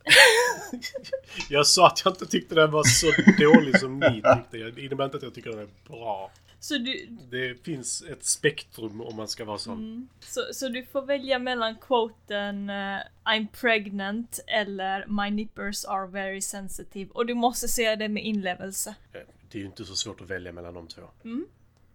Jag 1.50 1.66
sa 1.66 1.86
att 1.86 2.02
jag 2.04 2.12
inte 2.14 2.26
tyckte 2.26 2.54
den 2.54 2.70
var 2.70 2.84
så 2.84 3.06
dålig 3.42 3.78
som 3.80 3.98
ni 4.00 4.06
tyckte. 4.14 4.70
Det 4.70 4.82
innebär 4.84 5.04
inte 5.04 5.16
att 5.16 5.22
jag 5.22 5.34
tycker 5.34 5.50
den 5.50 5.58
är 5.58 5.68
bra. 5.88 6.30
Så 6.60 6.78
du, 6.78 7.06
Det 7.30 7.64
finns 7.64 8.02
ett 8.02 8.24
spektrum 8.24 9.00
om 9.00 9.16
man 9.16 9.28
ska 9.28 9.44
vara 9.44 9.58
sån. 9.58 10.08
så, 10.20 10.40
så 10.52 10.68
du 10.68 10.84
får 10.84 11.02
välja 11.02 11.38
mellan 11.38 11.76
quoten 11.76 12.70
eh, 12.70 12.98
I'm 13.24 13.46
pregnant 13.60 14.40
eller 14.46 15.06
My 15.06 15.30
nippers 15.30 15.84
are 15.84 16.06
very 16.06 16.40
sensitive 16.40 17.10
och 17.14 17.26
du 17.26 17.34
måste 17.34 17.68
säga 17.68 17.96
det 17.96 18.08
med 18.08 18.24
inlevelse. 18.24 18.94
Eh, 19.12 19.20
Det 19.50 19.58
är 19.58 19.60
ju 19.60 19.66
inte 19.66 19.84
så 19.84 19.94
svårt 19.96 20.20
att 20.20 20.30
välja 20.30 20.52
mellan 20.52 20.74
de 20.74 20.86
två. 20.88 21.02
Mm. 21.24 21.46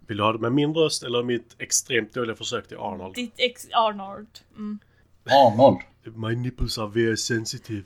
Vill 0.07 0.17
du 0.17 0.23
ha 0.23 0.33
det 0.33 0.39
med 0.39 0.51
min 0.51 0.73
röst 0.73 1.03
eller 1.03 1.23
mitt 1.23 1.55
extremt 1.59 2.13
dåliga 2.13 2.35
försök 2.35 2.67
till 2.67 2.77
Arnold? 2.77 3.15
Ditt 3.15 3.33
ex 3.37 3.67
Arnold. 3.73 4.27
Mm. 4.55 4.79
Arnold. 5.25 5.77
My 6.15 6.35
nipples 6.35 6.77
are 6.77 6.87
very 6.87 7.17
sensitive. 7.17 7.83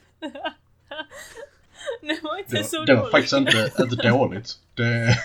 Det 2.02 2.20
var 2.24 2.38
inte 2.38 2.58
Det, 2.58 2.64
så 2.64 2.80
var- 2.80 2.86
det 2.86 2.94
var 2.96 3.02
dåligt. 3.02 3.12
faktiskt 3.12 3.34
inte, 3.34 3.72
inte 3.80 3.96
dåligt. 4.10 4.60
Det, 4.74 5.18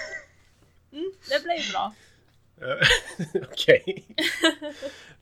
Det 1.28 1.42
blev 1.44 1.72
bra. 1.72 1.94
Eh, 2.62 3.42
Okej. 3.50 4.04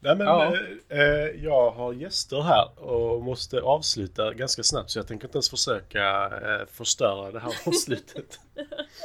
Nej 0.01 0.17
men 0.17 0.27
Ja. 0.27 0.57
eh, 0.89 0.99
eh, 1.01 1.27
jag 1.45 1.71
har 1.71 1.93
gäster 1.93 2.43
här 2.43 2.79
och 2.79 3.23
måste 3.23 3.61
avsluta 3.61 4.33
ganska 4.35 4.63
snabbt 4.63 4.91
så 4.91 4.99
jag 4.99 5.07
tänker 5.09 5.27
inte 5.27 5.37
ens 5.37 5.51
försöka 5.51 6.25
eh, 6.27 6.67
förstöra 6.73 7.31
det 7.33 7.41
här 7.41 7.55
avslutet. 7.67 8.41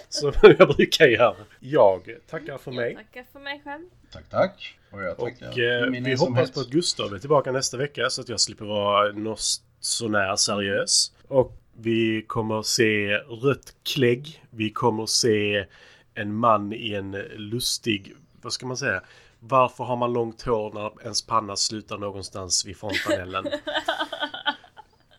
Som 0.10 0.34
jag 0.42 0.76
brukar 0.76 1.08
göra. 1.08 1.36
Jag 1.60 2.10
tackar 2.30 2.58
för 2.58 2.72
mig. 2.72 2.96
Tackar 2.96 3.26
för 3.34 3.40
mig 3.40 3.62
själv. 3.64 3.84
tack, 4.12 4.30
tack. 4.30 4.78
Och 4.92 5.04
jag 5.04 5.20
Och 5.20 5.30
tackar 5.40 5.84
eh, 5.84 5.90
min 5.90 6.04
vi 6.04 6.12
ensamhet. 6.12 6.20
hoppas 6.38 6.52
på 6.52 6.60
att 6.60 6.68
Gustav 6.70 7.14
är 7.14 7.20
tillbaka 7.20 7.52
nästa 7.52 7.78
vecka 7.78 8.10
så 8.10 8.22
att 8.22 8.30
jag 8.30 8.40
slipper 8.40 8.66
vara 8.66 9.12
något 9.12 9.40
sånär 9.86 10.36
seriös. 10.36 11.12
Och 11.28 11.54
vi 11.74 12.22
kommer 12.28 12.62
se 12.62 13.18
rött 13.18 13.76
klägg. 13.84 14.44
Vi 14.50 14.70
kommer 14.70 15.06
se 15.06 15.66
en 16.14 16.36
man 16.36 16.74
i 16.74 16.94
en 16.94 17.12
lustig, 17.36 18.14
vad 18.42 18.54
ska 18.54 18.66
man 18.66 18.78
säga? 18.78 19.02
Varför 19.40 19.84
har 19.84 19.96
man 19.96 20.14
långt 20.14 20.42
hår 20.42 20.72
när 20.74 21.02
ens 21.04 21.22
panna 21.22 21.56
slutar 21.56 21.98
någonstans 21.98 22.66
vid 22.66 22.78
fontanellen? 22.78 23.46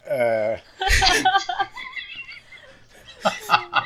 Eh. 0.07 0.53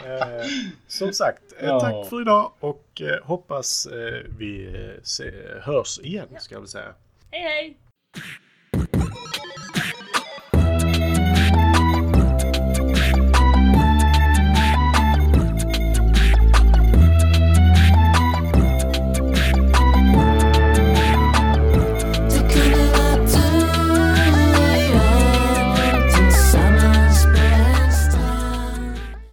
Eh, 0.07 0.47
som 0.89 1.13
sagt, 1.13 1.43
eh, 1.59 1.67
Ja. 1.69 1.81
tack 1.81 2.09
för 2.11 2.21
idag 2.21 2.53
och 2.61 3.01
eh, 3.01 3.25
hoppas 3.25 3.87
eh, 3.87 4.23
vi 4.39 4.67
eh, 4.67 5.03
se, 5.03 5.31
hörs 5.63 5.99
igen 5.99 6.29
ska 6.41 6.55
jag 6.55 6.61
väl 6.61 6.69
säga. 6.69 6.95
Hej 7.31 7.43
hej! 7.43 7.77